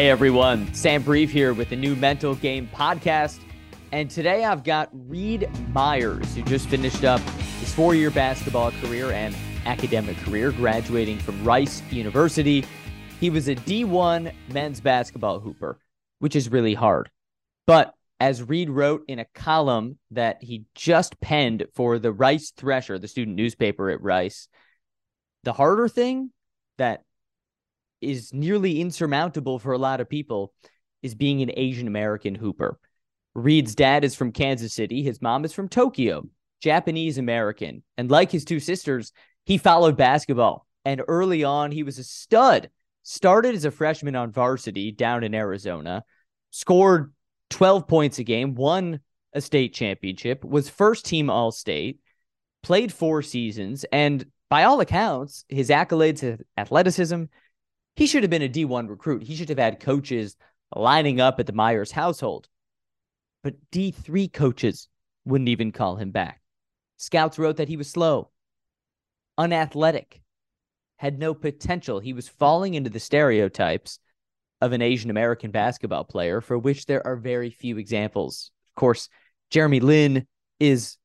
Hey 0.00 0.08
everyone, 0.08 0.72
Sam 0.72 1.02
Brief 1.02 1.30
here 1.30 1.52
with 1.52 1.68
the 1.68 1.76
new 1.76 1.94
Mental 1.94 2.34
Game 2.34 2.70
podcast. 2.74 3.38
And 3.92 4.08
today 4.08 4.46
I've 4.46 4.64
got 4.64 4.88
Reed 4.94 5.46
Myers, 5.74 6.34
who 6.34 6.40
just 6.40 6.70
finished 6.70 7.04
up 7.04 7.20
his 7.60 7.74
four 7.74 7.94
year 7.94 8.10
basketball 8.10 8.70
career 8.80 9.10
and 9.10 9.36
academic 9.66 10.16
career, 10.16 10.52
graduating 10.52 11.18
from 11.18 11.44
Rice 11.44 11.82
University. 11.90 12.64
He 13.20 13.28
was 13.28 13.48
a 13.48 13.54
D1 13.54 14.32
men's 14.48 14.80
basketball 14.80 15.38
hooper, 15.38 15.78
which 16.18 16.34
is 16.34 16.50
really 16.50 16.72
hard. 16.72 17.10
But 17.66 17.92
as 18.20 18.42
Reed 18.42 18.70
wrote 18.70 19.02
in 19.06 19.18
a 19.18 19.26
column 19.34 19.98
that 20.12 20.42
he 20.42 20.64
just 20.74 21.20
penned 21.20 21.66
for 21.74 21.98
the 21.98 22.10
Rice 22.10 22.54
Thresher, 22.56 22.98
the 22.98 23.06
student 23.06 23.36
newspaper 23.36 23.90
at 23.90 24.00
Rice, 24.00 24.48
the 25.44 25.52
harder 25.52 25.88
thing 25.88 26.30
that 26.78 27.02
is 28.00 28.32
nearly 28.32 28.80
insurmountable 28.80 29.58
for 29.58 29.72
a 29.72 29.78
lot 29.78 30.00
of 30.00 30.08
people 30.08 30.52
is 31.02 31.14
being 31.14 31.42
an 31.42 31.50
Asian 31.56 31.86
American 31.86 32.34
hooper. 32.34 32.78
Reed's 33.34 33.74
dad 33.74 34.04
is 34.04 34.14
from 34.14 34.32
Kansas 34.32 34.72
City, 34.72 35.02
his 35.02 35.22
mom 35.22 35.44
is 35.44 35.52
from 35.52 35.68
Tokyo, 35.68 36.24
Japanese 36.60 37.18
American. 37.18 37.82
And 37.96 38.10
like 38.10 38.30
his 38.30 38.44
two 38.44 38.60
sisters, 38.60 39.12
he 39.44 39.58
followed 39.58 39.96
basketball. 39.96 40.66
And 40.84 41.02
early 41.06 41.44
on, 41.44 41.70
he 41.70 41.82
was 41.82 41.98
a 41.98 42.04
stud. 42.04 42.70
Started 43.02 43.54
as 43.54 43.64
a 43.64 43.70
freshman 43.70 44.14
on 44.14 44.30
varsity 44.30 44.92
down 44.92 45.24
in 45.24 45.34
Arizona, 45.34 46.04
scored 46.50 47.12
12 47.48 47.88
points 47.88 48.18
a 48.18 48.24
game, 48.24 48.54
won 48.54 49.00
a 49.32 49.40
state 49.40 49.72
championship, 49.72 50.44
was 50.44 50.68
first 50.68 51.06
team 51.06 51.30
All 51.30 51.50
State, 51.50 52.00
played 52.62 52.92
four 52.92 53.22
seasons, 53.22 53.84
and 53.90 54.26
by 54.50 54.64
all 54.64 54.80
accounts, 54.80 55.44
his 55.48 55.70
accolades, 55.70 56.40
athleticism, 56.56 57.24
he 57.96 58.06
should 58.06 58.22
have 58.22 58.30
been 58.30 58.42
a 58.42 58.48
D1 58.48 58.88
recruit. 58.88 59.22
He 59.22 59.36
should 59.36 59.48
have 59.48 59.58
had 59.58 59.80
coaches 59.80 60.36
lining 60.74 61.20
up 61.20 61.40
at 61.40 61.46
the 61.46 61.52
Myers 61.52 61.92
household. 61.92 62.48
But 63.42 63.54
D3 63.72 64.32
coaches 64.32 64.88
wouldn't 65.24 65.48
even 65.48 65.72
call 65.72 65.96
him 65.96 66.10
back. 66.10 66.40
Scouts 66.96 67.38
wrote 67.38 67.56
that 67.56 67.68
he 67.68 67.76
was 67.76 67.88
slow, 67.88 68.30
unathletic, 69.38 70.20
had 70.98 71.18
no 71.18 71.32
potential. 71.32 71.98
He 71.98 72.12
was 72.12 72.28
falling 72.28 72.74
into 72.74 72.90
the 72.90 73.00
stereotypes 73.00 73.98
of 74.60 74.72
an 74.72 74.82
Asian 74.82 75.10
American 75.10 75.50
basketball 75.50 76.04
player 76.04 76.42
for 76.42 76.58
which 76.58 76.84
there 76.84 77.06
are 77.06 77.16
very 77.16 77.50
few 77.50 77.78
examples. 77.78 78.50
Of 78.68 78.78
course, 78.78 79.08
Jeremy 79.50 79.80
Lin 79.80 80.26
is 80.58 80.98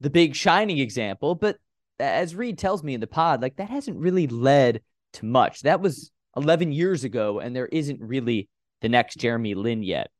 the 0.00 0.10
big 0.10 0.34
shining 0.34 0.78
example, 0.78 1.34
but 1.34 1.56
as 1.98 2.34
Reed 2.34 2.58
tells 2.58 2.82
me 2.82 2.92
in 2.92 3.00
the 3.00 3.06
pod, 3.06 3.40
like 3.40 3.56
that 3.56 3.70
hasn't 3.70 3.96
really 3.96 4.26
led 4.26 4.82
to 5.14 5.24
much. 5.24 5.62
That 5.62 5.80
was 5.80 6.10
11 6.36 6.72
years 6.72 7.04
ago, 7.04 7.40
and 7.40 7.54
there 7.54 7.66
isn't 7.66 8.00
really 8.00 8.48
the 8.80 8.88
next 8.88 9.16
Jeremy 9.16 9.54
Lin 9.54 9.82
yet. 9.82 10.10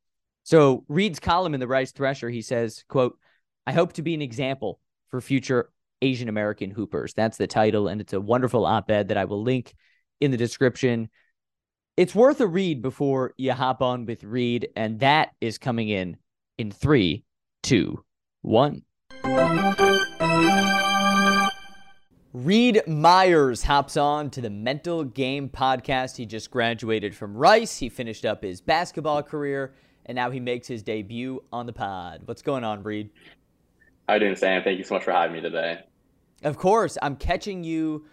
So 0.43 0.85
Reed's 0.89 1.21
column 1.21 1.55
in 1.55 1.61
the 1.61 1.69
Rice 1.69 1.93
Thresher, 1.93 2.31
he 2.31 2.43
says, 2.43 2.85
quote, 2.89 3.19
I 3.67 3.73
hope 3.73 3.95
to 3.95 4.03
be 4.03 4.15
an 4.15 4.23
example 4.23 4.79
for 5.09 5.21
future 5.21 5.71
Asian 6.03 6.29
American 6.29 6.71
hoopers. 6.71 7.15
That's 7.15 7.37
the 7.37 7.47
title, 7.47 7.89
and 7.89 8.01
it's 8.01 8.13
a 8.13 8.21
wonderful 8.21 8.67
op-ed 8.67 9.09
that 9.09 9.17
I 9.17 9.25
will 9.25 9.43
link 9.43 9.75
in 10.21 10.31
the 10.31 10.37
description. 10.37 11.09
It's 11.97 12.15
worth 12.15 12.41
a 12.41 12.47
read 12.47 12.83
before 12.83 13.33
you 13.37 13.53
hop 13.53 13.81
on 13.81 14.05
with 14.05 14.25
Reed, 14.25 14.69
and 14.77 15.01
that 15.01 15.31
is 15.41 15.59
coming 15.59 15.89
in 15.89 16.17
in 16.59 16.71
three, 16.71 17.25
two, 17.63 18.05
one. 18.43 18.83
Reed 22.35 22.83
Myers 22.89 23.63
hops 23.63 23.97
on 23.97 24.29
to 24.31 24.41
the 24.41 24.51
Mental 24.51 25.05
Game 25.05 25.49
podcast. 25.49 26.17
He 26.17 26.27
just 26.27 26.51
graduated 26.51 27.15
from 27.15 27.37
Rice. 27.37 27.79
He 27.79 27.89
finished 27.89 28.25
up 28.25 28.43
his 28.43 28.61
basketball 28.61 29.23
career, 29.23 29.73
and 30.07 30.17
now 30.17 30.31
he 30.31 30.41
makes 30.41 30.67
his 30.67 30.83
debut 30.83 31.45
on 31.53 31.67
the 31.67 31.73
pod. 31.73 32.23
What's 32.25 32.43
going 32.43 32.65
on, 32.65 32.83
Reed? 32.83 33.11
How 34.09 34.15
you 34.15 34.21
doing, 34.21 34.35
Sam? 34.35 34.65
Thank 34.65 34.79
you 34.79 34.85
so 34.85 34.95
much 34.95 35.05
for 35.05 35.13
having 35.13 35.37
me 35.37 35.43
today. 35.43 35.85
Of 36.43 36.59
course. 36.59 36.99
I'm 37.01 37.15
catching 37.15 37.63
you 37.63 38.05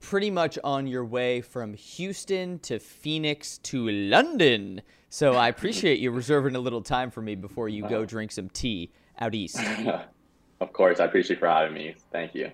pretty 0.00 0.30
much 0.30 0.58
on 0.62 0.86
your 0.86 1.06
way 1.06 1.40
from 1.40 1.72
Houston 1.72 2.58
to 2.58 2.78
Phoenix 2.78 3.56
to 3.58 3.88
London. 3.88 4.82
So 5.08 5.32
I 5.32 5.48
appreciate 5.48 5.98
you 5.98 6.10
reserving 6.10 6.56
a 6.56 6.60
little 6.60 6.82
time 6.82 7.10
for 7.10 7.22
me 7.22 7.34
before 7.34 7.70
you 7.70 7.88
go 7.88 7.96
uh-huh. 8.00 8.04
drink 8.04 8.32
some 8.32 8.50
tea 8.50 8.92
out 9.18 9.34
east. 9.34 9.58
of 10.60 10.72
course. 10.74 11.00
I 11.00 11.06
appreciate 11.06 11.36
you 11.36 11.40
for 11.40 11.48
having 11.48 11.72
me. 11.72 11.94
Thank 12.12 12.34
you. 12.34 12.52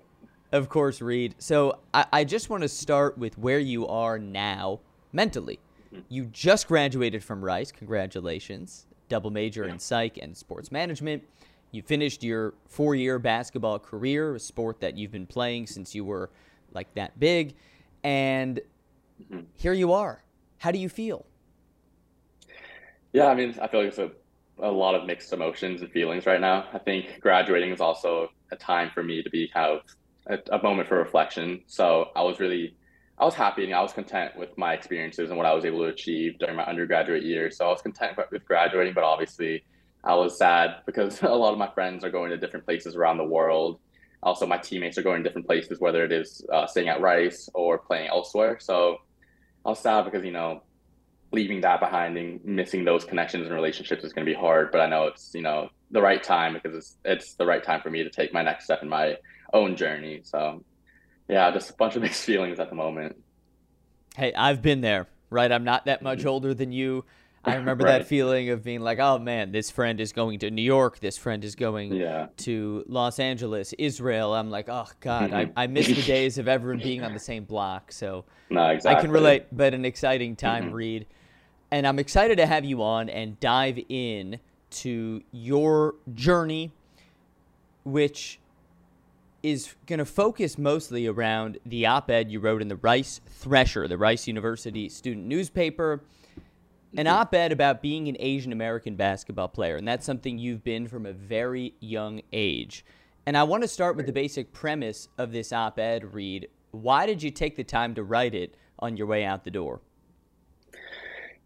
Of 0.53 0.69
course, 0.69 1.01
Reed. 1.01 1.35
So 1.39 1.79
I, 1.95 2.05
I 2.13 2.25
just 2.25 2.51
want 2.51 2.63
to 2.63 2.69
start 2.69 3.17
with 3.17 3.39
where 3.39 3.59
you 3.59 3.87
are 3.89 4.19
now 4.19 4.81
mentally. 5.13 5.59
Mm-hmm. 5.87 6.03
You 6.09 6.25
just 6.27 6.69
graduated 6.69 7.25
from 7.25 7.43
Rice. 7.43 7.73
Congratulations. 7.73 8.87
Double 9.09 9.31
major 9.31 9.65
in 9.65 9.79
psych 9.79 10.19
and 10.19 10.37
sports 10.37 10.71
management. 10.71 11.23
You 11.71 11.83
finished 11.83 12.23
your 12.23 12.53
four 12.69 12.95
year 12.95 13.19
basketball 13.19 13.79
career, 13.79 14.35
a 14.35 14.41
sport 14.41 14.81
that 14.81 14.99
you've 14.99 15.11
been 15.11 15.27
playing 15.27 15.67
since 15.67 15.95
you 15.95 16.05
were 16.05 16.31
like 16.73 16.95
that 16.95 17.19
big. 17.19 17.55
And 18.05 18.61
mm-hmm. 19.23 19.41
here 19.55 19.73
you 19.73 19.93
are. 19.93 20.23
How 20.59 20.71
do 20.71 20.79
you 20.79 20.91
feel? 20.91 21.25
Yeah, 23.13 23.27
I 23.27 23.35
mean, 23.35 23.59
I 23.61 23.69
feel 23.69 23.81
like 23.81 23.89
it's 23.89 23.99
a, 23.99 24.11
a 24.59 24.71
lot 24.71 24.95
of 24.95 25.07
mixed 25.07 25.33
emotions 25.33 25.81
and 25.81 25.91
feelings 25.91 26.27
right 26.27 26.41
now. 26.41 26.67
I 26.73 26.79
think 26.79 27.21
graduating 27.21 27.71
is 27.71 27.81
also 27.81 28.29
a 28.51 28.57
time 28.57 28.91
for 28.93 29.03
me 29.03 29.23
to 29.23 29.31
be 29.31 29.49
kind 29.49 29.73
of 29.73 29.81
a, 30.27 30.39
a 30.53 30.63
moment 30.63 30.89
for 30.89 30.99
reflection. 30.99 31.63
So 31.67 32.11
I 32.15 32.23
was 32.23 32.41
really, 32.41 32.77
I 33.19 33.25
was 33.25 33.35
happy 33.35 33.65
and 33.65 33.75
I 33.75 33.83
was 33.83 33.93
content 33.93 34.37
with 34.37 34.57
my 34.57 34.73
experiences 34.73 35.31
and 35.31 35.37
what 35.37 35.47
I 35.47 35.55
was 35.55 35.65
able 35.65 35.81
to 35.81 35.87
achieve 35.87 36.39
during 36.39 36.57
my 36.57 36.65
undergraduate 36.65 37.23
years. 37.23 37.57
So 37.57 37.67
I 37.67 37.69
was 37.69 37.83
content 37.83 38.19
with 38.31 38.45
graduating, 38.45 38.95
but 38.95 39.05
obviously 39.05 39.65
I 40.05 40.15
was 40.15 40.39
sad 40.39 40.77
because 40.87 41.23
a 41.23 41.29
lot 41.29 41.53
of 41.53 41.59
my 41.59 41.71
friends 41.71 42.05
are 42.05 42.11
going 42.11 42.31
to 42.31 42.37
different 42.37 42.65
places 42.65 42.97
around 42.97 43.19
the 43.19 43.25
world. 43.25 43.79
Also, 44.23 44.47
my 44.47 44.59
teammates 44.59 44.97
are 44.99 45.03
going 45.03 45.23
to 45.23 45.29
different 45.29 45.49
places, 45.49 45.81
whether 45.81 46.05
it 46.05 46.13
is 46.13 46.47
uh, 46.53 46.65
staying 46.67 46.89
at 46.89 47.01
Rice 47.01 47.49
or 47.55 47.79
playing 47.79 48.09
elsewhere. 48.09 48.57
So 48.61 48.99
I 49.67 49.71
was 49.71 49.81
sad 49.81 50.05
because, 50.05 50.25
you 50.25 50.31
know, 50.31 50.63
leaving 51.33 51.61
that 51.63 51.81
behind 51.81 52.17
and 52.17 52.45
missing 52.45 52.85
those 52.85 53.05
connections 53.05 53.47
and 53.47 53.55
relationships 53.55 54.05
is 54.05 54.13
going 54.13 54.27
to 54.27 54.31
be 54.31 54.39
hard. 54.39 54.71
But 54.71 54.81
I 54.81 54.87
know 54.87 55.07
it's, 55.07 55.35
you 55.35 55.43
know, 55.43 55.71
the 55.91 56.03
right 56.03 56.23
time 56.23 56.53
because 56.53 56.77
it's, 56.77 56.97
it's 57.05 57.35
the 57.35 57.47
right 57.47 57.63
time 57.63 57.81
for 57.81 57.91
me 57.91 58.03
to 58.05 58.11
take 58.11 58.33
my 58.33 58.43
next 58.43 58.65
step 58.65 58.83
in 58.83 58.89
my 58.89 59.17
own 59.53 59.77
journey. 59.77 60.21
So, 60.25 60.63
yeah, 61.29 61.51
just 61.51 61.71
a 61.71 61.75
bunch 61.75 61.97
of 61.97 62.03
mixed 62.03 62.23
feelings 62.23 62.61
at 62.61 62.69
the 62.69 62.77
moment. 62.77 63.17
Hey, 64.17 64.33
I've 64.35 64.61
been 64.61 64.83
there, 64.83 65.09
right? 65.31 65.51
I'm 65.51 65.65
not 65.65 65.87
that 65.87 66.03
much 66.03 66.27
older 66.27 66.55
than 66.55 66.71
you. 66.73 67.05
I 67.45 67.57
remember 67.57 67.85
right. 67.85 67.99
that 67.99 68.07
feeling 68.07 68.51
of 68.51 68.63
being 68.63 68.83
like, 68.83 69.01
oh 69.01 69.19
man, 69.19 69.51
this 69.51 69.69
friend 69.69 70.01
is 70.01 70.13
going 70.13 70.39
to 70.41 70.51
New 70.51 70.63
York. 70.63 71.01
This 71.01 71.19
friend 71.19 71.45
is 71.45 71.57
going 71.57 71.93
yeah. 71.93 72.29
to 72.39 72.85
Los 72.87 73.19
Angeles, 73.19 73.73
Israel. 73.79 74.33
I'm 74.33 74.49
like, 74.49 74.69
oh 74.69 74.87
God, 75.01 75.33
I, 75.33 75.51
I 75.57 75.67
miss 75.67 75.89
the 75.89 76.03
days 76.07 76.39
of 76.39 76.47
everyone 76.47 76.81
being 76.81 77.03
on 77.03 77.15
the 77.15 77.19
same 77.19 77.43
block. 77.43 77.91
So 77.91 78.27
no, 78.49 78.69
exactly. 78.69 78.97
I 78.97 79.01
can 79.01 79.11
relate, 79.11 79.47
but 79.51 79.75
an 79.75 79.85
exciting 79.85 80.37
time, 80.37 80.67
mm-hmm. 80.67 80.75
Reed. 80.75 81.07
And 81.73 81.87
I'm 81.87 81.99
excited 81.99 82.37
to 82.37 82.45
have 82.45 82.67
you 82.67 82.83
on 82.83 83.09
and 83.09 83.41
dive 83.41 83.81
in 83.89 84.41
to 84.73 85.23
your 85.33 85.95
journey, 86.15 86.71
which 87.83 88.39
is 89.43 89.75
going 89.87 89.99
to 89.99 90.05
focus 90.05 90.59
mostly 90.59 91.07
around 91.07 91.57
the 91.65 91.87
op 91.87 92.11
ed 92.11 92.31
you 92.31 92.41
wrote 92.41 92.61
in 92.61 92.69
the 92.69 92.77
Rice 92.77 93.23
Thresher, 93.27 93.89
the 93.89 93.97
Rice 93.97 94.29
University 94.29 94.91
student 94.91 95.25
newspaper. 95.25 96.03
An 96.95 97.07
op 97.07 97.35
ed 97.35 97.53
about 97.53 97.81
being 97.81 98.07
an 98.07 98.19
Asian 98.21 98.53
American 98.53 98.95
basketball 98.95 99.49
player. 99.49 99.77
And 99.77 99.89
that's 99.89 100.05
something 100.05 100.37
you've 100.37 100.63
been 100.63 100.87
from 100.87 101.07
a 101.07 101.15
very 101.15 101.73
young 101.81 102.21
age. 102.35 102.85
And 103.25 103.35
I 103.35 103.45
want 103.45 103.63
to 103.63 103.69
start 103.69 103.97
with 103.97 104.05
the 104.05 104.13
basic 104.13 104.53
premise 104.53 105.09
of 105.17 105.33
this 105.33 105.55
op 105.55 105.79
ed 105.79 106.13
Reed. 106.13 106.49
Why 106.73 107.07
did 107.07 107.23
you 107.23 107.31
take 107.31 107.57
the 107.57 107.65
time 107.65 107.95
to 107.95 108.03
write 108.03 108.35
it 108.35 108.57
on 108.79 108.99
your 108.99 109.07
way 109.07 109.25
out 109.25 109.45
the 109.45 109.51
door? 109.51 109.81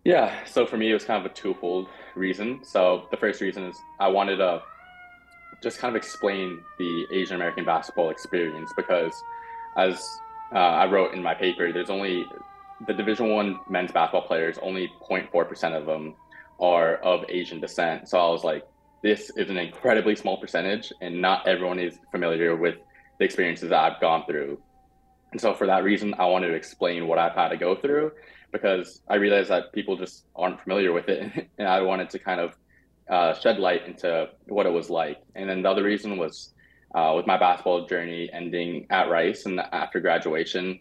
Yeah, 0.06 0.44
so 0.44 0.64
for 0.64 0.76
me, 0.76 0.88
it 0.88 0.94
was 0.94 1.04
kind 1.04 1.26
of 1.26 1.28
a 1.28 1.34
twofold 1.34 1.88
reason. 2.14 2.60
So 2.62 3.08
the 3.10 3.16
first 3.16 3.40
reason 3.40 3.64
is 3.64 3.76
I 3.98 4.06
wanted 4.06 4.36
to 4.36 4.62
just 5.60 5.80
kind 5.80 5.90
of 5.90 5.96
explain 5.96 6.60
the 6.78 7.06
Asian 7.10 7.34
American 7.34 7.64
basketball 7.64 8.10
experience 8.10 8.72
because, 8.76 9.12
as 9.76 10.00
uh, 10.54 10.58
I 10.58 10.86
wrote 10.86 11.12
in 11.12 11.20
my 11.20 11.34
paper, 11.34 11.72
there's 11.72 11.90
only 11.90 12.24
the 12.86 12.92
Division 12.92 13.30
One 13.30 13.58
men's 13.68 13.90
basketball 13.90 14.28
players. 14.28 14.58
Only 14.62 14.92
0.4 15.10 15.48
percent 15.48 15.74
of 15.74 15.86
them 15.86 16.14
are 16.60 16.98
of 16.98 17.24
Asian 17.28 17.58
descent. 17.58 18.08
So 18.08 18.16
I 18.20 18.30
was 18.30 18.44
like, 18.44 18.64
this 19.02 19.30
is 19.30 19.50
an 19.50 19.56
incredibly 19.56 20.14
small 20.14 20.36
percentage, 20.36 20.92
and 21.00 21.20
not 21.20 21.48
everyone 21.48 21.80
is 21.80 21.98
familiar 22.12 22.54
with 22.54 22.76
the 23.18 23.24
experiences 23.24 23.70
that 23.70 23.80
I've 23.80 24.00
gone 24.00 24.24
through. 24.24 24.58
And 25.36 25.40
so 25.42 25.52
for 25.52 25.66
that 25.66 25.84
reason, 25.84 26.14
I 26.18 26.24
wanted 26.24 26.46
to 26.46 26.54
explain 26.54 27.06
what 27.08 27.18
I've 27.18 27.34
had 27.34 27.50
to 27.50 27.58
go 27.58 27.76
through 27.76 28.12
because 28.52 29.02
I 29.06 29.16
realized 29.16 29.50
that 29.50 29.70
people 29.74 29.94
just 29.94 30.24
aren't 30.34 30.58
familiar 30.62 30.92
with 30.92 31.10
it, 31.10 31.50
and 31.58 31.68
I 31.68 31.82
wanted 31.82 32.08
to 32.08 32.18
kind 32.18 32.40
of 32.40 32.54
uh, 33.10 33.34
shed 33.34 33.58
light 33.58 33.86
into 33.86 34.30
what 34.46 34.64
it 34.64 34.72
was 34.72 34.88
like. 34.88 35.20
And 35.34 35.46
then 35.46 35.60
the 35.60 35.68
other 35.70 35.82
reason 35.82 36.16
was 36.16 36.54
uh, 36.94 37.12
with 37.14 37.26
my 37.26 37.36
basketball 37.36 37.86
journey 37.86 38.30
ending 38.32 38.86
at 38.88 39.10
Rice 39.10 39.44
and 39.44 39.60
after 39.60 40.00
graduation, 40.00 40.80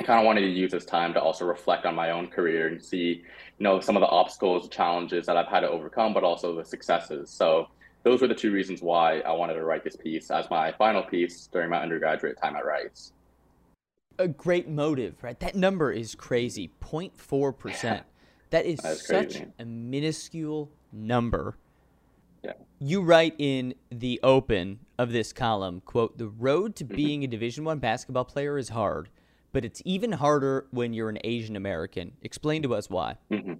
I 0.00 0.02
kind 0.02 0.18
of 0.18 0.26
wanted 0.26 0.40
to 0.40 0.48
use 0.48 0.72
this 0.72 0.84
time 0.84 1.14
to 1.14 1.22
also 1.22 1.44
reflect 1.44 1.86
on 1.86 1.94
my 1.94 2.10
own 2.10 2.26
career 2.26 2.66
and 2.66 2.84
see, 2.84 3.22
you 3.58 3.62
know, 3.62 3.78
some 3.78 3.96
of 3.96 4.00
the 4.00 4.08
obstacles, 4.08 4.68
challenges 4.70 5.24
that 5.26 5.36
I've 5.36 5.46
had 5.46 5.60
to 5.60 5.70
overcome, 5.70 6.14
but 6.14 6.24
also 6.24 6.56
the 6.56 6.64
successes. 6.64 7.30
So 7.30 7.68
those 8.02 8.22
were 8.22 8.26
the 8.26 8.34
two 8.34 8.50
reasons 8.50 8.82
why 8.82 9.20
I 9.20 9.30
wanted 9.34 9.54
to 9.54 9.62
write 9.62 9.84
this 9.84 9.94
piece 9.94 10.32
as 10.32 10.50
my 10.50 10.72
final 10.72 11.04
piece 11.04 11.46
during 11.52 11.70
my 11.70 11.80
undergraduate 11.80 12.38
time 12.42 12.56
at 12.56 12.66
Rice. 12.66 13.12
A 14.18 14.28
great 14.28 14.68
motive, 14.68 15.22
right? 15.22 15.38
That 15.40 15.54
number 15.54 15.92
is 15.92 16.14
crazy 16.14 16.70
0.4%. 16.80 18.02
That 18.50 18.66
is, 18.66 18.78
that 18.80 18.92
is 18.92 19.06
such 19.06 19.32
crazy. 19.32 19.46
a 19.58 19.64
minuscule 19.64 20.70
number. 20.92 21.56
Yeah. 22.42 22.52
You 22.78 23.02
write 23.02 23.34
in 23.38 23.74
the 23.90 24.20
open 24.22 24.80
of 24.98 25.12
this 25.12 25.32
column, 25.32 25.82
quote, 25.84 26.18
"The 26.18 26.28
road 26.28 26.76
to 26.76 26.84
mm-hmm. 26.84 26.96
being 26.96 27.24
a 27.24 27.26
Division 27.26 27.64
1 27.64 27.78
basketball 27.78 28.24
player 28.24 28.58
is 28.58 28.70
hard, 28.70 29.08
but 29.52 29.64
it's 29.64 29.82
even 29.84 30.12
harder 30.12 30.66
when 30.70 30.92
you're 30.92 31.08
an 31.08 31.18
Asian 31.24 31.56
American." 31.56 32.12
Explain 32.22 32.62
to 32.62 32.74
us 32.74 32.88
why. 32.88 33.16
Mm-hmm. 33.30 33.54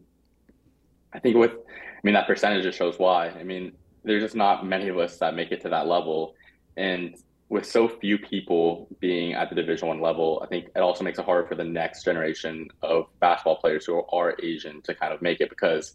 I 1.12 1.18
think 1.18 1.36
with 1.36 1.52
I 1.52 2.00
mean 2.02 2.14
that 2.14 2.26
percentage 2.26 2.62
just 2.62 2.78
shows 2.78 2.98
why. 2.98 3.28
I 3.30 3.42
mean, 3.42 3.72
there's 4.04 4.22
just 4.22 4.36
not 4.36 4.64
many 4.64 4.88
of 4.88 4.98
us 4.98 5.18
that 5.18 5.34
make 5.34 5.52
it 5.52 5.60
to 5.62 5.68
that 5.68 5.86
level 5.86 6.34
and 6.76 7.16
with 7.50 7.64
so 7.64 7.88
few 7.88 8.18
people 8.18 8.88
being 9.00 9.32
at 9.32 9.48
the 9.48 9.54
division 9.54 9.88
one 9.88 10.00
level 10.00 10.40
i 10.44 10.46
think 10.46 10.66
it 10.74 10.80
also 10.80 11.02
makes 11.02 11.18
it 11.18 11.24
harder 11.24 11.46
for 11.46 11.54
the 11.54 11.64
next 11.64 12.04
generation 12.04 12.68
of 12.82 13.06
basketball 13.20 13.56
players 13.56 13.86
who 13.86 14.02
are 14.12 14.36
asian 14.42 14.82
to 14.82 14.94
kind 14.94 15.12
of 15.12 15.22
make 15.22 15.40
it 15.40 15.48
because 15.48 15.94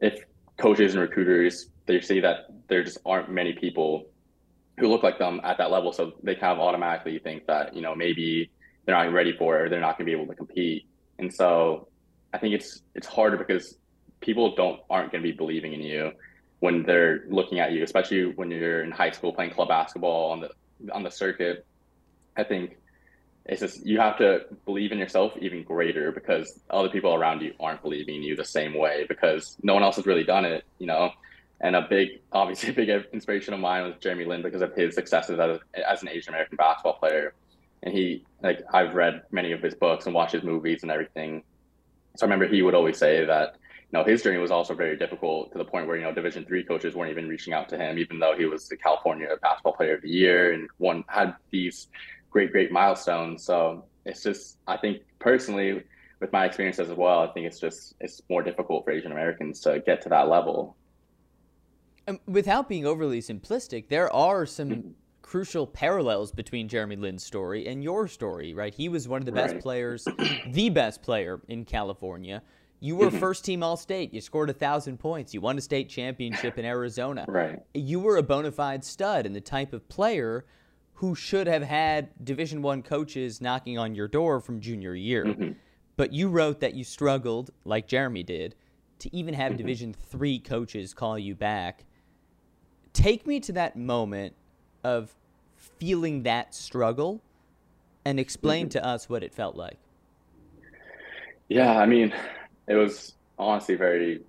if 0.00 0.24
coaches 0.58 0.94
and 0.94 1.02
recruiters 1.02 1.68
they 1.86 2.00
see 2.00 2.20
that 2.20 2.46
there 2.68 2.84
just 2.84 2.98
aren't 3.04 3.30
many 3.30 3.52
people 3.52 4.06
who 4.78 4.88
look 4.88 5.02
like 5.02 5.18
them 5.18 5.40
at 5.44 5.58
that 5.58 5.70
level 5.70 5.92
so 5.92 6.12
they 6.22 6.34
kind 6.34 6.52
of 6.52 6.60
automatically 6.60 7.18
think 7.18 7.46
that 7.46 7.74
you 7.74 7.82
know 7.82 7.94
maybe 7.94 8.50
they're 8.84 8.96
not 8.96 9.12
ready 9.12 9.36
for 9.36 9.58
it 9.58 9.62
or 9.62 9.68
they're 9.68 9.80
not 9.80 9.96
going 9.96 10.06
to 10.06 10.16
be 10.16 10.20
able 10.20 10.26
to 10.26 10.36
compete. 10.36 10.86
And 11.18 11.32
so 11.32 11.88
i 12.34 12.38
think 12.38 12.54
it's 12.54 12.82
it's 12.94 13.06
harder 13.06 13.36
because 13.36 13.76
people 14.20 14.54
don't 14.54 14.80
aren't 14.88 15.12
going 15.12 15.22
to 15.22 15.28
be 15.28 15.36
believing 15.36 15.72
in 15.74 15.80
you 15.80 16.12
when 16.62 16.84
they're 16.84 17.24
looking 17.28 17.58
at 17.58 17.72
you, 17.72 17.82
especially 17.82 18.24
when 18.24 18.48
you're 18.48 18.84
in 18.84 18.92
high 18.92 19.10
school 19.10 19.32
playing 19.32 19.50
club 19.50 19.66
basketball 19.66 20.30
on 20.30 20.40
the 20.40 20.50
on 20.92 21.02
the 21.02 21.10
circuit. 21.10 21.66
I 22.36 22.44
think 22.44 22.76
it's 23.46 23.60
just 23.60 23.84
you 23.84 23.98
have 23.98 24.16
to 24.18 24.46
believe 24.64 24.92
in 24.92 24.98
yourself 24.98 25.32
even 25.40 25.64
greater 25.64 26.12
because 26.12 26.60
other 26.70 26.88
people 26.88 27.14
around 27.14 27.42
you 27.42 27.52
aren't 27.58 27.82
believing 27.82 28.22
you 28.22 28.36
the 28.36 28.44
same 28.44 28.74
way 28.74 29.04
because 29.08 29.56
no 29.64 29.74
one 29.74 29.82
else 29.82 29.96
has 29.96 30.06
really 30.06 30.22
done 30.22 30.44
it, 30.44 30.64
you 30.78 30.86
know. 30.86 31.10
And 31.60 31.74
a 31.74 31.82
big, 31.82 32.20
obviously, 32.32 32.68
a 32.70 32.72
big 32.72 32.88
inspiration 33.12 33.54
of 33.54 33.58
mine 33.58 33.82
was 33.82 33.94
Jeremy 34.00 34.24
Lin 34.24 34.42
because 34.42 34.62
of 34.62 34.72
his 34.76 34.94
successes 34.94 35.40
as, 35.40 35.58
as 35.84 36.02
an 36.02 36.10
Asian 36.10 36.32
American 36.32 36.56
basketball 36.56 36.94
player. 36.94 37.34
And 37.82 37.92
he, 37.92 38.24
like, 38.40 38.60
I've 38.72 38.94
read 38.94 39.22
many 39.32 39.50
of 39.50 39.60
his 39.60 39.74
books 39.74 40.06
and 40.06 40.14
watched 40.14 40.34
his 40.34 40.44
movies 40.44 40.82
and 40.82 40.92
everything. 40.92 41.42
So 42.16 42.24
I 42.24 42.30
remember 42.30 42.46
he 42.46 42.62
would 42.62 42.76
always 42.76 42.98
say 42.98 43.24
that 43.24 43.56
know, 43.92 44.04
his 44.04 44.22
journey 44.22 44.38
was 44.38 44.50
also 44.50 44.74
very 44.74 44.96
difficult 44.96 45.52
to 45.52 45.58
the 45.58 45.64
point 45.64 45.86
where, 45.86 45.96
you 45.96 46.02
know, 46.02 46.12
Division 46.12 46.44
three 46.44 46.64
coaches 46.64 46.94
weren't 46.94 47.10
even 47.10 47.28
reaching 47.28 47.52
out 47.52 47.68
to 47.68 47.76
him, 47.76 47.98
even 47.98 48.18
though 48.18 48.34
he 48.36 48.46
was 48.46 48.68
the 48.68 48.76
California 48.76 49.28
basketball 49.42 49.74
player 49.74 49.96
of 49.96 50.02
the 50.02 50.08
year 50.08 50.52
and 50.52 50.68
one 50.78 51.04
had 51.08 51.34
these 51.50 51.88
great, 52.30 52.52
great 52.52 52.72
milestones. 52.72 53.44
So 53.44 53.84
it's 54.06 54.22
just, 54.22 54.56
I 54.66 54.78
think 54.78 55.02
personally, 55.18 55.82
with 56.20 56.32
my 56.32 56.46
experiences 56.46 56.88
as 56.88 56.96
well, 56.96 57.20
I 57.20 57.26
think 57.32 57.46
it's 57.46 57.60
just, 57.60 57.94
it's 58.00 58.22
more 58.30 58.42
difficult 58.42 58.84
for 58.84 58.92
Asian 58.92 59.12
Americans 59.12 59.60
to 59.60 59.80
get 59.84 60.00
to 60.02 60.08
that 60.08 60.28
level. 60.28 60.76
Um, 62.08 62.18
without 62.26 62.68
being 62.68 62.86
overly 62.86 63.20
simplistic, 63.20 63.88
there 63.88 64.12
are 64.12 64.46
some 64.46 64.70
mm-hmm. 64.70 64.88
crucial 65.20 65.66
parallels 65.66 66.32
between 66.32 66.66
Jeremy 66.66 66.96
Lin's 66.96 67.24
story 67.24 67.66
and 67.66 67.82
your 67.82 68.08
story, 68.08 68.54
right? 68.54 68.74
He 68.74 68.88
was 68.88 69.06
one 69.06 69.20
of 69.20 69.26
the 69.26 69.32
best 69.32 69.54
right. 69.54 69.62
players, 69.62 70.08
the 70.46 70.70
best 70.70 71.02
player 71.02 71.42
in 71.48 71.64
California 71.64 72.42
you 72.82 72.96
were 72.96 73.06
mm-hmm. 73.06 73.18
first 73.18 73.44
team 73.44 73.62
All 73.62 73.76
State. 73.76 74.12
You 74.12 74.20
scored 74.20 74.50
a 74.50 74.52
thousand 74.52 74.98
points. 74.98 75.32
You 75.32 75.40
won 75.40 75.56
a 75.56 75.60
state 75.60 75.88
championship 75.88 76.58
in 76.58 76.64
Arizona. 76.64 77.24
Right. 77.28 77.60
You 77.74 78.00
were 78.00 78.16
a 78.16 78.24
bona 78.24 78.50
fide 78.50 78.84
stud 78.84 79.24
and 79.24 79.36
the 79.36 79.40
type 79.40 79.72
of 79.72 79.88
player 79.88 80.44
who 80.94 81.14
should 81.14 81.46
have 81.46 81.62
had 81.62 82.08
Division 82.24 82.60
One 82.60 82.82
coaches 82.82 83.40
knocking 83.40 83.78
on 83.78 83.94
your 83.94 84.08
door 84.08 84.40
from 84.40 84.60
junior 84.60 84.96
year. 84.96 85.26
Mm-hmm. 85.26 85.52
But 85.96 86.12
you 86.12 86.28
wrote 86.28 86.58
that 86.58 86.74
you 86.74 86.82
struggled, 86.82 87.50
like 87.64 87.86
Jeremy 87.86 88.24
did, 88.24 88.56
to 88.98 89.14
even 89.14 89.34
have 89.34 89.50
mm-hmm. 89.52 89.58
Division 89.58 89.94
Three 89.94 90.40
coaches 90.40 90.92
call 90.92 91.16
you 91.16 91.36
back. 91.36 91.84
Take 92.92 93.28
me 93.28 93.38
to 93.40 93.52
that 93.52 93.76
moment 93.76 94.34
of 94.82 95.14
feeling 95.54 96.24
that 96.24 96.52
struggle 96.52 97.22
and 98.04 98.18
explain 98.18 98.64
mm-hmm. 98.64 98.80
to 98.80 98.84
us 98.84 99.08
what 99.08 99.22
it 99.22 99.32
felt 99.32 99.54
like. 99.54 99.78
Yeah, 101.48 101.78
I 101.78 101.86
mean, 101.86 102.12
it 102.66 102.74
was 102.74 103.14
honestly 103.38 103.74
very 103.74 104.22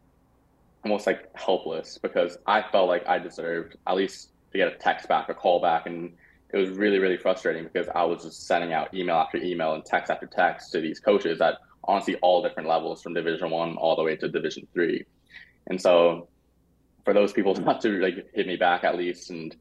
almost 0.84 1.08
like 1.08 1.30
helpless 1.36 1.98
because 1.98 2.38
I 2.46 2.62
felt 2.62 2.90
like 2.90 3.08
I 3.08 3.20
deserved 3.20 3.78
at 3.88 3.96
least 3.96 4.30
to 4.52 4.58
get 4.58 4.68
a 4.68 4.76
text 4.76 5.08
back, 5.08 5.30
a 5.30 5.34
call 5.34 5.62
back, 5.62 5.86
and 5.86 6.14
it 6.52 6.58
was 6.58 6.70
really 6.72 7.00
really 7.00 7.18
frustrating 7.18 7.64
because 7.64 7.88
I 7.94 8.04
was 8.04 8.24
just 8.24 8.48
sending 8.48 8.74
out 8.74 8.94
email 8.94 9.16
after 9.16 9.38
email 9.38 9.74
and 9.74 9.86
text 9.86 10.12
after 10.12 10.28
text 10.28 10.72
to 10.74 10.82
these 10.82 11.00
coaches 11.00 11.42
at 11.42 11.56
honestly 11.84 12.16
all 12.18 12.42
different 12.44 12.70
levels 12.70 13.02
from 13.02 13.14
Division 13.14 13.50
One 13.50 13.78
all 13.78 13.96
the 13.96 14.04
way 14.04 14.16
to 14.18 14.28
Division 14.28 14.68
Three, 14.74 15.06
and 15.68 15.82
so 15.82 16.28
for 17.06 17.14
those 17.14 17.34
people 17.34 17.56
not 17.56 17.82
to 17.82 17.90
like 18.00 18.28
hit 18.34 18.48
me 18.48 18.56
back 18.56 18.84
at 18.84 18.98
least 18.98 19.30
and 19.30 19.56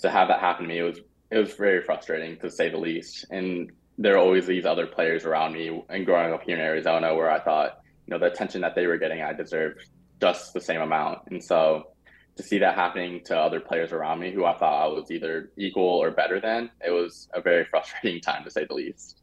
to 0.00 0.10
have 0.10 0.28
that 0.28 0.40
happen 0.40 0.64
to 0.64 0.68
me, 0.68 0.78
it 0.78 0.82
was 0.82 1.00
it 1.30 1.38
was 1.38 1.54
very 1.54 1.82
frustrating 1.82 2.38
to 2.38 2.50
say 2.50 2.70
the 2.70 2.78
least. 2.78 3.26
And 3.30 3.72
there 3.98 4.14
are 4.14 4.18
always 4.18 4.46
these 4.46 4.66
other 4.66 4.86
players 4.86 5.24
around 5.24 5.54
me, 5.54 5.82
and 5.88 6.06
growing 6.06 6.32
up 6.32 6.42
here 6.42 6.56
in 6.56 6.60
Arizona, 6.60 7.14
where 7.14 7.30
I 7.30 7.40
thought 7.40 7.80
you 8.06 8.12
know 8.12 8.18
the 8.18 8.32
attention 8.32 8.60
that 8.60 8.74
they 8.74 8.86
were 8.86 8.98
getting, 8.98 9.22
I 9.22 9.32
deserved 9.32 9.88
just 10.20 10.54
the 10.54 10.60
same 10.60 10.80
amount. 10.80 11.20
And 11.30 11.42
so 11.42 11.88
to 12.36 12.42
see 12.42 12.58
that 12.58 12.74
happening 12.74 13.22
to 13.24 13.36
other 13.36 13.60
players 13.60 13.92
around 13.92 14.20
me 14.20 14.30
who 14.30 14.44
I 14.44 14.56
thought 14.56 14.84
I 14.84 14.86
was 14.86 15.10
either 15.10 15.50
equal 15.56 15.84
or 15.84 16.10
better 16.10 16.40
than, 16.40 16.70
it 16.86 16.90
was 16.90 17.28
a 17.34 17.40
very 17.40 17.64
frustrating 17.70 18.20
time 18.20 18.44
to 18.44 18.50
say 18.50 18.64
the 18.66 18.74
least. 18.74 19.22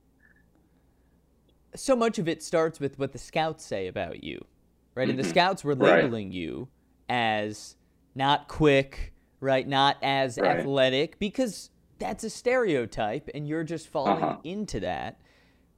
So 1.76 1.96
much 1.96 2.20
of 2.20 2.28
it 2.28 2.44
starts 2.44 2.80
with 2.80 3.00
what 3.00 3.14
the 3.14 3.18
scouts 3.18 3.66
say 3.66 3.88
about 3.88 4.24
you, 4.24 4.44
right? 4.96 5.10
And 5.10 5.18
the 5.18 5.24
mm-hmm. 5.24 5.32
scouts 5.32 5.64
were 5.64 5.76
labeling 5.76 6.28
right. 6.28 6.36
you 6.36 6.68
as 7.10 7.76
not 8.14 8.48
quick, 8.48 9.14
right? 9.40 9.68
Not 9.68 9.98
as 10.04 10.38
right. 10.38 10.60
athletic 10.60 11.18
because 11.18 11.72
that's 11.98 12.24
a 12.24 12.30
stereotype 12.30 13.30
and 13.34 13.48
you're 13.48 13.64
just 13.64 13.88
falling 13.88 14.24
uh-huh. 14.24 14.38
into 14.44 14.82
that. 14.82 15.20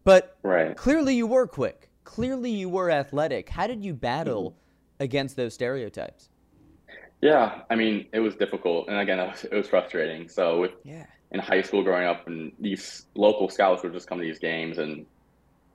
But 0.03 0.38
right. 0.44 0.75
clearly 0.75 1.15
you 1.15 1.27
were 1.27 1.48
quick 1.48 1.89
clearly 2.05 2.51
you 2.51 2.69
were 2.69 2.89
athletic. 2.89 3.50
How 3.50 3.67
did 3.67 3.83
you 3.83 3.93
battle 3.93 4.51
mm-hmm. 4.51 5.03
against 5.03 5.35
those 5.35 5.53
stereotypes? 5.53 6.29
Yeah, 7.21 7.62
I 7.69 7.75
mean, 7.75 8.07
it 8.13 8.19
was 8.19 8.35
difficult, 8.35 8.88
and 8.88 8.97
again, 8.97 9.19
it 9.19 9.27
was, 9.27 9.43
it 9.51 9.53
was 9.53 9.67
frustrating. 9.67 10.29
So 10.29 10.62
with 10.62 10.71
yeah. 10.83 11.05
in 11.31 11.39
high 11.39 11.62
school 11.62 11.83
growing 11.83 12.07
up, 12.07 12.27
and 12.27 12.53
these 12.59 13.07
local 13.15 13.50
scouts 13.50 13.83
would 13.83 13.93
just 13.93 14.07
come 14.07 14.19
to 14.19 14.24
these 14.24 14.39
games, 14.39 14.77
and 14.77 15.05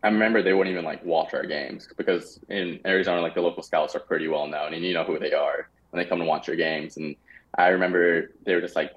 I 0.03 0.09
remember 0.09 0.43
they 0.43 0.55
wouldn't 0.55 0.73
even 0.73 0.85
like 0.85 1.05
watch 1.05 1.35
our 1.35 1.45
games 1.45 1.89
because 1.97 2.41
in 2.49 2.81
Arizona, 2.87 3.21
like 3.21 3.35
the 3.35 3.43
local 3.43 3.63
scouts 3.63 3.95
are 3.95 4.01
pretty 4.01 4.29
well 4.29 4.47
known, 4.47 4.73
and 4.73 4.85
you 4.85 4.95
know 4.95 5.05
who 5.05 5.19
they 5.19 5.33
are 5.33 5.69
when 5.91 6.03
they 6.03 6.09
come 6.09 6.21
to 6.21 6.25
watch 6.25 6.47
your 6.47 6.57
games. 6.57 6.97
And 6.97 7.17
I 7.59 7.69
remember 7.69 8.31
they 8.47 8.55
were 8.55 8.61
just 8.61 8.77
like 8.77 8.93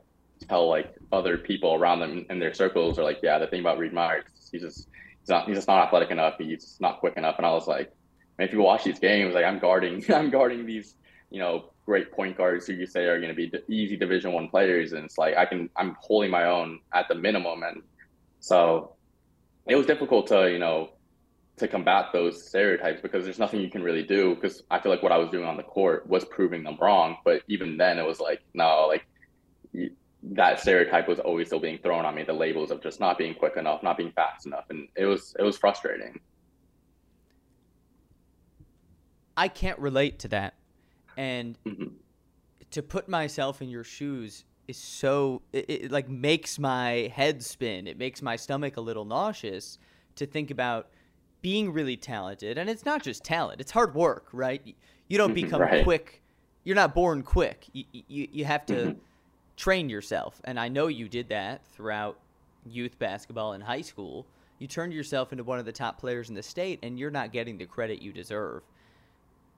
tell 0.48 0.70
like 0.70 0.94
other 1.12 1.38
people 1.38 1.74
around 1.74 2.00
them 2.00 2.26
in 2.30 2.40
their 2.40 2.54
circles 2.54 3.00
are 3.00 3.04
like, 3.04 3.20
yeah, 3.24 3.38
the 3.40 3.48
thing 3.48 3.60
about 3.60 3.80
Reed 3.80 3.94
Myers, 3.94 4.24
he's 4.52 4.62
just 4.62 4.88
he's 5.24 5.30
not 5.30 5.48
he's 5.48 5.56
just 5.56 5.68
not 5.68 5.86
athletic 5.86 6.12
enough. 6.12 6.36
He's 6.38 6.78
not 6.80 7.00
quick 7.00 7.16
enough. 7.16 7.36
And 7.38 7.46
I 7.46 7.52
was 7.52 7.68
like, 7.68 7.94
if 8.40 8.52
you 8.52 8.62
watch 8.62 8.84
these 8.84 9.00
games, 9.00 9.34
like 9.34 9.46
I'm 9.46 9.60
guarding, 9.60 10.04
I'm 10.14 10.30
guarding 10.30 10.66
these, 10.66 10.96
you 11.30 11.40
know, 11.40 11.72
great 11.86 12.12
point 12.12 12.38
guards 12.38 12.68
who 12.68 12.74
you 12.74 12.86
say 12.86 13.06
are 13.06 13.20
going 13.20 13.34
to 13.34 13.36
be 13.36 13.52
easy 13.68 13.96
Division 13.96 14.34
One 14.34 14.50
players, 14.50 14.94
and 14.94 15.06
it's 15.06 15.18
like 15.18 15.38
I 15.38 15.46
can, 15.46 15.70
I'm 15.76 15.96
holding 16.00 16.30
my 16.30 16.46
own 16.46 16.80
at 16.94 17.08
the 17.08 17.16
minimum, 17.16 17.64
and 17.64 17.82
so 18.40 18.96
it 19.66 19.76
was 19.76 19.86
difficult 19.86 20.28
to, 20.28 20.52
you 20.52 20.60
know, 20.60 20.90
to 21.58 21.68
combat 21.68 22.08
those 22.12 22.46
stereotypes 22.48 23.02
because 23.02 23.24
there's 23.24 23.40
nothing 23.40 23.62
you 23.62 23.70
can 23.70 23.84
really 23.84 24.04
do 24.04 24.36
because 24.36 24.64
I 24.72 24.80
feel 24.80 24.92
like 24.92 25.04
what 25.04 25.12
I 25.12 25.18
was 25.18 25.30
doing 25.30 25.46
on 25.46 25.56
the 25.56 25.64
court 25.64 26.08
was 26.08 26.26
proving 26.26 26.64
them 26.64 26.78
wrong, 26.82 27.18
but 27.24 27.44
even 27.48 27.78
then 27.78 27.98
it 27.98 28.06
was 28.06 28.20
like 28.20 28.42
no, 28.54 28.88
like 28.88 29.06
that 30.32 30.60
stereotype 30.60 31.08
was 31.08 31.20
always 31.20 31.48
still 31.48 31.60
being 31.60 31.78
thrown 31.80 32.06
on 32.06 32.16
me 32.16 32.24
the 32.24 32.34
labels 32.34 32.72
of 32.72 32.82
just 32.82 33.00
not 33.00 33.18
being 33.18 33.34
quick 33.34 33.58
enough 33.58 33.84
not 33.84 33.98
being 33.98 34.12
fast 34.12 34.46
enough 34.46 34.66
and 34.70 34.88
it 34.96 35.06
was 35.06 35.36
it 35.38 35.44
was 35.44 35.58
frustrating 35.58 36.20
i 39.36 39.48
can't 39.48 39.78
relate 39.80 40.20
to 40.20 40.28
that 40.30 40.54
and 41.18 41.58
mm-hmm. 41.66 41.88
to 42.72 42.82
put 42.82 43.10
myself 43.10 43.62
in 43.62 43.70
your 43.70 43.84
shoes 43.84 44.46
is 44.68 44.78
so 44.78 45.42
it, 45.52 45.66
it, 45.70 45.92
like 45.92 46.08
makes 46.08 46.58
my 46.58 47.12
head 47.14 47.44
spin 47.44 47.86
it 47.86 47.98
makes 47.98 48.22
my 48.22 48.38
stomach 48.38 48.78
a 48.78 48.82
little 48.82 49.06
nauseous 49.06 49.78
to 50.16 50.26
think 50.26 50.52
about 50.52 50.90
being 51.42 51.74
really 51.74 51.98
talented 51.98 52.58
and 52.58 52.70
it's 52.70 52.86
not 52.86 53.04
just 53.04 53.26
talent 53.26 53.60
it's 53.60 53.72
hard 53.72 53.94
work 53.94 54.30
right 54.32 54.74
you 55.10 55.18
don't 55.18 55.34
become 55.34 55.60
right. 55.60 55.84
quick 55.84 56.22
you're 56.64 56.78
not 56.78 56.96
born 56.96 57.22
quick 57.22 57.68
you, 57.74 57.84
you, 57.92 58.28
you 58.32 58.46
have 58.46 58.66
to 58.66 58.74
mm-hmm 58.74 59.00
train 59.58 59.90
yourself. 59.90 60.42
And 60.46 60.60
I 60.60 60.68
know 60.68 60.88
you 60.88 61.08
did 61.08 61.30
that 61.30 61.66
throughout 61.68 62.18
youth 62.66 62.98
basketball 63.00 63.54
in 63.54 63.62
high 63.62 63.82
school. 63.82 64.26
you 64.60 64.68
turned 64.68 64.94
yourself 64.94 65.34
into 65.34 65.44
one 65.44 65.60
of 65.60 65.66
the 65.66 65.72
top 65.74 66.00
players 66.00 66.30
in 66.30 66.36
the 66.36 66.44
state, 66.44 66.80
and 66.84 66.98
you're 66.98 67.12
not 67.12 67.34
getting 67.34 67.58
the 67.58 67.66
credit 67.66 68.02
you 68.02 68.14
deserve. 68.14 68.62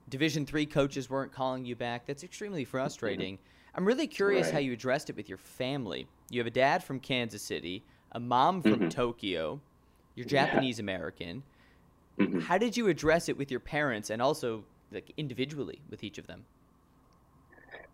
Division 0.08 0.44
three 0.46 0.66
coaches 0.66 1.08
weren't 1.08 1.30
calling 1.32 1.64
you 1.64 1.76
back. 1.76 2.06
That's 2.06 2.24
extremely 2.24 2.64
frustrating. 2.74 3.38
I'm 3.74 3.84
really 3.84 4.06
curious 4.08 4.46
Right. 4.46 4.54
how 4.54 4.58
you 4.60 4.72
addressed 4.72 5.08
it 5.10 5.14
with 5.16 5.28
your 5.28 5.38
family. 5.38 6.08
You 6.30 6.40
have 6.40 6.46
a 6.46 6.50
dad 6.50 6.82
from 6.82 6.98
Kansas 6.98 7.42
City, 7.42 7.84
a 8.12 8.18
mom 8.20 8.62
from 8.62 8.80
Mhm. 8.80 8.90
Tokyo, 8.90 9.60
you're 10.16 10.26
Japanese 10.26 10.78
American. 10.80 11.42
Mhm. 12.18 12.42
How 12.42 12.58
did 12.58 12.76
you 12.76 12.88
address 12.88 13.28
it 13.28 13.36
with 13.36 13.50
your 13.50 13.60
parents 13.60 14.10
and 14.10 14.20
also 14.20 14.64
like 14.90 15.12
individually 15.16 15.80
with 15.90 16.02
each 16.02 16.18
of 16.18 16.26
them? 16.26 16.46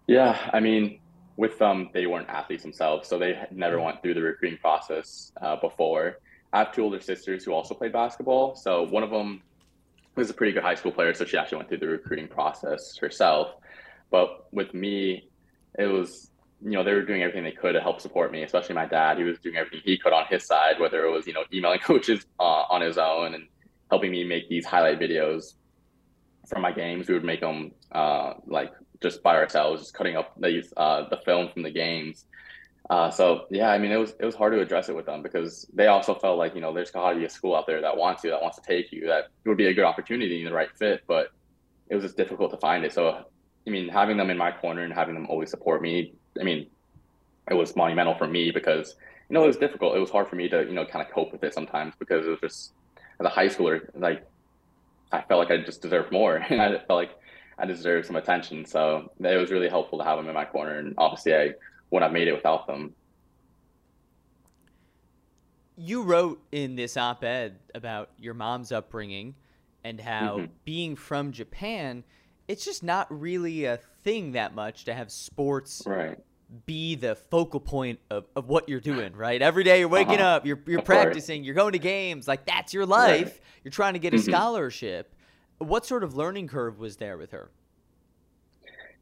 Yeah, 0.07 0.51
I 0.53 0.61
mean, 0.61 1.01
with 1.37 1.59
them, 1.59 1.91
they 1.95 2.07
weren't 2.07 2.29
athletes 2.29 2.63
themselves, 2.63 3.09
so 3.09 3.19
they 3.19 3.35
had 3.35 3.53
never 3.53 3.81
went 3.81 4.03
through 4.03 4.15
the 4.15 4.23
recruiting 4.23 4.59
process 4.59 5.33
uh, 5.41 5.57
before. 5.57 6.19
I 6.53 6.59
have 6.59 6.73
two 6.73 6.83
older 6.83 7.01
sisters 7.01 7.45
who 7.45 7.53
also 7.53 7.75
played 7.75 7.93
basketball. 7.93 8.55
So 8.55 8.83
one 8.83 9.03
of 9.03 9.11
them 9.11 9.43
was 10.15 10.29
a 10.29 10.35
pretty 10.35 10.53
good 10.53 10.63
high 10.63 10.75
school 10.75 10.93
player, 10.93 11.15
so 11.15 11.25
she 11.25 11.39
actually 11.39 11.59
went 11.59 11.69
through 11.71 11.79
the 11.79 11.89
recruiting 11.89 12.29
process 12.29 12.97
herself. 12.99 13.55
But 14.11 14.47
with 14.53 14.75
me, 14.75 15.29
it 15.79 15.87
was, 15.87 16.31
you 16.63 16.73
know, 16.73 16.85
they 16.85 16.93
were 16.93 17.03
doing 17.03 17.23
everything 17.23 17.45
they 17.45 17.53
could 17.53 17.73
to 17.73 17.81
help 17.81 18.01
support 18.03 18.31
me, 18.31 18.43
especially 18.43 18.75
my 18.75 18.85
dad. 18.85 19.17
He 19.17 19.25
was 19.25 19.39
doing 19.39 19.57
everything 19.57 19.81
he 19.85 19.97
could 19.97 20.13
on 20.13 20.27
his 20.29 20.45
side, 20.45 20.79
whether 20.79 21.07
it 21.07 21.11
was, 21.11 21.27
you 21.27 21.33
know, 21.33 21.45
emailing 21.53 21.81
coaches 21.85 22.27
uh, 22.39 22.65
on 22.69 22.83
his 22.83 22.99
own 22.99 23.35
and 23.35 23.49
helping 23.91 24.13
me 24.13 24.25
make 24.25 24.51
these 24.51 24.67
highlight 24.67 25.01
videos 25.01 25.55
from 26.47 26.61
my 26.61 26.73
games. 26.73 27.09
We 27.09 27.15
would 27.15 27.25
make 27.25 27.41
them 27.41 27.73
uh, 27.91 28.35
like 28.47 28.73
just 29.03 29.23
by 29.23 29.37
ourselves, 29.37 29.83
just 29.83 29.95
cutting 29.95 30.17
up 30.17 30.33
these 30.41 30.73
uh, 30.77 31.09
the 31.09 31.19
film 31.19 31.49
from 31.53 31.63
the 31.63 31.71
games. 31.71 32.25
Uh, 32.91 33.11
so 33.11 33.47
yeah, 33.51 33.71
I 33.71 33.79
mean, 33.79 33.93
it 33.93 33.97
was 33.97 34.15
it 34.19 34.25
was 34.25 34.35
hard 34.35 34.53
to 34.53 34.61
address 34.61 34.89
it 34.89 34.97
with 34.97 35.07
them 35.07 35.23
because 35.23 35.67
they 35.73 35.87
also 35.87 36.15
felt 36.15 36.39
like 36.39 36.55
you 36.55 36.61
know 36.61 36.73
there's 36.73 36.91
got 36.91 37.11
to 37.11 37.17
be 37.17 37.25
a 37.25 37.31
school 37.31 37.55
out 37.55 37.67
there 37.67 37.81
that 37.81 37.97
wants 37.97 38.25
you, 38.25 38.31
that 38.31 38.43
wants 38.43 38.59
to 38.59 38.63
take 38.67 38.93
you, 38.93 39.07
that 39.07 39.29
would 39.47 39.57
be 39.57 39.67
a 39.67 39.75
good 39.75 39.85
opportunity 39.85 40.39
and 40.39 40.51
the 40.51 40.55
right 40.55 40.71
fit, 40.79 41.03
but 41.07 41.29
it 41.89 41.95
was 41.95 42.05
just 42.05 42.17
difficult 42.17 42.51
to 42.51 42.57
find 42.57 42.85
it. 42.85 42.93
So 42.93 43.25
I 43.67 43.71
mean, 43.71 43.89
having 43.89 44.17
them 44.17 44.31
in 44.31 44.39
my 44.39 44.51
corner 44.51 44.83
and 44.83 44.93
having 44.93 45.15
them 45.15 45.27
always 45.29 45.51
support 45.51 45.83
me, 45.83 46.15
I 46.41 46.45
mean, 46.45 46.67
it 47.51 47.55
was 47.55 47.77
monumental 47.77 48.15
for 48.15 48.27
me 48.27 48.51
because 48.51 48.97
you 49.29 49.35
know 49.35 49.45
it 49.45 49.49
was 49.49 49.57
difficult. 49.57 49.97
It 49.97 50.01
was 50.01 50.11
hard 50.11 50.29
for 50.29 50.37
me 50.37 50.49
to 50.49 50.65
you 50.65 50.75
know 50.75 50.85
kind 50.85 51.05
of 51.07 51.13
cope 51.13 51.33
with 51.33 51.45
it 51.45 51.55
sometimes 51.55 51.95
because 51.99 52.27
it 52.27 52.31
was 52.31 52.41
just 52.41 52.73
as 53.21 53.27
a 53.27 53.29
high 53.29 53.49
schooler, 53.49 53.89
like 53.95 54.27
I 55.13 55.23
felt 55.23 55.39
like 55.39 55.51
I 55.51 55.65
just 55.65 55.83
deserved 55.83 56.11
more, 56.13 56.37
and 56.51 56.61
I 56.61 56.71
felt 56.71 56.89
like 56.91 57.13
I 57.59 57.67
deserve 57.67 58.07
some 58.07 58.17
attention. 58.17 58.65
So 58.65 59.11
it 59.21 59.37
was 59.37 59.51
really 59.51 59.69
helpful 59.69 59.99
to 59.99 60.05
have 60.05 60.19
them 60.19 60.29
in 60.29 60.35
my 60.35 60.45
corner, 60.45 60.79
and 60.79 60.95
obviously 60.99 61.35
I 61.35 61.51
wouldn't 61.91 62.09
have 62.09 62.13
made 62.13 62.29
it 62.29 62.35
without 62.35 62.67
them. 62.67 62.95
You 65.77 66.03
wrote 66.03 66.41
in 66.53 66.77
this 66.77 66.97
op 66.97 67.25
ed 67.25 67.59
about 67.75 68.11
your 68.19 68.35
mom's 68.35 68.73
upbringing 68.73 69.35
and 69.85 70.01
how 70.01 70.39
Mhm. 70.39 70.49
being 70.65 70.97
from 70.97 71.33
Japan, 71.33 72.05
it's 72.47 72.65
just 72.65 72.83
not 72.83 73.07
really 73.11 73.65
a 73.65 73.79
thing 73.79 74.33
that 74.33 74.55
much 74.55 74.85
to 74.85 74.95
have 74.95 75.11
sports 75.11 75.83
Right. 75.87 76.19
be 76.67 76.95
the 76.95 77.15
focal 77.17 77.59
point 77.61 77.99
of, 78.11 78.27
of 78.37 78.49
what 78.49 78.69
you're 78.69 78.81
doing, 78.81 79.15
right? 79.17 79.41
Every 79.41 79.65
day 79.65 79.81
you're 79.81 79.89
waking 79.89 80.21
Uh-huh. 80.21 80.37
up, 80.37 80.47
you're, 80.47 80.61
you're 80.67 80.81
Of 80.81 80.85
course. 80.87 80.97
practicing, 80.97 81.43
you're 81.43 81.55
going 81.55 81.73
to 81.73 81.79
games, 81.79 82.29
like 82.29 82.45
that's 82.45 82.75
your 82.75 82.85
life. 82.87 83.25
Right. 83.27 83.41
You're 83.65 83.73
trying 83.73 83.95
to 83.95 83.99
get 83.99 84.13
a 84.13 84.19
Mhm. 84.19 84.25
scholarship. 84.25 85.15
What 85.59 85.87
sort 85.87 86.03
of 86.05 86.17
learning 86.17 86.49
curve 86.49 86.79
was 86.79 86.97
there 86.97 87.17
with 87.17 87.31
her? 87.31 87.51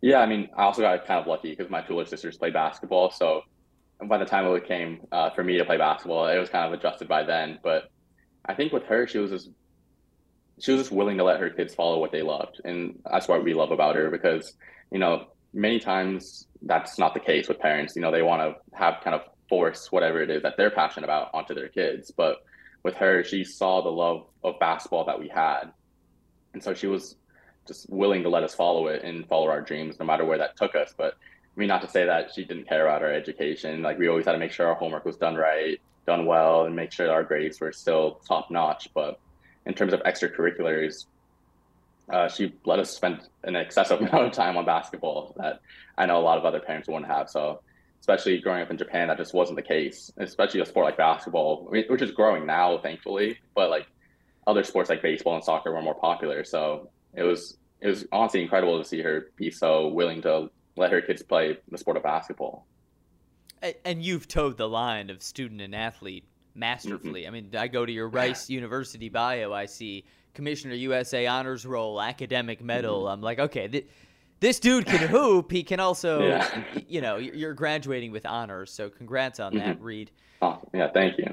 Yeah, 0.03 0.19
I 0.21 0.27
mean, 0.27 0.49
I 0.57 0.65
also 0.65 0.83
got 0.83 1.07
kind 1.07 1.21
of 1.21 1.27
lucky 1.27 1.51
because 1.51 1.71
my 1.71 1.83
two 1.83 1.95
older 1.95 2.07
sisters 2.07 2.39
play 2.39 2.51
basketball. 2.51 3.11
So 3.11 3.43
by 4.09 4.19
the 4.19 4.25
time 4.25 4.47
it 4.47 4.67
came 4.67 5.01
uh, 5.13 5.31
for 5.31 5.45
me 5.45 5.59
to 5.59 5.65
play 5.65 5.77
basketball, 5.77 6.27
it 6.27 6.39
was 6.39 6.49
kind 6.49 6.67
of 6.67 6.79
adjusted 6.79 7.09
by 7.09 7.23
then. 7.23 7.59
But 7.63 7.91
I 8.47 8.55
think 8.55 8.73
with 8.73 8.85
her, 8.85 9.07
she 9.07 9.19
was 9.19 9.31
just 9.31 9.51
she 10.59 10.73
was 10.73 10.83
just 10.83 10.93
willing 10.93 11.17
to 11.17 11.25
let 11.25 11.41
her 11.41 11.49
kids 11.51 11.75
follow 11.75 11.99
what 11.99 12.13
they 12.13 12.23
loved, 12.23 12.61
and 12.65 12.99
that's 13.11 13.29
what 13.29 13.45
we 13.45 13.55
love 13.55 13.71
about 13.71 13.97
her 13.97 14.11
because 14.11 14.55
you 14.91 14.99
know 14.99 15.27
many 15.53 15.79
times 15.79 16.47
that's 16.63 16.99
not 16.99 17.15
the 17.15 17.21
case 17.21 17.49
with 17.49 17.59
parents. 17.59 17.95
You 17.97 18.03
know, 18.03 18.11
they 18.11 18.23
want 18.23 18.43
to 18.43 18.77
have 18.77 19.03
kind 19.03 19.15
of 19.15 19.23
force 19.49 19.91
whatever 19.91 20.23
it 20.23 20.31
is 20.31 20.43
that 20.43 20.57
they're 20.57 20.71
passionate 20.71 21.05
about 21.05 21.31
onto 21.35 21.55
their 21.55 21.69
kids, 21.69 22.11
but 22.11 22.39
with 22.83 22.95
her, 22.95 23.23
she 23.25 23.45
saw 23.45 23.83
the 23.83 23.91
love 23.91 24.27
of 24.43 24.59
basketball 24.59 25.05
that 25.05 25.19
we 25.19 25.29
had, 25.29 25.65
and 26.53 26.63
so 26.63 26.75
she 26.75 26.87
was 26.87 27.17
just 27.67 27.89
willing 27.91 28.23
to 28.23 28.29
let 28.29 28.43
us 28.43 28.55
follow 28.55 28.89
it 28.89 29.03
and 29.05 29.27
follow 29.29 29.49
our 29.49 29.61
dreams 29.61 29.99
no 29.99 30.07
matter 30.07 30.25
where 30.25 30.39
that 30.39 30.57
took 30.57 30.75
us. 30.75 30.95
But 30.97 31.15
I 31.15 31.61
mean, 31.61 31.69
not 31.69 31.83
to 31.83 31.89
say 31.89 32.05
that 32.05 32.33
she 32.35 32.45
didn't 32.45 32.69
care 32.69 32.87
about 32.87 33.03
our 33.03 33.13
education. 33.13 33.83
Like 33.83 33.99
we 33.99 34.09
always 34.09 34.27
had 34.27 34.33
to 34.33 34.39
make 34.39 34.53
sure 34.53 34.67
our 34.67 34.75
homework 34.75 35.05
was 35.05 35.17
done 35.17 35.37
right, 35.37 35.81
done 36.07 36.27
well, 36.27 36.65
and 36.65 36.75
make 36.75 36.93
sure 36.93 37.11
our 37.11 37.23
grades 37.23 37.61
were 37.61 37.73
still 37.73 38.21
top 38.27 38.51
notch. 38.51 38.89
But 38.95 39.19
in 39.67 39.75
terms 39.75 39.93
of 39.93 40.01
extracurriculars, 40.05 41.07
uh, 42.09 42.29
she 42.29 42.55
let 42.65 42.79
us 42.79 42.91
spend 42.91 43.29
an 43.45 43.57
excessive 43.57 44.01
amount 44.01 44.27
of 44.27 44.33
time 44.33 44.57
on 44.57 44.65
basketball 44.65 45.35
that 45.37 45.61
I 45.99 46.07
know 46.07 46.19
a 46.19 46.23
lot 46.23 46.39
of 46.39 46.45
other 46.45 46.61
parents 46.61 46.89
wouldn't 46.89 47.11
have. 47.11 47.29
So, 47.29 47.61
especially 48.01 48.39
growing 48.39 48.63
up 48.63 48.71
in 48.71 48.79
Japan, 48.79 49.09
that 49.09 49.19
just 49.19 49.35
wasn't 49.35 49.57
the 49.57 49.63
case. 49.63 50.11
Especially 50.17 50.61
a 50.61 50.67
sport 50.67 50.87
like 50.87 50.97
basketball, 50.97 51.69
which 51.71 52.03
is 52.03 52.11
growing 52.11 52.47
now, 52.47 52.79
thankfully. 52.79 53.39
But 53.55 53.71
like 53.71 53.87
other 54.47 54.65
sports 54.65 54.91
like 54.91 55.03
baseball 55.03 55.35
and 55.35 55.45
soccer 55.45 55.73
were 55.73 55.83
more 55.83 55.95
popular. 55.95 56.45
So 56.45 56.91
it 57.15 57.23
was 57.23 57.59
it 57.81 57.89
was 57.89 58.05
honestly 58.13 58.43
incredible 58.43 58.79
to 58.79 58.85
see 58.85 59.01
her 59.01 59.31
be 59.37 59.51
so 59.51 59.89
willing 59.89 60.23
to 60.23 60.51
let 60.77 60.93
her 60.93 61.01
kids 61.01 61.23
play 61.23 61.59
the 61.71 61.79
sport 61.79 61.97
of 61.97 62.03
basketball. 62.03 62.67
And 63.85 64.03
you've 64.03 64.27
towed 64.29 64.57
the 64.57 64.69
line 64.69 65.11
of 65.11 65.23
student 65.23 65.61
and 65.61 65.75
athlete 65.75 66.25
masterfully. 66.55 67.23
Mm-hmm. 67.23 67.29
I 67.29 67.41
mean, 67.41 67.57
I 67.57 67.69
go 67.69 67.85
to 67.85 67.93
your 67.93 68.09
Rice 68.09 68.49
University 68.49 69.09
bio, 69.09 69.53
I 69.53 69.67
see 69.67 70.05
Commissioner 70.35 70.75
USA 70.75 71.27
honors 71.27 71.67
roll, 71.67 72.01
academic 72.01 72.63
medal. 72.63 73.03
Mm-hmm. 73.03 73.13
I'm 73.13 73.21
like, 73.21 73.39
okay, 73.39 73.69
th- 73.69 73.87
this 74.41 74.61
dude 74.61 74.87
can 74.87 75.07
hoop. 75.09 75.51
He 75.53 75.63
can 75.63 75.81
also, 75.81 76.23
Yeah. 76.23 76.65
you 76.89 77.01
know, 77.01 77.17
you're 77.17 77.55
graduating 77.55 78.13
with 78.13 78.25
honors. 78.25 78.73
So 78.73 78.89
congrats 78.89 79.41
on 79.41 79.55
that, 79.57 79.77
mm-hmm. 79.77 79.85
Reed. 79.85 80.11
Awesome. 80.41 80.71
Yeah, 80.73 80.89
thank 80.93 81.19
you. 81.19 81.27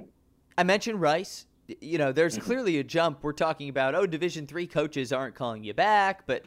I 0.58 0.64
mentioned 0.64 1.00
Rice. 1.00 1.46
You 1.68 1.98
know, 1.98 2.12
there's 2.12 2.38
clearly 2.38 2.78
a 2.80 2.84
jump. 2.84 3.20
We're 3.24 3.34
talking 3.34 3.68
about, 3.70 3.94
oh, 3.94 4.06
Division 4.06 4.48
three 4.48 4.68
coaches 4.68 5.12
aren't 5.12 5.36
calling 5.36 5.64
you 5.66 5.74
back, 5.74 6.26
but 6.26 6.46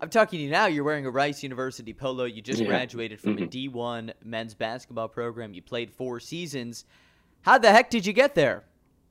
I'm 0.00 0.08
talking 0.08 0.38
to 0.38 0.42
you 0.44 0.50
now. 0.50 0.66
You're 0.66 0.84
wearing 0.84 1.04
a 1.04 1.10
Rice 1.10 1.42
University 1.42 1.92
polo. 1.92 2.24
You 2.24 2.40
just 2.40 2.60
Yeah. 2.62 2.68
graduated 2.68 3.20
from 3.20 3.32
a 3.38 3.42
Mhm. 3.42 3.50
D1 3.50 4.12
men's 4.24 4.54
basketball 4.54 5.08
program. 5.08 5.52
You 5.52 5.60
played 5.62 5.90
four 5.90 6.18
seasons. 6.18 6.86
How 7.42 7.58
the 7.58 7.70
heck 7.70 7.90
did 7.90 8.06
you 8.06 8.12
get 8.12 8.34
there? 8.34 8.64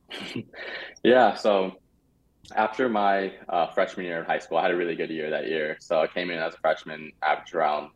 Yeah, 1.04 1.34
so 1.36 1.74
after 2.56 2.88
my 2.88 3.34
uh, 3.50 3.68
freshman 3.74 4.06
year 4.06 4.20
in 4.20 4.26
high 4.26 4.40
school, 4.40 4.58
I 4.58 4.62
had 4.64 4.72
a 4.72 4.76
really 4.78 4.96
good 4.96 5.10
year 5.10 5.30
that 5.30 5.48
year. 5.50 5.76
So 5.82 6.00
I 6.02 6.08
came 6.08 6.30
in 6.32 6.40
as 6.40 6.54
a 6.54 6.58
freshman, 6.60 7.12
averaged 7.22 7.54
around, 7.54 7.90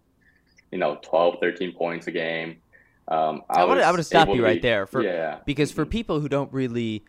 you 0.71 0.77
know, 0.77 0.99
12, 1.03 1.37
13 1.39 1.73
points 1.73 2.07
a 2.07 2.11
game. 2.11 2.57
Um, 3.07 3.43
I 3.49 3.61
I 3.61 3.63
was 3.63 3.81
wanna 3.85 4.03
stop 4.03 4.27
you 4.27 4.43
right 4.43 4.61
be- 4.61 4.67
there 4.67 4.85
for- 4.85 5.01
yeah, 5.01 5.39
Because 5.45 5.71
for 5.71 5.85
people 5.85 6.19
who 6.19 6.27
don't 6.27 6.51
really 6.51 7.05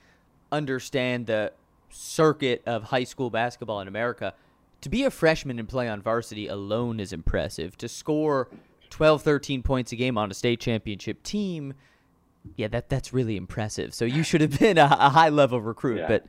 understand 0.52 1.26
the 1.26 1.52
circuit 1.90 2.62
of 2.66 2.84
high 2.84 3.04
school 3.04 3.30
basketball 3.30 3.80
in 3.80 3.88
America, 3.88 4.34
to 4.80 4.88
be 4.88 5.04
a 5.04 5.10
freshman 5.10 5.58
and 5.58 5.68
play 5.68 5.88
on 5.88 6.00
varsity 6.02 6.46
alone 6.46 7.00
is 7.00 7.12
impressive. 7.12 7.76
To 7.78 7.88
score 7.88 8.48
12, 8.90 9.22
13 9.22 9.62
points 9.62 9.92
a 9.92 9.96
game 9.96 10.16
on 10.16 10.30
a 10.30 10.34
state 10.34 10.60
championship 10.60 11.22
team, 11.22 11.74
yeah, 12.56 12.68
that 12.68 12.88
that's 12.88 13.12
really 13.12 13.36
impressive. 13.36 13.92
So 13.94 14.04
you 14.04 14.22
should 14.22 14.40
have 14.40 14.58
been 14.58 14.78
a, 14.78 14.84
a 14.84 15.08
high 15.10 15.28
level 15.30 15.60
recruit, 15.60 15.98
Yeah. 15.98 16.08
but 16.08 16.26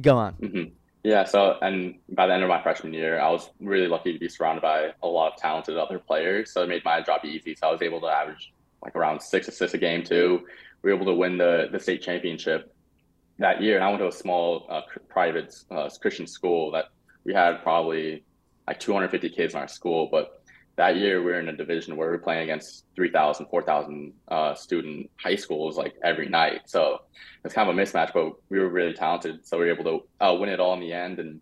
go 0.00 0.16
on. 0.16 0.32
hmm 0.34 0.62
Yeah, 1.04 1.24
so 1.24 1.58
and 1.62 1.96
by 2.10 2.26
the 2.26 2.34
end 2.34 2.42
of 2.42 2.48
my 2.48 2.62
freshman 2.62 2.94
year, 2.94 3.20
I 3.20 3.28
was 3.30 3.50
really 3.60 3.88
lucky 3.88 4.12
to 4.12 4.18
be 4.18 4.28
surrounded 4.28 4.62
by 4.62 4.92
a 5.02 5.06
lot 5.06 5.32
of 5.34 5.38
talented 5.38 5.76
other 5.76 5.98
players. 5.98 6.50
So 6.52 6.62
it 6.62 6.68
made 6.68 6.84
my 6.84 7.00
job 7.02 7.24
easy. 7.24 7.54
So 7.54 7.68
I 7.68 7.72
was 7.72 7.82
able 7.82 8.00
to 8.00 8.06
average 8.06 8.52
like 8.82 8.96
around 8.96 9.20
six 9.20 9.46
assists 9.48 9.74
a 9.74 9.78
game 9.78 10.02
too. 10.02 10.46
We 10.82 10.90
were 10.90 10.96
able 10.96 11.06
to 11.06 11.14
win 11.14 11.36
the 11.38 11.68
the 11.70 11.78
state 11.78 12.02
championship 12.02 12.71
that 13.42 13.60
year. 13.60 13.76
And 13.76 13.84
I 13.84 13.88
went 13.88 14.00
to 14.00 14.08
a 14.08 14.12
small 14.12 14.66
uh, 14.68 14.82
private 15.08 15.54
uh, 15.70 15.88
Christian 16.00 16.26
school 16.26 16.70
that 16.72 16.86
we 17.24 17.34
had 17.34 17.62
probably 17.62 18.24
like 18.66 18.80
250 18.80 19.28
kids 19.30 19.54
in 19.54 19.60
our 19.60 19.68
school. 19.68 20.08
But 20.10 20.42
that 20.76 20.96
year 20.96 21.20
we 21.20 21.32
were 21.32 21.40
in 21.40 21.48
a 21.48 21.56
division 21.56 21.96
where 21.96 22.08
we 22.08 22.16
were 22.16 22.22
playing 22.22 22.44
against 22.44 22.86
3,000, 22.96 23.46
4,000 23.46 24.12
uh, 24.28 24.54
student 24.54 25.10
high 25.16 25.36
schools 25.36 25.76
like 25.76 25.94
every 26.02 26.28
night. 26.28 26.62
So 26.66 27.02
it's 27.44 27.54
kind 27.54 27.68
of 27.68 27.76
a 27.76 27.80
mismatch, 27.80 28.12
but 28.14 28.32
we 28.48 28.58
were 28.58 28.68
really 28.68 28.94
talented, 28.94 29.46
so 29.46 29.58
we 29.58 29.66
were 29.66 29.72
able 29.72 29.84
to 29.84 30.24
uh, 30.24 30.34
win 30.34 30.48
it 30.48 30.60
all 30.60 30.74
in 30.74 30.80
the 30.80 30.92
end. 30.92 31.18
And 31.18 31.40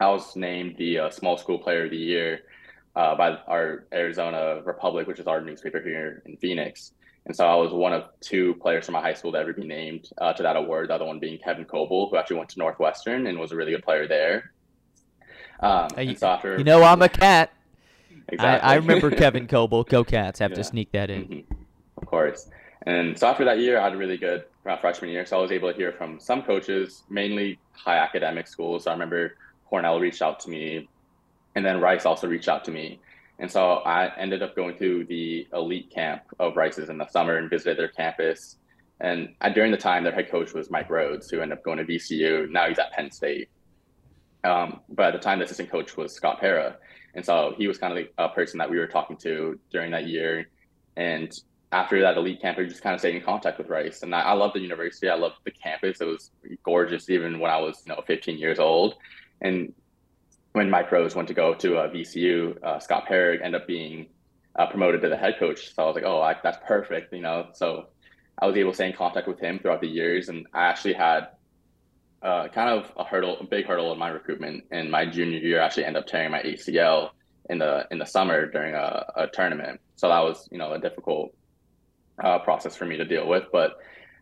I 0.00 0.08
was 0.08 0.34
named 0.36 0.76
the 0.78 0.98
uh, 0.98 1.10
small 1.10 1.36
school 1.36 1.58
player 1.58 1.84
of 1.84 1.90
the 1.90 1.96
year 1.96 2.40
uh, 2.96 3.16
by 3.16 3.32
our 3.48 3.86
Arizona 3.92 4.62
Republic, 4.64 5.06
which 5.06 5.18
is 5.18 5.26
our 5.26 5.40
newspaper 5.40 5.80
here 5.80 6.22
in 6.26 6.36
Phoenix. 6.36 6.92
And 7.26 7.34
so 7.34 7.46
I 7.46 7.54
was 7.54 7.72
one 7.72 7.92
of 7.92 8.04
two 8.20 8.54
players 8.56 8.84
from 8.84 8.92
my 8.92 9.00
high 9.00 9.14
school 9.14 9.32
to 9.32 9.38
ever 9.38 9.52
be 9.54 9.64
named 9.64 10.10
uh, 10.18 10.32
to 10.34 10.42
that 10.42 10.56
award. 10.56 10.90
The 10.90 10.94
other 10.94 11.06
one 11.06 11.18
being 11.18 11.38
Kevin 11.38 11.64
Coble, 11.64 12.10
who 12.10 12.16
actually 12.16 12.36
went 12.36 12.50
to 12.50 12.58
Northwestern 12.58 13.26
and 13.26 13.38
was 13.38 13.50
a 13.52 13.56
really 13.56 13.72
good 13.72 13.82
player 13.82 14.06
there. 14.06 14.52
Um, 15.60 15.88
and 15.96 16.18
so 16.18 16.28
after, 16.28 16.58
You 16.58 16.64
know, 16.64 16.82
I'm 16.82 17.00
a 17.00 17.08
cat. 17.08 17.50
I, 18.10 18.32
exactly. 18.32 18.70
I 18.70 18.74
remember 18.74 19.10
Kevin 19.10 19.46
Coble. 19.48 19.84
Go 19.84 20.04
Cats. 20.04 20.38
Have 20.40 20.50
Yeah. 20.50 20.56
to 20.56 20.64
sneak 20.64 20.92
that 20.92 21.08
in. 21.08 21.24
Mhm. 21.24 21.44
Of 21.96 22.06
course. 22.06 22.50
And 22.86 23.18
so 23.18 23.26
after 23.28 23.44
that 23.46 23.58
year, 23.58 23.78
I 23.80 23.84
had 23.84 23.94
a 23.94 23.96
really 23.96 24.18
good 24.18 24.44
uh, 24.66 24.76
freshman 24.76 25.10
year. 25.10 25.24
So 25.24 25.38
I 25.38 25.40
was 25.40 25.50
able 25.52 25.70
to 25.70 25.76
hear 25.76 25.92
from 25.92 26.20
some 26.20 26.42
coaches, 26.42 27.04
mainly 27.08 27.58
high 27.72 27.96
academic 27.98 28.46
schools. 28.48 28.84
So 28.84 28.90
I 28.90 28.94
remember 28.94 29.36
Cornell 29.66 29.98
reached 30.00 30.20
out 30.20 30.40
to 30.40 30.50
me, 30.50 30.88
and 31.54 31.64
then 31.64 31.80
Rice 31.80 32.04
also 32.04 32.26
reached 32.28 32.48
out 32.48 32.64
to 32.66 32.70
me. 32.70 33.00
And 33.38 33.50
so 33.50 33.76
I 33.78 34.14
ended 34.16 34.42
up 34.42 34.54
going 34.54 34.78
to 34.78 35.04
the 35.04 35.46
elite 35.52 35.90
camp 35.90 36.22
of 36.38 36.56
Rice's 36.56 36.88
in 36.88 36.98
the 36.98 37.08
summer 37.08 37.36
and 37.36 37.50
visited 37.50 37.78
their 37.78 37.88
campus. 37.88 38.56
And 39.00 39.34
I, 39.40 39.50
during 39.50 39.72
the 39.72 39.76
time, 39.76 40.04
their 40.04 40.12
head 40.12 40.30
coach 40.30 40.54
was 40.54 40.70
Mike 40.70 40.88
Rhoades, 40.88 41.30
who 41.30 41.40
ended 41.40 41.58
up 41.58 41.64
going 41.64 41.78
to 41.78 41.84
VCU. 41.84 42.48
Now 42.50 42.68
he's 42.68 42.78
at 42.78 42.92
Penn 42.92 43.10
State. 43.10 43.48
Um, 44.44 44.80
but 44.88 45.06
at 45.06 45.12
the 45.14 45.18
time, 45.18 45.38
the 45.38 45.46
assistant 45.46 45.70
coach 45.70 45.96
was 45.96 46.12
Scott 46.12 46.40
Pera. 46.40 46.76
And 47.14 47.24
so 47.24 47.54
he 47.56 47.66
was 47.66 47.78
kind 47.78 47.96
of 47.98 48.06
a 48.18 48.28
person 48.28 48.58
that 48.58 48.70
we 48.70 48.78
were 48.78 48.86
talking 48.86 49.16
to 49.18 49.58
during 49.70 49.90
that 49.92 50.06
year. 50.06 50.48
And 50.96 51.32
after 51.72 52.00
that 52.02 52.16
elite 52.16 52.40
camp, 52.40 52.58
we 52.58 52.66
just 52.66 52.82
kind 52.82 52.94
of 52.94 53.00
stayed 53.00 53.16
in 53.16 53.22
contact 53.22 53.58
with 53.58 53.68
Rice. 53.68 54.02
And 54.02 54.14
I, 54.14 54.20
I 54.20 54.32
love 54.32 54.52
the 54.52 54.60
university. 54.60 55.08
I 55.08 55.16
love 55.16 55.32
the 55.44 55.50
campus. 55.50 56.00
It 56.00 56.04
was 56.04 56.30
gorgeous, 56.62 57.10
even 57.10 57.40
when 57.40 57.50
I 57.50 57.58
was, 57.58 57.82
you 57.84 57.92
know, 57.92 58.02
15 58.06 58.38
years 58.38 58.60
old. 58.60 58.94
And 59.40 59.72
when 60.54 60.70
Mike 60.70 60.88
Rhoades 60.90 61.16
went 61.16 61.26
to 61.28 61.34
go 61.34 61.52
to 61.54 61.78
uh, 61.78 61.88
VCU, 61.90 62.62
uh, 62.62 62.78
Scott 62.78 63.06
Pera 63.06 63.36
ended 63.44 63.60
up 63.60 63.66
being 63.66 64.06
uh, 64.56 64.66
promoted 64.68 65.02
to 65.02 65.08
the 65.08 65.16
head 65.16 65.34
coach. 65.36 65.74
So 65.74 65.82
I 65.82 65.86
was 65.86 65.96
like, 65.96 66.04
oh, 66.04 66.22
I, 66.22 66.36
that's 66.44 66.58
perfect, 66.64 67.12
you 67.12 67.22
know. 67.22 67.48
So 67.54 67.88
I 68.38 68.46
was 68.46 68.56
able 68.56 68.70
to 68.70 68.74
stay 68.76 68.86
in 68.86 68.92
contact 68.92 69.26
with 69.26 69.40
him 69.40 69.58
throughout 69.58 69.80
the 69.80 69.88
years, 69.88 70.28
and 70.28 70.46
I 70.54 70.66
actually 70.66 70.92
had 70.92 71.30
uh, 72.22 72.46
kind 72.48 72.70
of 72.70 72.90
a 72.96 73.02
hurdle, 73.02 73.36
a 73.40 73.44
big 73.44 73.66
hurdle 73.66 73.92
in 73.92 73.98
my 73.98 74.08
recruitment. 74.10 74.64
In 74.70 74.92
my 74.92 75.04
junior 75.04 75.38
year, 75.38 75.60
I 75.60 75.66
actually 75.66 75.86
ended 75.86 76.04
up 76.04 76.06
tearing 76.06 76.30
my 76.30 76.40
ACL 76.40 77.10
in 77.50 77.58
the 77.58 77.88
in 77.90 77.98
the 77.98 78.06
summer 78.06 78.46
during 78.46 78.76
a, 78.76 79.06
a 79.16 79.26
tournament. 79.26 79.80
So 79.96 80.08
that 80.08 80.22
was, 80.22 80.48
you 80.52 80.58
know, 80.58 80.72
a 80.72 80.78
difficult 80.78 81.34
uh, 82.22 82.38
process 82.38 82.76
for 82.76 82.84
me 82.84 82.96
to 82.96 83.04
deal 83.04 83.26
with. 83.26 83.46
But 83.50 83.72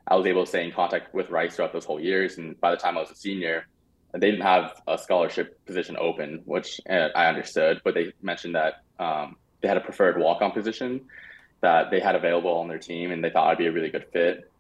I 0.09 0.17
was 0.17 0.25
able 0.25 0.45
to 0.45 0.49
stay 0.49 0.65
in 0.65 0.73
contact 0.73 1.13
with 1.13 1.29
Rice 1.29 1.57
throughout 1.57 1.75
those 1.75 1.85
whole 1.85 2.01
years. 2.01 2.39
And 2.39 2.59
by 2.59 2.71
the 2.71 2.79
time 2.79 2.97
I 2.97 3.03
was 3.03 3.11
a 3.11 3.17
senior, 3.17 3.67
they 4.13 4.31
didn't 4.31 4.43
have 4.43 4.81
a 4.87 4.99
scholarship 4.99 5.65
position 5.65 5.97
open, 5.99 6.43
which 6.45 6.81
uh, 6.89 7.09
I 7.15 7.27
understood. 7.27 7.81
But 7.85 7.95
they 7.95 8.13
mentioned 8.23 8.55
that 8.55 8.83
um, 8.99 9.37
they 9.61 9.69
had 9.69 9.77
a 9.77 9.81
preferred 9.81 10.19
walk-on 10.19 10.53
position 10.53 11.03
that 11.61 11.91
they 11.91 12.01
had 12.01 12.15
available 12.15 12.51
on 12.59 12.69
their 12.69 12.79
team, 12.79 13.13
and 13.13 13.23
they 13.25 13.31
thought 13.31 13.49
I'd 13.49 13.59
be 13.59 13.67
a 13.67 13.73
really 13.73 13.89
good 13.89 14.07
fit, 14.13 14.51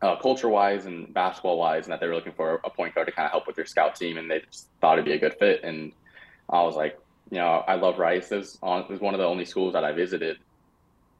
uh, 0.00 0.16
culture-wise 0.16 0.86
and 0.86 1.12
basketball-wise, 1.12 1.84
and 1.84 1.92
that 1.92 2.00
they 2.00 2.06
were 2.06 2.14
looking 2.14 2.32
for 2.32 2.60
a 2.64 2.70
point 2.70 2.94
guard 2.94 3.08
to 3.08 3.12
kind 3.12 3.26
of 3.26 3.32
help 3.32 3.46
with 3.46 3.56
their 3.56 3.66
scout 3.66 3.96
team, 3.96 4.16
and 4.16 4.30
they 4.30 4.40
just 4.40 4.68
thought 4.80 4.94
it'd 4.94 5.04
be 5.04 5.12
a 5.12 5.18
good 5.18 5.34
fit. 5.38 5.62
And 5.64 5.92
I 6.48 6.62
was 6.62 6.76
like, 6.76 6.98
you 7.30 7.38
know, 7.38 7.64
I 7.66 7.74
love 7.74 7.98
Rice. 7.98 8.30
It 8.30 8.36
was, 8.36 8.58
on, 8.62 8.82
it 8.82 8.90
was 8.90 9.00
one 9.00 9.14
of 9.14 9.18
the 9.18 9.26
only 9.26 9.44
schools 9.44 9.72
that 9.72 9.84
I 9.84 9.92
visited 9.92 10.38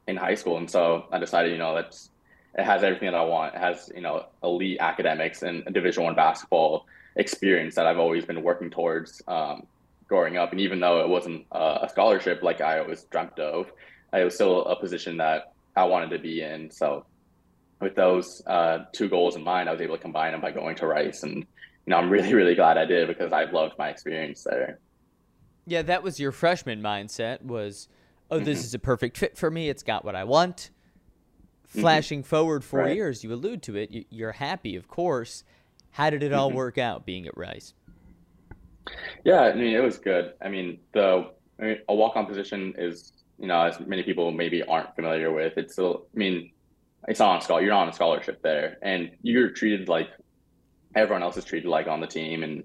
in 0.07 0.15
high 0.15 0.35
school, 0.35 0.57
and 0.57 0.71
so 0.71 1.05
I 1.11 1.19
decided, 1.19 1.51
you 1.51 1.57
know, 1.57 1.75
that's 1.75 2.09
it 2.57 2.63
has 2.63 2.81
everything 2.81 3.11
that 3.11 3.17
I 3.17 3.23
want. 3.25 3.53
It 3.53 3.59
has, 3.59 3.91
you 3.93 4.01
know, 4.01 4.25
elite 4.41 4.77
academics 4.79 5.43
and 5.43 5.63
Division 5.71 6.05
One 6.05 6.15
basketball 6.15 6.85
experience 7.17 7.75
that 7.75 7.85
I've 7.85 7.99
always 7.99 8.25
been 8.25 8.41
working 8.41 8.69
towards 8.69 9.21
um, 9.27 9.67
growing 10.07 10.37
up. 10.37 10.51
And 10.51 10.61
even 10.61 10.79
though 10.79 11.01
it 11.01 11.09
wasn't 11.09 11.45
a 11.51 11.87
scholarship 11.89 12.41
like 12.41 12.61
I 12.61 12.79
always 12.79 13.03
dreamt 13.03 13.37
of, 13.39 13.71
it 14.13 14.23
was 14.23 14.35
still 14.35 14.65
a 14.65 14.79
position 14.79 15.17
that 15.17 15.51
I 15.75 15.83
wanted 15.83 16.09
to 16.11 16.19
be 16.19 16.41
in. 16.41 16.71
So 16.71 17.05
with 17.81 17.95
those 17.95 18.41
uh, 18.47 18.85
two 18.93 19.09
goals 19.09 19.35
in 19.35 19.43
mind, 19.43 19.69
I 19.69 19.71
was 19.73 19.81
able 19.81 19.97
to 19.97 20.01
combine 20.01 20.31
them 20.31 20.41
by 20.41 20.51
going 20.51 20.75
to 20.77 20.87
Rice. 20.87 21.23
And, 21.23 21.35
you 21.35 21.45
know, 21.87 21.97
I'm 21.97 22.09
really, 22.09 22.33
really 22.33 22.55
glad 22.55 22.77
I 22.77 22.85
did 22.85 23.07
because 23.07 23.33
I 23.33 23.43
loved 23.45 23.77
my 23.77 23.89
experience 23.89 24.43
there. 24.43 24.79
Yeah, 25.65 25.81
that 25.81 26.01
was 26.01 26.19
your 26.19 26.31
freshman 26.31 26.81
mindset 26.81 27.41
was, 27.41 27.89
oh, 28.31 28.39
this 28.39 28.59
mm-hmm. 28.59 28.65
is 28.65 28.73
a 28.73 28.79
perfect 28.79 29.17
fit 29.17 29.37
for 29.37 29.51
me. 29.51 29.69
It's 29.69 29.83
got 29.83 30.05
what 30.05 30.15
I 30.15 30.23
want. 30.23 30.71
Mm-hmm. 31.67 31.81
Flashing 31.81 32.19
mm-hmm. 32.21 32.29
forward 32.29 32.63
four 32.63 32.79
right. 32.81 32.95
years, 32.95 33.23
you 33.23 33.33
allude 33.33 33.61
to 33.63 33.75
it. 33.75 34.07
You're 34.09 34.31
happy, 34.31 34.77
of 34.77 34.87
course. 34.87 35.43
How 35.91 36.09
did 36.09 36.23
it 36.23 36.33
all 36.33 36.49
mm-hmm. 36.49 36.57
work 36.57 36.77
out 36.77 37.05
being 37.05 37.27
at 37.27 37.37
Rice? 37.37 37.73
Yeah, 39.23 39.41
I 39.41 39.53
mean, 39.53 39.75
it 39.75 39.83
was 39.83 39.97
good. 39.97 40.33
I 40.41 40.49
mean, 40.49 40.79
the 40.93 41.31
I 41.59 41.63
mean, 41.63 41.77
a 41.89 41.95
walk-on 41.95 42.25
position 42.25 42.73
is, 42.77 43.13
you 43.39 43.47
know, 43.47 43.61
as 43.61 43.79
many 43.79 44.03
people 44.03 44.31
maybe 44.31 44.63
aren't 44.63 44.95
familiar 44.95 45.31
with. 45.31 45.57
It's 45.57 45.73
still, 45.73 46.05
I 46.15 46.17
mean, 46.17 46.51
it's 47.07 47.19
not 47.19 47.35
on 47.35 47.41
scholar. 47.41 47.61
You're 47.61 47.71
not 47.71 47.83
on 47.83 47.89
a 47.89 47.93
scholarship 47.93 48.41
there, 48.41 48.77
and 48.81 49.11
you're 49.21 49.49
treated 49.49 49.89
like 49.89 50.09
everyone 50.95 51.23
else 51.23 51.37
is 51.37 51.45
treated 51.45 51.67
like 51.67 51.87
on 51.87 51.99
the 51.99 52.07
team. 52.07 52.43
And 52.43 52.63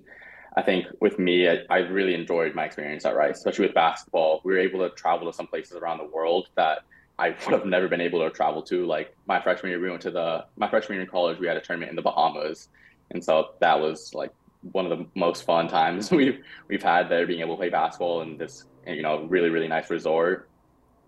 I 0.56 0.62
think 0.62 0.86
with 1.00 1.18
me, 1.18 1.48
I, 1.48 1.58
I 1.70 1.78
really 1.78 2.14
enjoyed 2.14 2.54
my 2.54 2.64
experience 2.64 3.04
at 3.04 3.16
Rice, 3.16 3.38
especially 3.38 3.66
with 3.66 3.74
basketball. 3.74 4.40
We 4.44 4.52
were 4.52 4.58
able 4.58 4.80
to 4.80 4.94
travel 4.94 5.30
to 5.30 5.36
some 5.36 5.46
places 5.46 5.76
around 5.76 5.98
the 5.98 6.06
world 6.06 6.48
that 6.56 6.80
I 7.18 7.30
would 7.44 7.52
have 7.52 7.66
never 7.66 7.88
been 7.88 8.00
able 8.00 8.20
to 8.20 8.30
travel 8.30 8.62
to. 8.62 8.84
Like 8.84 9.14
my 9.26 9.40
freshman 9.40 9.70
year, 9.70 9.80
we 9.80 9.90
went 9.90 10.02
to 10.02 10.10
the 10.10 10.44
my 10.56 10.68
freshman 10.68 10.96
year 10.96 11.04
in 11.04 11.10
college. 11.10 11.38
We 11.38 11.46
had 11.46 11.56
a 11.56 11.60
tournament 11.60 11.90
in 11.90 11.96
the 11.96 12.02
Bahamas, 12.02 12.68
and 13.12 13.24
so 13.24 13.50
that 13.60 13.80
was 13.80 14.14
like 14.14 14.32
one 14.72 14.90
of 14.90 14.96
the 14.96 15.06
most 15.14 15.44
fun 15.44 15.68
times 15.68 16.10
we've 16.20 16.42
we've 16.68 16.82
had 16.82 17.08
there, 17.08 17.26
being 17.26 17.40
able 17.40 17.54
to 17.54 17.60
play 17.60 17.70
basketball 17.70 18.22
in 18.22 18.36
this 18.36 18.64
you 18.86 19.02
know 19.02 19.24
really 19.24 19.50
really 19.50 19.68
nice 19.68 19.90
resort 19.90 20.48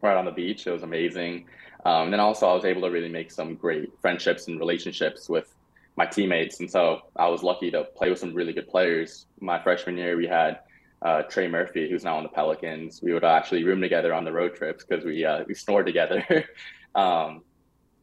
right 0.00 0.16
on 0.16 0.24
the 0.24 0.30
beach. 0.30 0.66
It 0.66 0.70
was 0.70 0.82
amazing. 0.82 1.46
Um, 1.84 2.04
and 2.04 2.12
then 2.12 2.20
also 2.20 2.48
I 2.48 2.54
was 2.54 2.64
able 2.64 2.82
to 2.82 2.90
really 2.90 3.08
make 3.08 3.30
some 3.30 3.54
great 3.54 3.90
friendships 4.00 4.48
and 4.48 4.58
relationships 4.58 5.28
with 5.28 5.54
my 5.96 6.06
teammates, 6.06 6.60
and 6.60 6.70
so 6.70 7.02
I 7.16 7.28
was 7.28 7.42
lucky 7.42 7.70
to 7.70 7.84
play 7.84 8.10
with 8.10 8.18
some 8.18 8.34
really 8.34 8.52
good 8.52 8.68
players. 8.68 9.26
My 9.40 9.62
freshman 9.62 9.96
year, 9.96 10.16
we 10.16 10.26
had 10.26 10.60
uh, 11.02 11.22
Trey 11.22 11.46
Murphy, 11.46 11.88
who's 11.88 12.04
now 12.04 12.16
on 12.16 12.22
the 12.22 12.30
Pelicans. 12.30 13.00
We 13.02 13.12
would 13.12 13.24
actually 13.24 13.64
room 13.64 13.80
together 13.80 14.12
on 14.14 14.24
the 14.24 14.32
road 14.32 14.54
trips 14.54 14.84
because 14.84 15.04
we 15.04 15.24
uh, 15.24 15.44
we 15.46 15.54
snored 15.54 15.86
together. 15.86 16.24
um, 16.94 17.42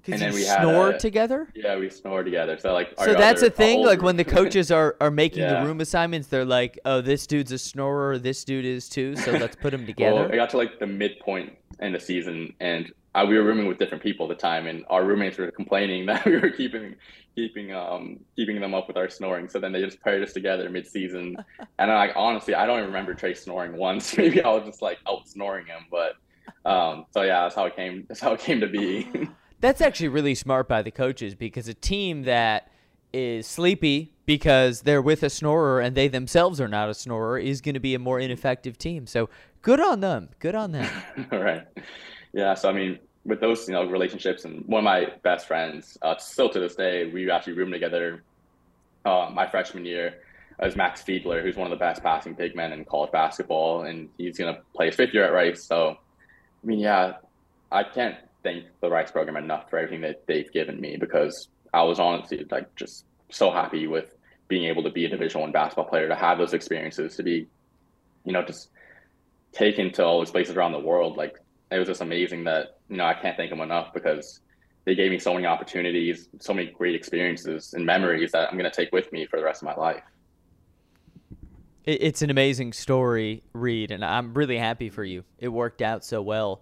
and 0.08 0.22
then 0.22 0.34
we 0.34 0.44
snore 0.44 0.92
had 0.92 1.00
together. 1.00 1.48
Yeah, 1.56 1.78
we 1.78 1.90
snore 1.90 2.24
together. 2.24 2.58
So 2.58 2.74
like, 2.74 2.94
so 2.98 3.14
that's 3.14 3.42
a 3.42 3.50
thing. 3.50 3.84
Like 3.84 4.02
when 4.02 4.18
the 4.18 4.24
coaches 4.38 4.72
are 4.72 4.96
are 5.00 5.12
making 5.12 5.44
yeah. 5.44 5.62
the 5.62 5.68
room 5.68 5.82
assignments, 5.82 6.28
they're 6.28 6.46
like, 6.46 6.80
"Oh, 6.86 7.02
this 7.02 7.28
dude's 7.28 7.52
a 7.52 7.58
snorer. 7.58 8.18
This 8.18 8.44
dude 8.44 8.66
is 8.66 8.90
too. 8.90 9.16
So 9.16 9.32
let's 9.44 9.56
put 9.56 9.72
them 9.72 9.86
together." 9.86 10.16
well, 10.16 10.32
I 10.32 10.36
got 10.36 10.50
to 10.52 10.58
like 10.58 10.80
the 10.80 10.88
midpoint 10.88 11.58
in 11.80 11.94
the 11.94 12.00
season, 12.00 12.54
and 12.60 12.92
uh, 13.14 13.26
we 13.28 13.38
were 13.38 13.44
rooming 13.44 13.68
with 13.68 13.78
different 13.78 14.04
people 14.04 14.32
at 14.32 14.38
the 14.38 14.42
time, 14.42 14.68
and 14.68 14.86
our 14.90 15.04
roommates 15.04 15.38
were 15.38 15.52
complaining 15.52 16.06
that 16.08 16.26
we 16.26 16.38
were 16.38 16.50
keeping 16.50 16.96
keeping 17.36 17.72
um 17.72 18.20
keeping 18.36 18.60
them 18.60 18.74
up 18.74 18.88
with 18.88 18.98
our 18.98 19.10
snoring. 19.10 19.48
So 19.48 19.60
then 19.60 19.72
they 19.72 19.82
just 19.82 20.02
paired 20.02 20.24
us 20.24 20.34
together 20.34 20.70
mid 20.70 20.88
season, 20.88 21.38
and 21.80 21.92
I 21.92 21.96
like 21.96 22.14
honestly, 22.16 22.56
I 22.56 22.66
don't 22.66 22.78
even 22.78 22.88
remember 22.88 23.14
Trey 23.14 23.34
snoring 23.34 23.78
once. 23.78 24.18
Maybe 24.18 24.42
I 24.42 24.50
was 24.50 24.64
just 24.66 24.82
like 24.82 25.00
out 25.08 25.28
snoring 25.28 25.68
him, 25.68 25.86
but 25.92 26.16
um, 26.66 27.06
so 27.12 27.22
yeah, 27.22 27.44
that's 27.44 27.56
how 27.56 27.66
it 27.66 27.76
came. 27.76 28.06
That's 28.08 28.20
how 28.20 28.34
it 28.34 28.40
came 28.40 28.60
to 28.62 28.68
be. 28.68 29.10
That's 29.62 29.80
actually 29.80 30.10
really 30.10 30.36
smart 30.36 30.68
by 30.68 30.82
the 30.82 30.92
coaches 30.92 31.36
because 31.36 31.68
a 31.68 31.74
team 31.76 32.24
that 32.24 32.72
is 33.14 33.46
sleepy 33.46 34.12
because 34.26 34.82
they're 34.82 35.02
with 35.02 35.22
a 35.24 35.30
snorer 35.30 35.80
and 35.80 35.96
they 35.96 36.08
themselves 36.08 36.60
are 36.60 36.68
not 36.68 36.90
a 36.90 36.94
snorer 36.94 37.38
is 37.38 37.62
going 37.62 37.74
to 37.74 37.80
be 37.80 37.94
a 37.94 38.00
more 38.00 38.20
ineffective 38.20 38.78
team. 38.78 39.06
So 39.06 39.30
good 39.62 39.80
on 39.80 40.00
them. 40.00 40.30
Good 40.40 40.56
on 40.56 40.72
them. 40.72 40.90
All 41.32 41.40
right. 41.40 41.68
Yeah. 42.34 42.54
So 42.56 42.70
I 42.70 42.74
mean, 42.74 43.00
with 43.26 43.40
those 43.40 43.68
you 43.68 43.74
know 43.74 43.86
relationships 43.86 44.46
and 44.46 44.66
one 44.66 44.80
of 44.80 44.86
my 44.86 45.14
best 45.24 45.48
friends, 45.48 45.98
uh, 46.02 46.18
still 46.18 46.50
to 46.50 46.60
this 46.60 46.76
day, 46.76 47.06
we 47.06 47.30
actually 47.30 47.54
roomed 47.54 47.74
together. 47.74 48.24
Uh, 49.06 49.30
my 49.32 49.48
freshman 49.48 49.86
year 49.86 50.22
is 50.62 50.76
Max 50.76 51.04
Fiedler, 51.04 51.42
who's 51.42 51.56
one 51.56 51.66
of 51.66 51.72
the 51.72 51.84
best 51.84 52.04
passing 52.04 52.34
big 52.34 52.56
men 52.56 52.72
in 52.72 52.86
college 52.86 53.12
basketball, 53.12 53.84
and 53.84 54.10
he's 54.18 54.38
gonna 54.38 54.60
play 54.76 54.88
his 54.88 54.96
fifth 54.96 55.14
year 55.14 55.26
at 55.26 55.34
Rice. 55.34 55.64
So, 55.64 55.98
I 56.64 56.68
mean, 56.68 56.80
yeah, 56.80 57.14
I 57.72 57.84
can't 57.84 58.16
thank 58.44 58.66
the 58.82 58.90
Rice 58.90 59.12
program 59.12 59.38
enough 59.38 59.70
for 59.70 59.78
everything 59.78 60.02
that 60.02 60.26
they've 60.28 60.52
given 60.52 60.80
me 60.80 60.98
because 60.98 61.50
I 61.74 61.84
was 61.84 62.00
honestly 62.00 62.46
like 62.50 62.74
just 62.76 63.06
so 63.30 63.52
happy 63.52 63.88
with 63.88 64.16
being 64.48 64.66
able 64.66 64.84
to 64.84 64.90
be 64.90 65.06
a 65.06 65.10
Division 65.10 65.42
One 65.42 65.52
basketball 65.52 65.86
player, 65.86 66.08
to 66.08 66.16
have 66.16 66.38
those 66.38 66.54
experiences, 66.54 67.16
to 67.16 67.24
be, 67.24 67.48
you 68.26 68.34
know, 68.34 68.44
just 68.44 68.70
taken 69.54 69.92
to 69.94 70.04
all 70.04 70.20
these 70.20 70.32
places 70.32 70.56
around 70.56 70.74
the 70.74 70.80
world. 70.80 71.18
Like 71.18 71.38
it 71.72 71.80
was 71.80 71.88
just 71.88 72.02
amazing 72.02 72.44
that 72.46 72.80
you 72.90 72.98
know 72.98 73.06
I 73.06 73.14
can't 73.14 73.38
thank 73.38 73.50
them 73.50 73.62
enough 73.62 73.94
because 73.94 74.42
they 74.86 74.96
gave 74.96 75.12
me 75.12 75.20
so 75.20 75.34
many 75.34 75.46
opportunities, 75.46 76.28
so 76.40 76.54
many 76.54 76.72
great 76.72 76.96
experiences 76.96 77.74
and 77.74 77.86
memories 77.86 78.32
that 78.32 78.50
I'm 78.50 78.58
going 78.58 78.70
to 78.70 78.76
take 78.76 78.92
with 78.92 79.12
me 79.14 79.26
for 79.26 79.38
the 79.38 79.46
rest 79.46 79.62
of 79.62 79.68
my 79.68 79.76
life. 79.76 80.04
It's 81.84 82.22
an 82.22 82.30
amazing 82.30 82.74
story, 82.74 83.44
Reed, 83.54 83.90
and 83.90 84.06
I'm 84.06 84.34
really 84.34 84.58
happy 84.58 84.90
for 84.90 85.04
you. 85.04 85.24
It 85.40 85.48
worked 85.48 85.82
out 85.82 86.06
so 86.06 86.22
well. 86.22 86.62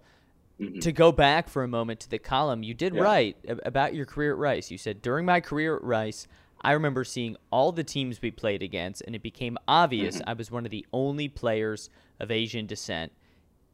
Mm-hmm. 0.60 0.80
To 0.80 0.92
go 0.92 1.10
back 1.10 1.48
for 1.48 1.62
a 1.62 1.68
moment 1.68 2.00
to 2.00 2.10
the 2.10 2.18
column, 2.18 2.62
you 2.62 2.74
did 2.74 2.94
yeah. 2.94 3.00
write 3.00 3.36
about 3.64 3.94
your 3.94 4.04
career 4.04 4.32
at 4.32 4.38
Rice. 4.38 4.70
You 4.70 4.76
said, 4.76 5.00
During 5.00 5.24
my 5.24 5.40
career 5.40 5.76
at 5.76 5.82
Rice, 5.82 6.26
I 6.60 6.72
remember 6.72 7.02
seeing 7.02 7.36
all 7.50 7.72
the 7.72 7.84
teams 7.84 8.20
we 8.20 8.30
played 8.30 8.62
against, 8.62 9.02
and 9.06 9.16
it 9.16 9.22
became 9.22 9.56
obvious 9.66 10.16
mm-hmm. 10.16 10.28
I 10.28 10.34
was 10.34 10.50
one 10.50 10.66
of 10.66 10.70
the 10.70 10.86
only 10.92 11.28
players 11.28 11.88
of 12.18 12.30
Asian 12.30 12.66
descent. 12.66 13.12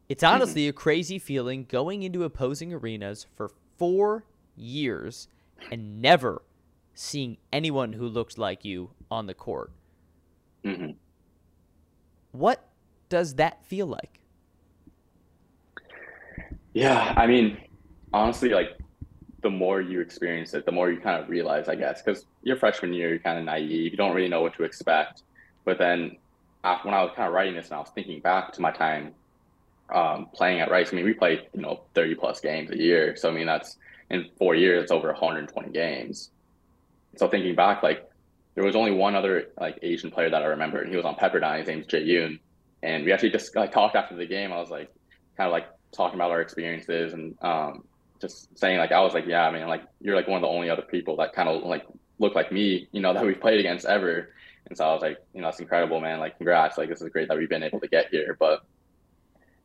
It's 0.07 0.23
mm-hmm. 0.23 0.35
honestly 0.35 0.63
mm-hmm. 0.63 0.69
a 0.69 0.73
crazy 0.73 1.19
feeling 1.19 1.65
going 1.67 2.03
into 2.03 2.23
opposing 2.23 2.73
arenas 2.73 3.25
for 3.35 3.51
four 3.77 4.23
years 4.55 5.27
and 5.69 6.01
never 6.01 6.41
seeing 6.93 7.37
anyone 7.51 7.93
who 7.93 8.07
looks 8.07 8.37
like 8.37 8.63
you 8.63 8.91
on 9.11 9.27
the 9.27 9.33
court. 9.33 9.71
Mm-hmm. 10.63 10.91
What 12.31 12.67
does 13.09 13.35
that 13.35 13.65
feel 13.65 13.87
like? 13.87 14.21
Yeah, 16.77 17.15
I 17.17 17.25
mean, 17.25 17.57
honestly, 18.13 18.49
like 18.49 18.77
the 19.41 19.49
more 19.49 19.81
you 19.81 19.99
experience 19.99 20.53
it, 20.53 20.63
the 20.67 20.71
more 20.71 20.91
you 20.91 20.99
kind 20.99 21.19
of 21.19 21.27
realize, 21.27 21.67
I 21.67 21.73
guess, 21.73 22.03
because 22.03 22.27
your 22.43 22.55
freshman 22.55 22.93
year, 22.93 23.09
you're 23.09 23.17
kind 23.17 23.39
of 23.39 23.45
naive. 23.45 23.91
You 23.91 23.97
don't 23.97 24.13
really 24.13 24.29
know 24.29 24.43
what 24.43 24.53
to 24.57 24.63
expect. 24.63 25.23
But 25.65 25.79
then 25.79 26.17
after, 26.63 26.87
when 26.87 26.93
I 26.93 27.01
was 27.01 27.13
kind 27.15 27.27
of 27.27 27.33
writing 27.33 27.55
this 27.55 27.65
and 27.69 27.77
I 27.77 27.79
was 27.79 27.89
thinking 27.95 28.19
back 28.19 28.53
to 28.53 28.61
my 28.61 28.69
time 28.69 29.13
um, 29.89 30.27
playing 30.35 30.59
at 30.59 30.69
Rice, 30.69 30.93
I 30.93 30.97
mean, 30.97 31.05
we 31.05 31.15
played, 31.15 31.47
you 31.55 31.63
know, 31.63 31.81
30 31.95 32.13
plus 32.13 32.41
games 32.41 32.69
a 32.69 32.77
year. 32.77 33.15
So, 33.15 33.31
I 33.31 33.31
mean, 33.31 33.47
that's 33.47 33.77
in 34.11 34.27
four 34.37 34.53
years, 34.53 34.83
it's 34.83 34.91
over 34.91 35.07
120 35.07 35.71
games. 35.71 36.29
So 37.15 37.27
thinking 37.27 37.55
back, 37.55 37.81
like 37.81 38.07
there 38.53 38.63
was 38.63 38.75
only 38.75 38.91
one 38.91 39.15
other 39.15 39.45
like 39.59 39.79
Asian 39.81 40.11
player 40.11 40.29
that 40.29 40.43
I 40.43 40.45
remember, 40.45 40.81
and 40.81 40.91
he 40.91 40.95
was 40.95 41.05
on 41.05 41.15
Pepperdine. 41.15 41.57
His 41.57 41.69
name's 41.69 41.87
Jay 41.87 42.05
Yoon, 42.05 42.37
and 42.83 43.03
we 43.03 43.11
actually 43.11 43.31
just 43.31 43.55
like 43.55 43.71
talked 43.71 43.95
after 43.95 44.15
the 44.15 44.27
game. 44.27 44.53
I 44.53 44.57
was 44.57 44.69
like, 44.69 44.91
kind 45.37 45.47
of 45.47 45.51
like 45.51 45.69
talking 45.97 46.15
about 46.15 46.31
our 46.31 46.41
experiences 46.41 47.13
and 47.13 47.35
um, 47.41 47.83
just 48.21 48.57
saying 48.57 48.77
like 48.77 48.91
I 48.91 49.01
was 49.01 49.13
like, 49.13 49.25
yeah, 49.25 49.47
I 49.47 49.51
mean, 49.51 49.67
like 49.67 49.83
you're 49.99 50.15
like 50.15 50.27
one 50.27 50.37
of 50.37 50.41
the 50.41 50.47
only 50.47 50.69
other 50.69 50.83
people 50.83 51.17
that 51.17 51.33
kind 51.33 51.49
of 51.49 51.63
like 51.63 51.85
look 52.19 52.35
like 52.35 52.51
me, 52.51 52.87
you 52.91 53.01
know, 53.01 53.13
that 53.15 53.25
we've 53.25 53.39
played 53.39 53.59
against 53.59 53.85
ever. 53.85 54.29
And 54.69 54.77
so 54.77 54.85
I 54.85 54.93
was 54.93 55.01
like, 55.01 55.17
you 55.33 55.41
know, 55.41 55.47
that's 55.47 55.59
incredible, 55.59 56.01
man. 56.01 56.19
Like, 56.19 56.37
congrats. 56.37 56.77
Like, 56.77 56.89
this 56.89 57.01
is 57.01 57.09
great 57.09 57.29
that 57.29 57.37
we've 57.37 57.47
been 57.47 57.63
able 57.63 57.79
to 57.79 57.87
get 57.87 58.09
here. 58.09 58.35
But 58.37 58.63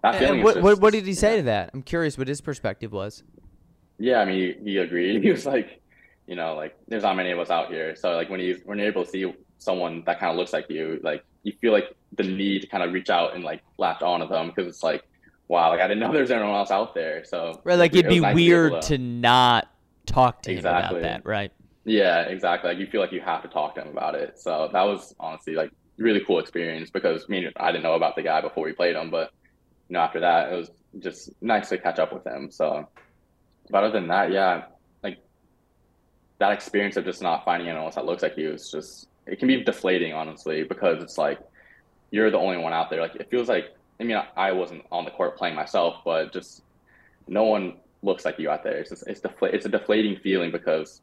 that 0.02 0.16
feeling. 0.16 0.42
What, 0.42 0.56
just, 0.62 0.80
what, 0.80 0.92
did 0.92 1.06
he 1.06 1.14
say 1.14 1.32
yeah. 1.32 1.36
to 1.38 1.42
that? 1.44 1.70
I'm 1.74 1.82
curious 1.82 2.16
what 2.16 2.28
his 2.28 2.40
perspective 2.40 2.92
was. 2.92 3.24
Yeah, 3.98 4.20
I 4.20 4.24
mean, 4.24 4.56
he, 4.64 4.72
he 4.72 4.76
agreed. 4.78 5.22
He 5.24 5.30
was 5.30 5.44
like, 5.44 5.80
you 6.26 6.36
know, 6.36 6.54
like 6.54 6.76
there's 6.86 7.02
not 7.02 7.16
many 7.16 7.32
of 7.32 7.38
us 7.38 7.50
out 7.50 7.68
here. 7.68 7.96
So 7.96 8.14
like 8.14 8.30
when 8.30 8.40
you 8.40 8.60
when 8.64 8.78
you're 8.78 8.86
able 8.86 9.04
to 9.04 9.10
see 9.10 9.34
someone 9.58 10.02
that 10.06 10.20
kind 10.20 10.30
of 10.30 10.36
looks 10.36 10.52
like 10.52 10.70
you, 10.70 11.00
like 11.02 11.24
you 11.42 11.52
feel 11.60 11.72
like 11.72 11.94
the 12.12 12.22
need 12.22 12.62
to 12.62 12.68
kind 12.68 12.84
of 12.84 12.92
reach 12.92 13.10
out 13.10 13.34
and 13.34 13.42
like 13.42 13.62
latch 13.78 14.02
onto 14.02 14.28
them 14.28 14.48
because 14.48 14.68
it's 14.68 14.82
like, 14.82 15.02
wow, 15.52 15.68
like 15.68 15.80
I 15.80 15.86
didn't 15.86 16.00
know 16.02 16.12
there's 16.12 16.30
anyone 16.30 16.54
else 16.54 16.70
out 16.70 16.94
there. 16.94 17.24
So 17.24 17.60
right, 17.62 17.78
like 17.78 17.94
it'd 17.94 18.08
be 18.08 18.20
nice 18.20 18.34
weird 18.34 18.82
to, 18.82 18.96
to, 18.96 18.98
not 18.98 19.68
talk 20.06 20.42
to 20.42 20.52
exactly. 20.52 20.96
him 20.96 21.04
about 21.04 21.08
that, 21.08 21.26
right? 21.26 21.52
Yeah, 21.84 22.22
exactly. 22.22 22.70
Like 22.70 22.78
you 22.78 22.86
feel 22.86 23.00
like 23.00 23.12
you 23.12 23.20
have 23.20 23.42
to 23.42 23.48
talk 23.48 23.74
to 23.76 23.82
him 23.82 23.88
about 23.88 24.14
it. 24.14 24.40
So 24.40 24.70
that 24.72 24.82
was 24.82 25.14
honestly 25.20 25.54
like 25.54 25.70
really 25.98 26.20
cool 26.26 26.40
experience 26.40 26.90
because 26.90 27.26
I 27.28 27.30
mean 27.30 27.52
I 27.56 27.70
didn't 27.70 27.84
know 27.84 27.94
about 27.94 28.16
the 28.16 28.22
guy 28.22 28.40
before 28.40 28.64
we 28.64 28.72
played 28.72 28.96
him, 28.96 29.10
but 29.10 29.30
you 29.88 29.94
know 29.94 30.00
after 30.00 30.20
that 30.20 30.52
it 30.52 30.56
was 30.56 30.70
just 30.98 31.30
nice 31.42 31.68
to 31.68 31.78
catch 31.78 31.98
up 31.98 32.12
with 32.12 32.26
him. 32.26 32.50
So, 32.50 32.88
but 33.70 33.84
other 33.84 33.92
than 33.92 34.08
that, 34.08 34.32
yeah, 34.32 34.64
like 35.02 35.18
that 36.38 36.52
experience 36.52 36.96
of 36.96 37.04
just 37.04 37.20
not 37.20 37.44
finding 37.44 37.68
anyone 37.68 37.86
else 37.86 37.96
that 37.96 38.06
looks 38.06 38.22
like 38.22 38.36
you 38.38 38.52
is 38.52 38.70
just 38.70 39.08
it 39.26 39.38
can 39.38 39.48
be 39.48 39.62
deflating 39.62 40.12
honestly 40.12 40.64
because 40.64 41.02
it's 41.02 41.18
like 41.18 41.38
you're 42.10 42.30
the 42.30 42.38
only 42.38 42.56
one 42.56 42.72
out 42.72 42.90
there 42.90 43.00
like 43.00 43.14
it 43.16 43.30
feels 43.30 43.48
like 43.48 43.74
i 44.00 44.05
mean 44.05 44.20
i 44.37 44.52
wasn't 44.52 44.83
on 44.90 45.05
the 45.05 45.11
court 45.11 45.37
playing 45.37 45.55
myself 45.55 45.96
but 46.05 46.33
just 46.33 46.62
no 47.28 47.44
one 47.44 47.74
looks 48.02 48.24
like 48.24 48.38
you 48.38 48.50
out 48.50 48.62
there. 48.62 48.78
It's 48.78 48.90
just, 48.90 49.07
it's 49.07 49.20
defla- 49.20 49.55
it's 49.55 49.66
a 49.66 49.68
deflating 49.68 50.16
feeling 50.16 50.50
because 50.50 51.00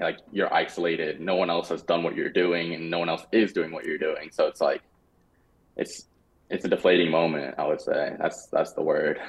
like 0.00 0.18
you're 0.32 0.52
isolated. 0.52 1.20
No 1.20 1.36
one 1.36 1.50
else 1.50 1.68
has 1.68 1.82
done 1.82 2.02
what 2.02 2.16
you're 2.16 2.30
doing 2.30 2.74
and 2.74 2.90
no 2.90 2.98
one 2.98 3.08
else 3.08 3.26
is 3.32 3.52
doing 3.52 3.70
what 3.70 3.84
you're 3.84 3.98
doing. 3.98 4.30
So 4.32 4.46
it's 4.46 4.60
like 4.60 4.82
it's 5.76 6.06
it's 6.50 6.64
a 6.64 6.68
deflating 6.68 7.10
moment 7.10 7.54
i 7.58 7.66
would 7.66 7.80
say. 7.80 8.16
That's 8.18 8.46
that's 8.46 8.72
the 8.72 8.82
word. 8.82 9.20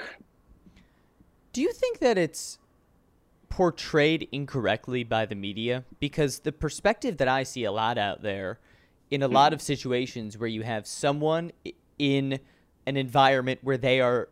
Do 1.53 1.61
you 1.61 1.71
think 1.71 1.99
that 1.99 2.17
it's 2.17 2.57
portrayed 3.49 4.27
incorrectly 4.31 5.03
by 5.03 5.25
the 5.25 5.35
media? 5.35 5.85
Because 5.99 6.39
the 6.39 6.51
perspective 6.51 7.17
that 7.17 7.27
I 7.27 7.43
see 7.43 7.63
a 7.63 7.71
lot 7.71 7.97
out 7.97 8.21
there 8.21 8.59
in 9.11 9.21
a 9.21 9.27
hmm. 9.27 9.33
lot 9.33 9.53
of 9.53 9.61
situations 9.61 10.37
where 10.37 10.49
you 10.49 10.63
have 10.63 10.87
someone 10.87 11.51
in 11.99 12.39
an 12.85 12.97
environment 12.97 13.59
where 13.63 13.77
they 13.77 13.99
are 13.99 14.29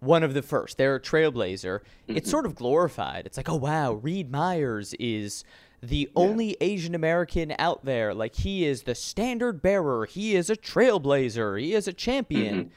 one 0.00 0.22
of 0.22 0.34
the 0.34 0.42
first, 0.42 0.78
they're 0.78 0.96
a 0.96 1.00
trailblazer, 1.00 1.80
mm-hmm. 1.80 2.16
it's 2.16 2.30
sort 2.30 2.46
of 2.46 2.54
glorified. 2.54 3.26
It's 3.26 3.36
like, 3.36 3.48
oh 3.48 3.56
wow, 3.56 3.94
Reed 3.94 4.30
Myers 4.30 4.94
is 4.94 5.44
the 5.82 5.96
yeah. 5.96 6.06
only 6.14 6.56
Asian 6.60 6.94
American 6.94 7.54
out 7.58 7.84
there. 7.84 8.14
Like 8.14 8.34
he 8.36 8.64
is 8.64 8.82
the 8.82 8.94
standard 8.94 9.62
bearer, 9.62 10.06
he 10.06 10.36
is 10.36 10.50
a 10.50 10.56
trailblazer, 10.56 11.60
he 11.60 11.74
is 11.74 11.88
a 11.88 11.92
champion. 11.92 12.56
Mm-hmm. 12.56 12.68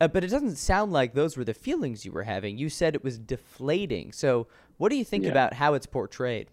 Uh, 0.00 0.08
but 0.08 0.24
it 0.24 0.28
doesn't 0.28 0.56
sound 0.56 0.92
like 0.92 1.14
those 1.14 1.36
were 1.36 1.44
the 1.44 1.54
feelings 1.54 2.04
you 2.04 2.10
were 2.10 2.24
having. 2.24 2.58
You 2.58 2.68
said 2.68 2.96
it 2.96 3.04
was 3.04 3.18
deflating. 3.18 4.10
So 4.10 4.48
what 4.78 4.88
do 4.88 4.96
you 4.96 5.04
think 5.04 5.24
yeah. 5.24 5.30
about 5.30 5.54
how 5.54 5.74
it's 5.74 5.86
portrayed? 5.86 6.48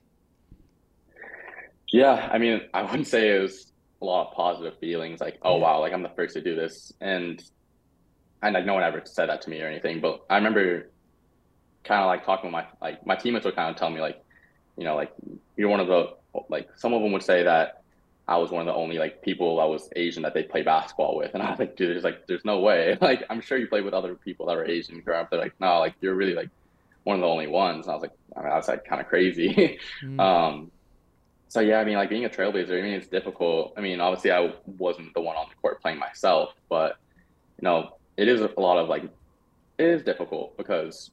Yeah, 1.91 2.29
I 2.31 2.37
mean, 2.37 2.61
I 2.75 2.83
wouldn't 2.83 3.07
say 3.07 3.35
it 3.35 3.39
was 3.39 3.71
a 4.01 4.05
lot 4.05 4.27
of 4.27 4.33
positive 4.35 4.77
feelings, 4.77 5.19
like, 5.19 5.39
oh 5.41 5.57
wow, 5.57 5.79
like 5.79 5.93
I'm 5.93 6.03
the 6.03 6.09
first 6.09 6.35
to 6.35 6.41
do 6.41 6.55
this, 6.55 6.93
and 7.01 7.43
and 8.41 8.53
like 8.53 8.65
no 8.65 8.73
one 8.73 8.83
ever 8.83 9.01
said 9.05 9.29
that 9.29 9.41
to 9.43 9.49
me 9.49 9.61
or 9.61 9.67
anything. 9.67 9.99
But 10.01 10.25
I 10.29 10.35
remember 10.35 10.89
kind 11.83 12.01
of 12.01 12.07
like 12.07 12.25
talking 12.25 12.51
with 12.51 12.53
my 12.53 12.65
like 12.81 13.05
my 13.05 13.15
teammates 13.15 13.45
would 13.45 13.55
kind 13.55 13.69
of 13.69 13.75
tell 13.75 13.89
me 13.89 14.01
like, 14.01 14.23
you 14.77 14.83
know, 14.83 14.95
like 14.95 15.11
you're 15.57 15.69
one 15.69 15.79
of 15.79 15.87
the 15.87 16.13
like 16.49 16.69
some 16.75 16.93
of 16.93 17.01
them 17.01 17.11
would 17.11 17.23
say 17.23 17.43
that 17.43 17.81
I 18.27 18.37
was 18.37 18.51
one 18.51 18.61
of 18.61 18.67
the 18.67 18.79
only 18.79 18.97
like 18.99 19.21
people 19.23 19.57
that 19.57 19.67
was 19.67 19.89
Asian 19.95 20.21
that 20.23 20.33
they 20.33 20.43
play 20.43 20.61
basketball 20.61 21.17
with, 21.17 21.33
and 21.33 21.41
I 21.41 21.49
was 21.49 21.59
like, 21.59 21.75
dude, 21.75 21.89
there's 21.89 22.03
like 22.03 22.27
there's 22.27 22.45
no 22.45 22.59
way. 22.59 22.97
Like 23.01 23.23
I'm 23.29 23.41
sure 23.41 23.57
you 23.57 23.67
play 23.67 23.81
with 23.81 23.93
other 23.93 24.15
people 24.15 24.45
that 24.47 24.57
are 24.57 24.65
Asian 24.65 25.01
growing 25.01 25.21
up. 25.21 25.31
They're 25.31 25.39
like, 25.39 25.59
no, 25.59 25.79
like 25.79 25.95
you're 25.99 26.15
really 26.15 26.35
like 26.35 26.49
one 27.03 27.15
of 27.15 27.21
the 27.21 27.27
only 27.27 27.47
ones. 27.47 27.87
And 27.87 27.91
I 27.91 27.95
was 27.95 28.03
like, 28.03 28.11
I 28.37 28.41
mean, 28.41 28.49
that's 28.49 28.67
like 28.67 28.85
kind 28.85 29.01
of 29.01 29.07
crazy. 29.07 29.79
mm. 30.03 30.19
um, 30.23 30.71
so 31.47 31.59
yeah, 31.59 31.79
I 31.79 31.83
mean, 31.83 31.95
like 31.95 32.09
being 32.09 32.25
a 32.25 32.29
trailblazer, 32.29 32.77
I 32.77 32.83
mean, 32.83 32.93
it's 32.93 33.07
difficult. 33.07 33.73
I 33.75 33.81
mean, 33.81 33.99
obviously, 33.99 34.31
I 34.31 34.53
wasn't 34.77 35.13
the 35.15 35.21
one 35.21 35.35
on 35.35 35.47
the 35.49 35.55
court 35.55 35.81
playing 35.81 35.97
myself, 35.97 36.53
but 36.69 36.97
you 37.59 37.65
know, 37.65 37.97
it 38.19 38.27
is 38.27 38.41
a 38.41 38.59
lot 38.59 38.77
of 38.77 38.89
like, 38.89 39.03
it 39.03 39.85
is 39.85 40.03
difficult 40.03 40.57
because 40.57 41.11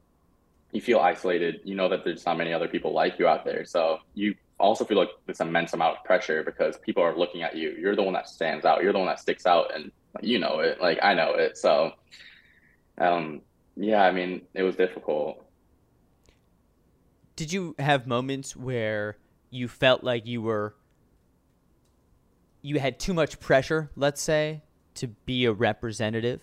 you 0.72 0.80
feel 0.80 0.98
isolated. 0.98 1.60
You 1.64 1.74
know 1.74 1.88
that 1.88 2.04
there's 2.04 2.26
not 2.26 2.36
many 2.36 2.52
other 2.52 2.68
people 2.68 2.92
like 2.92 3.18
you 3.18 3.26
out 3.26 3.44
there, 3.44 3.64
so 3.64 3.98
you 4.14 4.34
also 4.58 4.84
feel 4.84 4.98
like 4.98 5.10
this 5.26 5.40
immense 5.40 5.72
amount 5.72 5.98
of 5.98 6.04
pressure 6.04 6.42
because 6.42 6.76
people 6.78 7.02
are 7.02 7.16
looking 7.16 7.42
at 7.42 7.56
you. 7.56 7.70
You're 7.78 7.96
the 7.96 8.02
one 8.02 8.14
that 8.14 8.28
stands 8.28 8.64
out. 8.64 8.82
You're 8.82 8.92
the 8.92 8.98
one 8.98 9.08
that 9.08 9.20
sticks 9.20 9.46
out, 9.46 9.74
and 9.74 9.92
you 10.20 10.38
know 10.38 10.60
it. 10.60 10.80
Like 10.80 10.98
I 11.02 11.14
know 11.14 11.34
it. 11.34 11.56
So, 11.56 11.92
um, 12.98 13.42
yeah, 13.76 14.02
I 14.02 14.12
mean, 14.12 14.42
it 14.54 14.62
was 14.62 14.76
difficult 14.76 15.46
did 17.36 17.52
you 17.52 17.74
have 17.78 18.06
moments 18.06 18.56
where 18.56 19.18
you 19.50 19.68
felt 19.68 20.02
like 20.02 20.26
you 20.26 20.40
were 20.42 20.74
you 22.62 22.80
had 22.80 22.98
too 22.98 23.14
much 23.14 23.38
pressure, 23.38 23.90
let's 23.94 24.20
say, 24.20 24.62
to 24.94 25.06
be 25.06 25.44
a 25.44 25.52
representative? 25.52 26.42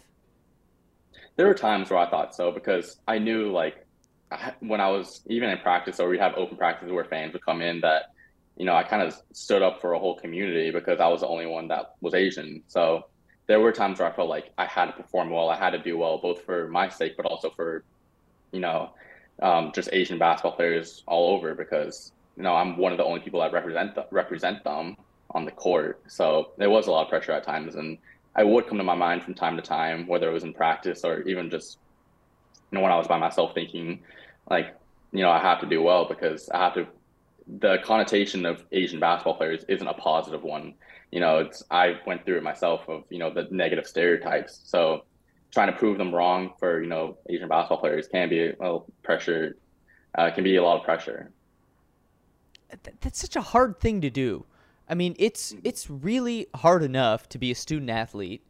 There 1.35 1.47
were 1.47 1.53
times 1.53 1.89
where 1.89 1.99
I 1.99 2.09
thought 2.09 2.35
so 2.35 2.51
because 2.51 2.97
I 3.07 3.17
knew 3.19 3.51
like 3.51 3.85
when 4.59 4.81
I 4.81 4.89
was 4.89 5.21
even 5.27 5.49
in 5.49 5.57
practice 5.59 5.99
or 5.99 6.09
we'd 6.09 6.19
have 6.19 6.35
open 6.35 6.57
practices 6.57 6.91
where 6.91 7.05
fans 7.05 7.33
would 7.33 7.45
come 7.45 7.61
in 7.61 7.81
that 7.81 8.13
you 8.57 8.65
know 8.65 8.75
I 8.75 8.83
kind 8.83 9.01
of 9.01 9.15
stood 9.31 9.61
up 9.61 9.81
for 9.81 9.93
a 9.93 9.99
whole 9.99 10.15
community 10.15 10.71
because 10.71 10.99
I 10.99 11.07
was 11.07 11.21
the 11.21 11.27
only 11.27 11.45
one 11.45 11.67
that 11.69 11.95
was 12.01 12.13
Asian. 12.13 12.63
So 12.67 13.07
there 13.47 13.59
were 13.59 13.71
times 13.71 13.99
where 13.99 14.07
I 14.11 14.15
felt 14.15 14.29
like 14.29 14.51
I 14.57 14.65
had 14.65 14.85
to 14.85 14.93
perform 14.93 15.29
well, 15.29 15.49
I 15.49 15.57
had 15.57 15.71
to 15.71 15.79
do 15.79 15.97
well, 15.97 16.17
both 16.17 16.43
for 16.43 16.67
my 16.67 16.89
sake, 16.89 17.17
but 17.17 17.25
also 17.25 17.49
for 17.49 17.83
you 18.51 18.59
know 18.59 18.91
um, 19.41 19.71
just 19.73 19.89
Asian 19.91 20.17
basketball 20.17 20.55
players 20.55 21.03
all 21.07 21.35
over 21.35 21.55
because 21.55 22.11
you 22.37 22.43
know 22.43 22.55
I'm 22.55 22.77
one 22.77 22.91
of 22.91 22.97
the 22.97 23.05
only 23.05 23.19
people 23.19 23.39
that 23.41 23.51
represent 23.51 23.97
represent 24.11 24.63
them 24.63 24.97
on 25.31 25.45
the 25.45 25.51
court. 25.51 26.01
So 26.07 26.51
there 26.57 26.69
was 26.69 26.87
a 26.87 26.91
lot 26.91 27.03
of 27.03 27.09
pressure 27.09 27.31
at 27.31 27.43
times, 27.43 27.75
and 27.75 27.97
I 28.35 28.43
would 28.43 28.67
come 28.67 28.77
to 28.77 28.83
my 28.83 28.95
mind 28.95 29.23
from 29.23 29.33
time 29.33 29.55
to 29.57 29.61
time, 29.61 30.07
whether 30.07 30.29
it 30.29 30.33
was 30.33 30.43
in 30.43 30.53
practice 30.53 31.03
or 31.03 31.21
even 31.21 31.49
just 31.49 31.77
you 32.71 32.77
know 32.77 32.81
when 32.81 32.91
I 32.91 32.97
was 32.97 33.07
by 33.07 33.17
myself 33.17 33.53
thinking 33.53 33.99
like 34.49 34.75
you 35.11 35.21
know 35.21 35.29
I 35.29 35.39
have 35.39 35.59
to 35.61 35.67
do 35.67 35.81
well 35.81 36.05
because 36.07 36.49
I 36.49 36.57
have 36.57 36.73
to. 36.75 36.87
The 37.59 37.79
connotation 37.83 38.45
of 38.45 38.63
Asian 38.71 39.01
basketball 39.01 39.35
players 39.35 39.65
isn't 39.67 39.85
a 39.85 39.93
positive 39.93 40.43
one. 40.43 40.75
You 41.11 41.19
know, 41.19 41.39
it's 41.39 41.61
I 41.69 41.99
went 42.07 42.25
through 42.25 42.37
it 42.37 42.43
myself 42.43 42.87
of 42.87 43.03
you 43.09 43.19
know 43.19 43.33
the 43.33 43.47
negative 43.51 43.85
stereotypes. 43.85 44.61
So 44.63 45.03
trying 45.51 45.71
to 45.71 45.77
prove 45.77 45.97
them 45.97 46.15
wrong 46.15 46.53
for 46.57 46.81
you 46.81 46.87
know 46.87 47.17
Asian 47.29 47.49
basketball 47.49 47.79
players 47.79 48.07
can 48.07 48.29
be 48.29 48.47
little 48.47 48.87
pressure. 49.03 49.57
Uh, 50.15 50.29
can 50.31 50.43
be 50.43 50.55
a 50.55 50.63
lot 50.63 50.77
of 50.77 50.83
pressure. 50.83 51.31
That's 53.01 53.19
such 53.19 53.35
a 53.35 53.41
hard 53.41 53.79
thing 53.79 54.01
to 54.01 54.09
do. 54.09 54.45
I 54.89 54.95
mean, 54.95 55.15
it's 55.17 55.55
it's 55.63 55.89
really 55.89 56.47
hard 56.55 56.83
enough 56.83 57.29
to 57.29 57.37
be 57.37 57.51
a 57.51 57.55
student 57.55 57.89
athlete, 57.89 58.45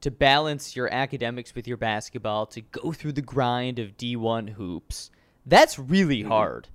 to 0.00 0.10
balance 0.10 0.74
your 0.76 0.92
academics 0.92 1.54
with 1.54 1.66
your 1.66 1.76
basketball, 1.76 2.46
to 2.46 2.60
go 2.60 2.92
through 2.92 3.12
the 3.12 3.22
grind 3.22 3.78
of 3.78 3.96
D1 3.96 4.50
hoops. 4.50 5.10
That's 5.44 5.78
really 5.78 6.20
mm-hmm. 6.20 6.32
hard. 6.32 6.68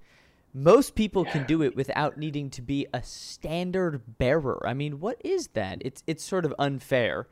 Most 0.54 0.96
people 0.96 1.24
can 1.24 1.46
do 1.46 1.62
it 1.62 1.76
without 1.76 2.18
needing 2.18 2.50
to 2.52 2.62
be 2.62 2.86
a 2.94 3.02
standard 3.04 4.02
bearer. 4.18 4.62
I 4.68 4.74
mean, 4.74 5.00
what 5.00 5.22
is 5.24 5.48
that? 5.50 5.78
It's 5.82 6.04
it's 6.08 6.24
sort 6.24 6.46
of 6.46 6.54
unfair. 6.60 7.28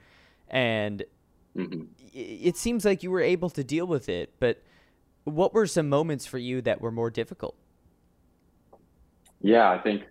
And 0.48 1.04
Mm-hmm. 1.56 1.86
It 2.14 2.58
seems 2.58 2.86
like 2.86 3.04
you 3.04 3.12
were 3.12 3.22
able 3.22 3.50
to 3.52 3.64
deal 3.64 3.86
with 3.86 4.10
it, 4.10 4.34
but 4.40 4.62
what 5.24 5.54
were 5.54 5.68
some 5.68 5.90
moments 5.90 6.26
for 6.26 6.38
you 6.38 6.62
that 6.62 6.82
were 6.82 6.92
more 6.92 7.10
difficult? 7.10 7.56
Yeah, 9.42 9.70
I 9.70 9.78
think. 9.80 10.04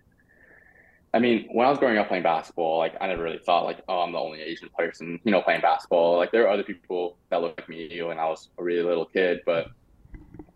I 1.13 1.19
mean, 1.19 1.47
when 1.51 1.65
I 1.65 1.69
was 1.69 1.79
growing 1.79 1.97
up 1.97 2.07
playing 2.07 2.23
basketball, 2.23 2.77
like 2.77 2.95
I 3.01 3.07
never 3.07 3.23
really 3.23 3.39
thought 3.39 3.65
like, 3.65 3.81
oh, 3.87 4.01
I'm 4.01 4.11
the 4.11 4.19
only 4.19 4.41
Asian 4.41 4.69
person, 4.77 5.19
you 5.23 5.31
know, 5.31 5.41
playing 5.41 5.61
basketball. 5.61 6.17
Like 6.17 6.31
there 6.31 6.45
are 6.45 6.49
other 6.49 6.63
people 6.63 7.17
that 7.29 7.41
look 7.41 7.57
like 7.57 7.67
me 7.67 8.01
when 8.03 8.19
I 8.19 8.25
was 8.25 8.49
a 8.59 8.63
really 8.63 8.83
little 8.83 9.05
kid, 9.05 9.41
but 9.45 9.71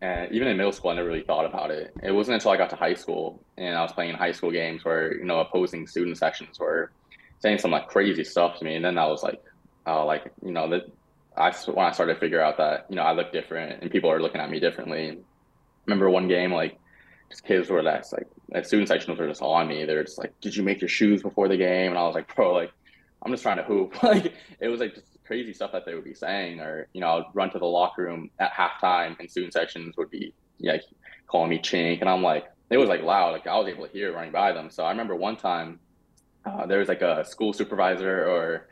And 0.04 0.30
even 0.34 0.50
in 0.50 0.58
middle 0.58 0.74
school, 0.74 0.92
I 0.92 0.96
never 0.96 1.08
really 1.08 1.24
thought 1.24 1.46
about 1.46 1.72
it. 1.72 1.94
It 2.04 2.12
wasn't 2.12 2.36
until 2.36 2.52
I 2.52 2.58
got 2.58 2.70
to 2.72 2.76
high 2.76 2.94
school 2.94 3.42
and 3.58 3.74
I 3.74 3.82
was 3.82 3.94
playing 3.94 4.16
high 4.16 4.34
school 4.34 4.52
games 4.52 4.84
where, 4.84 5.16
you 5.16 5.24
know, 5.24 5.40
opposing 5.40 5.88
student 5.88 6.18
sections 6.18 6.60
were 6.60 6.92
saying 7.40 7.60
some 7.60 7.72
like 7.72 7.88
crazy 7.88 8.26
stuff 8.26 8.60
to 8.60 8.66
me. 8.66 8.76
And 8.76 8.84
then 8.84 8.98
I 8.98 9.06
was 9.08 9.24
like, 9.24 9.42
oh, 9.86 10.06
like, 10.06 10.32
you 10.46 10.52
know, 10.52 10.70
that 10.70 10.92
I, 11.38 11.52
when 11.72 11.86
I 11.86 11.92
started 11.92 12.16
to 12.16 12.20
figure 12.20 12.42
out 12.42 12.58
that, 12.58 12.86
you 12.90 12.98
know, 12.98 13.04
I 13.04 13.14
look 13.14 13.32
different 13.32 13.82
and 13.82 13.90
people 13.90 14.12
are 14.12 14.22
looking 14.22 14.42
at 14.42 14.50
me 14.50 14.60
differently. 14.60 15.20
Remember 15.86 16.10
one 16.10 16.28
game, 16.28 16.52
like, 16.52 16.78
kids 17.42 17.70
were 17.70 17.84
that's 17.84 18.14
like, 18.14 18.28
at 18.54 18.68
student 18.68 18.88
sections 18.88 19.18
were 19.20 19.28
just 19.28 19.42
on 19.42 19.68
me. 19.68 19.86
They're 19.86 20.04
just 20.04 20.18
like, 20.18 20.34
did 20.42 20.56
you 20.56 20.64
make 20.64 20.82
your 20.82 20.90
shoes 20.90 21.22
before 21.22 21.48
the 21.48 21.58
game? 21.58 21.92
And 21.92 21.98
I 21.98 22.04
was 22.04 22.16
like, 22.16 22.34
bro, 22.36 22.54
like, 22.54 22.72
I'm 23.22 23.32
just 23.32 23.44
trying 23.44 23.58
to 23.58 23.64
hoop. 23.64 24.02
like, 24.04 24.34
it 24.60 24.68
was 24.68 24.80
like 24.80 24.96
just 24.96 25.08
crazy 25.26 25.54
stuff 25.54 25.72
that 25.72 25.86
they 25.86 25.96
would 25.96 26.04
be 26.04 26.14
saying, 26.14 26.60
or 26.60 26.88
you 26.94 27.02
know, 27.02 27.20
I'd 27.20 27.24
run 27.34 27.50
to 27.52 27.60
the 27.60 27.66
locker 27.66 28.04
room 28.04 28.30
at 28.40 28.52
halftime, 28.52 29.18
and 29.20 29.30
student 29.30 29.54
sections 29.54 29.96
would 29.98 30.10
be 30.10 30.34
like 30.60 30.84
calling 31.28 31.50
me 31.50 31.60
chink, 31.60 32.02
and 32.02 32.10
I'm 32.10 32.22
like, 32.22 32.46
it 32.70 32.78
was 32.78 32.90
like 32.90 33.04
loud, 33.04 33.32
like 33.32 33.48
I 33.48 33.58
was 33.58 33.68
able 33.68 33.88
to 33.88 33.92
hear 33.92 34.14
running 34.14 34.32
by 34.32 34.52
them. 34.52 34.70
So 34.70 34.84
I 34.84 34.90
remember 34.90 35.16
one 35.16 35.38
time 35.38 35.80
uh, 36.46 36.66
there 36.66 36.80
was 36.80 36.88
like 36.88 37.02
a 37.02 37.24
school 37.26 37.54
supervisor 37.54 38.26
or 38.26 38.68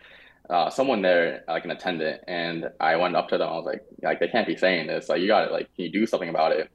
uh, 0.49 0.69
someone 0.69 1.01
there, 1.01 1.43
like 1.47 1.65
an 1.65 1.71
attendant, 1.71 2.21
and 2.27 2.69
I 2.79 2.97
went 2.97 3.15
up 3.15 3.29
to 3.29 3.37
them. 3.37 3.49
I 3.49 3.55
was 3.55 3.65
like, 3.65 3.85
like 4.01 4.19
they 4.19 4.27
can't 4.27 4.47
be 4.47 4.57
saying 4.57 4.87
this. 4.87 5.07
Like 5.07 5.21
you 5.21 5.27
got 5.27 5.45
it. 5.45 5.51
Like 5.51 5.73
can 5.75 5.85
you 5.85 5.91
do 5.91 6.05
something 6.05 6.29
about 6.29 6.51
it? 6.51 6.69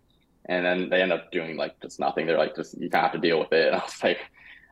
And 0.46 0.64
then 0.64 0.88
they 0.88 1.02
end 1.02 1.12
up 1.12 1.30
doing 1.32 1.56
like 1.56 1.80
just 1.80 1.98
nothing. 2.00 2.26
They're 2.26 2.38
like, 2.38 2.56
just 2.56 2.74
you 2.80 2.88
kind 2.88 3.04
of 3.04 3.12
have 3.12 3.20
to 3.20 3.26
deal 3.26 3.38
with 3.38 3.52
it. 3.52 3.68
And 3.68 3.76
I 3.76 3.84
was 3.84 4.02
like, 4.02 4.20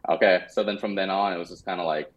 okay. 0.09 0.43
So 0.49 0.63
then 0.63 0.79
from 0.79 0.95
then 0.95 1.11
on, 1.11 1.33
it 1.33 1.39
was 1.39 1.49
just 1.49 1.65
kind 1.65 1.81
of 1.81 1.87
like, 1.87 2.13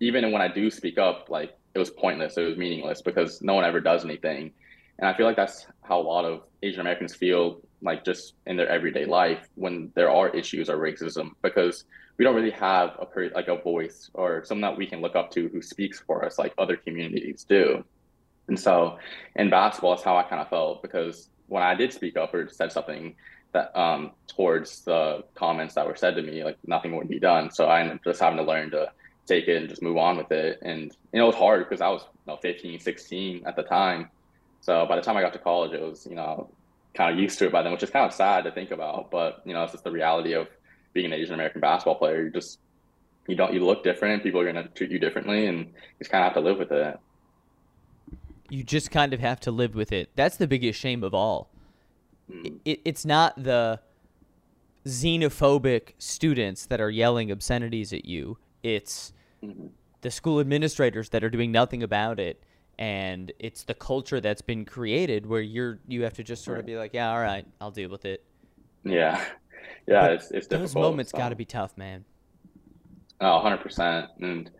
even 0.00 0.30
when 0.32 0.42
I 0.42 0.48
do 0.48 0.70
speak 0.70 0.98
up, 0.98 1.28
like 1.28 1.56
it 1.74 1.78
was 1.78 1.90
pointless. 1.90 2.36
It 2.36 2.42
was 2.42 2.56
meaningless 2.56 3.02
because 3.02 3.42
no 3.42 3.54
one 3.54 3.64
ever 3.64 3.80
does 3.80 4.04
anything. 4.04 4.52
And 4.98 5.08
I 5.08 5.16
feel 5.16 5.26
like 5.26 5.36
that's 5.36 5.66
how 5.82 6.00
a 6.00 6.02
lot 6.02 6.24
of 6.24 6.42
Asian 6.62 6.80
Americans 6.80 7.14
feel 7.14 7.60
like 7.80 8.04
just 8.04 8.34
in 8.46 8.56
their 8.56 8.68
everyday 8.68 9.04
life 9.04 9.48
when 9.56 9.90
there 9.94 10.10
are 10.10 10.28
issues 10.28 10.70
or 10.70 10.76
racism 10.76 11.30
because 11.42 11.84
we 12.18 12.24
don't 12.24 12.36
really 12.36 12.50
have 12.50 12.90
a 13.00 13.30
like 13.34 13.48
a 13.48 13.56
voice 13.56 14.10
or 14.14 14.44
someone 14.44 14.70
that 14.70 14.78
we 14.78 14.86
can 14.86 15.00
look 15.00 15.16
up 15.16 15.30
to 15.32 15.48
who 15.48 15.60
speaks 15.60 15.98
for 15.98 16.24
us 16.24 16.38
like 16.38 16.54
other 16.58 16.76
communities 16.76 17.44
do. 17.48 17.84
And 18.48 18.58
so 18.58 18.98
in 19.34 19.50
basketball, 19.50 19.92
that's 19.92 20.04
how 20.04 20.16
I 20.16 20.22
kind 20.24 20.40
of 20.40 20.48
felt 20.48 20.82
because 20.82 21.30
when 21.52 21.62
I 21.62 21.74
did 21.74 21.92
speak 21.92 22.16
up 22.16 22.32
or 22.32 22.48
said 22.48 22.72
something 22.72 23.14
that 23.52 23.76
um, 23.78 24.12
towards 24.26 24.80
the 24.80 25.22
comments 25.34 25.74
that 25.74 25.86
were 25.86 25.94
said 25.94 26.16
to 26.16 26.22
me, 26.22 26.42
like 26.42 26.56
nothing 26.66 26.96
would 26.96 27.08
be 27.08 27.20
done. 27.20 27.50
So 27.50 27.66
I 27.66 27.80
ended 27.80 27.96
up 27.96 28.04
just 28.04 28.20
having 28.20 28.38
to 28.38 28.42
learn 28.42 28.70
to 28.70 28.90
take 29.26 29.48
it 29.48 29.58
and 29.58 29.68
just 29.68 29.82
move 29.82 29.98
on 29.98 30.16
with 30.16 30.32
it. 30.32 30.60
And 30.62 30.84
you 31.12 31.18
know, 31.18 31.24
it 31.24 31.26
was 31.26 31.36
hard 31.36 31.68
because 31.68 31.82
I 31.82 31.88
was 31.90 32.02
you 32.26 32.32
know, 32.32 32.38
15, 32.38 32.80
16 32.80 33.42
at 33.46 33.54
the 33.54 33.62
time. 33.64 34.08
So 34.62 34.86
by 34.86 34.96
the 34.96 35.02
time 35.02 35.18
I 35.18 35.20
got 35.20 35.34
to 35.34 35.38
college, 35.38 35.72
it 35.72 35.82
was 35.82 36.06
you 36.06 36.14
know 36.14 36.48
kind 36.94 37.12
of 37.12 37.20
used 37.20 37.38
to 37.40 37.46
it 37.46 37.52
by 37.52 37.62
then, 37.62 37.72
which 37.72 37.82
is 37.82 37.90
kind 37.90 38.06
of 38.06 38.14
sad 38.14 38.44
to 38.44 38.50
think 38.50 38.70
about. 38.70 39.10
But 39.10 39.42
you 39.44 39.52
know, 39.52 39.62
it's 39.62 39.72
just 39.72 39.84
the 39.84 39.90
reality 39.90 40.32
of 40.32 40.48
being 40.94 41.06
an 41.06 41.12
Asian 41.12 41.34
American 41.34 41.60
basketball 41.60 41.96
player. 41.96 42.22
You 42.24 42.30
just 42.30 42.60
you 43.28 43.36
don't 43.36 43.52
you 43.52 43.62
look 43.62 43.84
different. 43.84 44.22
People 44.22 44.40
are 44.40 44.50
going 44.50 44.64
to 44.64 44.70
treat 44.70 44.90
you 44.90 44.98
differently, 44.98 45.46
and 45.46 45.58
you 45.58 45.72
just 45.98 46.10
kind 46.10 46.24
of 46.24 46.32
have 46.32 46.42
to 46.42 46.48
live 46.48 46.58
with 46.58 46.72
it. 46.72 46.98
You 48.52 48.62
just 48.62 48.90
kind 48.90 49.14
of 49.14 49.20
have 49.20 49.40
to 49.40 49.50
live 49.50 49.74
with 49.74 49.92
it. 49.92 50.10
That's 50.14 50.36
the 50.36 50.46
biggest 50.46 50.78
shame 50.78 51.02
of 51.02 51.14
all. 51.14 51.50
Mm. 52.30 52.60
It, 52.64 52.80
it's 52.84 53.04
not 53.04 53.42
the 53.42 53.80
xenophobic 54.86 55.92
students 55.98 56.66
that 56.66 56.80
are 56.80 56.90
yelling 56.90 57.30
obscenities 57.30 57.92
at 57.92 58.04
you 58.04 58.36
it's 58.62 59.12
mm-hmm. 59.42 59.66
the 60.00 60.10
school 60.10 60.40
administrators 60.40 61.10
that 61.10 61.22
are 61.22 61.30
doing 61.30 61.52
nothing 61.52 61.82
about 61.82 62.18
it 62.18 62.42
and 62.78 63.30
it's 63.38 63.62
the 63.64 63.74
culture 63.74 64.20
that's 64.20 64.42
been 64.42 64.64
created 64.64 65.24
where 65.26 65.40
you're 65.40 65.78
you 65.86 66.02
have 66.02 66.14
to 66.14 66.24
just 66.24 66.44
sort 66.44 66.58
of 66.58 66.66
be 66.66 66.76
like 66.76 66.92
yeah 66.94 67.12
all 67.12 67.20
right 67.20 67.46
i'll 67.60 67.70
deal 67.70 67.88
with 67.88 68.04
it 68.04 68.24
yeah 68.84 69.24
yeah 69.86 70.00
but 70.00 70.12
it's, 70.12 70.30
it's 70.32 70.46
those 70.48 70.74
moments 70.74 71.12
so. 71.12 71.18
got 71.18 71.28
to 71.28 71.36
be 71.36 71.44
tough 71.44 71.76
man 71.76 72.04
oh 73.20 73.40
100% 73.44 74.08
and 74.20 74.50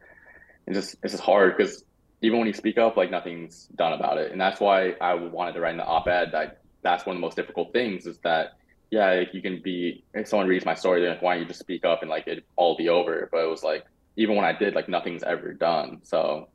it's 0.69 0.77
just 0.77 0.97
it's 1.03 1.15
just 1.15 1.25
hard 1.25 1.57
because 1.57 1.83
even 2.23 2.39
when 2.39 2.47
you 2.47 2.55
speak 2.55 2.79
up 2.79 2.97
like 2.97 3.11
nothing's 3.11 3.67
done 3.77 3.93
about 3.93 4.19
it 4.19 4.33
and 4.33 4.41
that's 4.41 4.61
why 4.61 4.95
i 5.01 5.15
wanted 5.15 5.53
to 5.53 5.61
write 5.61 5.73
in 5.73 5.79
the 5.79 5.85
op-ed 5.85 6.31
that 6.33 6.61
that's 6.83 7.05
one 7.07 7.17
of 7.17 7.21
the 7.21 7.27
most 7.27 7.37
difficult 7.37 7.73
things 7.73 8.07
is 8.07 8.19
that 8.19 8.55
yeah 8.91 9.13
like 9.13 9.35
you 9.35 9.43
can 9.43 9.61
be 9.63 10.03
if 10.15 10.27
someone 10.27 10.49
reads 10.49 10.65
my 10.65 10.75
story 10.75 11.01
they're 11.01 11.11
like 11.11 11.23
why 11.23 11.35
don't 11.35 11.43
you 11.43 11.49
just 11.49 11.61
speak 11.61 11.85
up 11.85 12.03
and 12.03 12.11
like 12.11 12.27
it 12.27 12.45
all 12.57 12.77
be 12.77 12.89
over 12.89 13.29
but 13.31 13.45
it 13.45 13.49
was 13.49 13.63
like 13.63 13.85
even 14.17 14.37
when 14.37 14.45
I 14.45 14.53
did, 14.53 14.75
like 14.75 14.89
nothing's 14.89 15.23
ever 15.23 15.53
done. 15.53 16.01
So 16.03 16.49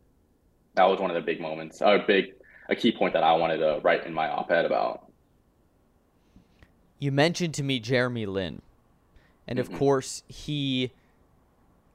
that 0.76 0.86
was 0.86 1.00
one 1.00 1.10
of 1.10 1.16
the 1.16 1.22
big 1.22 1.42
moments, 1.42 1.82
a 1.82 2.04
big, 2.06 2.34
a 2.70 2.76
key 2.76 2.92
point 2.92 3.14
that 3.14 3.24
I 3.24 3.34
wanted 3.34 3.58
to 3.58 3.80
write 3.84 4.06
in 4.06 4.14
my 4.14 4.30
op-ed 4.30 4.66
about. 4.66 5.10
You 7.00 7.12
mentioned 7.12 7.54
to 7.56 7.64
me 7.64 7.80
Jeremy 7.80 8.26
Lin, 8.26 8.62
and 9.48 9.60
of 9.60 9.70
mm-hmm. 9.70 9.78
course 9.78 10.24
he 10.28 10.92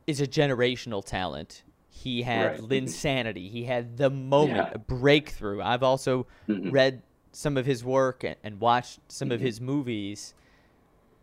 is 0.06 0.20
a 0.20 0.26
generational 0.26 1.04
talent. 1.04 1.62
He 1.94 2.22
had 2.22 2.46
right. 2.46 2.60
Linsanity. 2.60 3.50
He 3.50 3.64
had 3.64 3.98
the 3.98 4.08
moment, 4.08 4.56
yeah. 4.56 4.72
a 4.74 4.78
breakthrough. 4.78 5.60
I've 5.60 5.82
also 5.82 6.26
mm-hmm. 6.48 6.70
read 6.70 7.02
some 7.32 7.58
of 7.58 7.66
his 7.66 7.84
work 7.84 8.24
and, 8.24 8.34
and 8.42 8.58
watched 8.60 8.98
some 9.08 9.26
mm-hmm. 9.26 9.34
of 9.34 9.40
his 9.42 9.60
movies. 9.60 10.32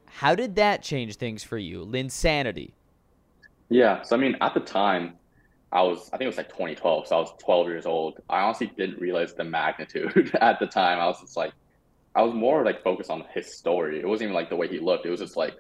How 0.06 0.36
did 0.36 0.56
that 0.56 0.84
change 0.84 1.16
things 1.16 1.44
for 1.44 1.58
you? 1.58 1.84
Linsanity. 1.86 2.72
Yeah. 3.70 4.04
So 4.04 4.16
I 4.16 4.20
mean, 4.20 4.38
at 4.42 4.54
the 4.54 4.60
time, 4.60 5.16
I 5.72 5.82
was 5.82 6.08
I 6.14 6.18
think 6.18 6.26
it 6.26 6.28
was 6.28 6.38
like 6.38 6.50
2012, 6.50 7.08
so 7.08 7.16
I 7.18 7.20
was 7.20 7.34
12 7.40 7.68
years 7.68 7.86
old. 7.88 8.22
I 8.30 8.42
honestly 8.42 8.72
didn't 8.78 9.00
realize 9.00 9.34
the 9.34 9.44
magnitude 9.44 10.38
at 10.42 10.60
the 10.60 10.68
time. 10.68 11.00
I 11.00 11.08
was 11.08 11.20
just 11.20 11.36
like, 11.36 11.52
I 12.16 12.22
was 12.22 12.36
more 12.36 12.64
like 12.64 12.84
focused 12.84 13.10
on 13.10 13.26
his 13.34 13.58
story. 13.58 14.00
It 14.00 14.08
wasn't 14.08 14.28
even 14.30 14.36
like 14.36 14.50
the 14.50 14.56
way 14.56 14.68
he 14.68 14.80
looked. 14.80 15.06
It 15.06 15.10
was 15.10 15.20
just 15.20 15.36
like, 15.36 15.58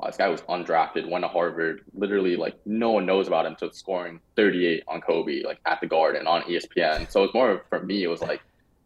wow, 0.00 0.06
this 0.06 0.16
guy 0.16 0.28
was 0.28 0.40
undrafted, 0.42 1.08
went 1.08 1.24
to 1.24 1.28
Harvard. 1.28 1.82
Literally, 1.94 2.36
like 2.36 2.56
no 2.64 2.90
one 2.90 3.06
knows 3.06 3.26
about 3.26 3.46
him 3.46 3.56
So 3.58 3.70
scoring 3.70 4.20
38 4.36 4.84
on 4.88 5.00
Kobe, 5.00 5.42
like 5.42 5.58
at 5.66 5.80
the 5.80 5.86
Garden 5.86 6.26
on 6.26 6.42
ESPN. 6.42 7.10
So 7.10 7.24
it's 7.24 7.34
more 7.34 7.64
for 7.68 7.82
me. 7.82 8.02
It 8.02 8.08
was 8.08 8.22
like, 8.22 8.40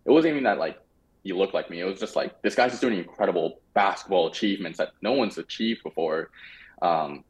it 0.04 0.10
wasn't 0.10 0.32
even 0.32 0.44
that 0.44 0.58
like 0.58 0.78
he 1.22 1.32
looked 1.32 1.54
like 1.54 1.70
me. 1.70 1.80
It 1.80 1.84
was 1.84 2.00
just 2.00 2.16
like 2.16 2.40
this 2.42 2.54
guy's 2.54 2.72
just 2.72 2.80
doing 2.80 2.98
incredible 2.98 3.60
basketball 3.74 4.26
achievements 4.26 4.78
that 4.78 4.90
no 5.02 5.12
one's 5.12 5.38
achieved 5.38 5.82
before. 5.82 6.30
Um, 6.82 7.24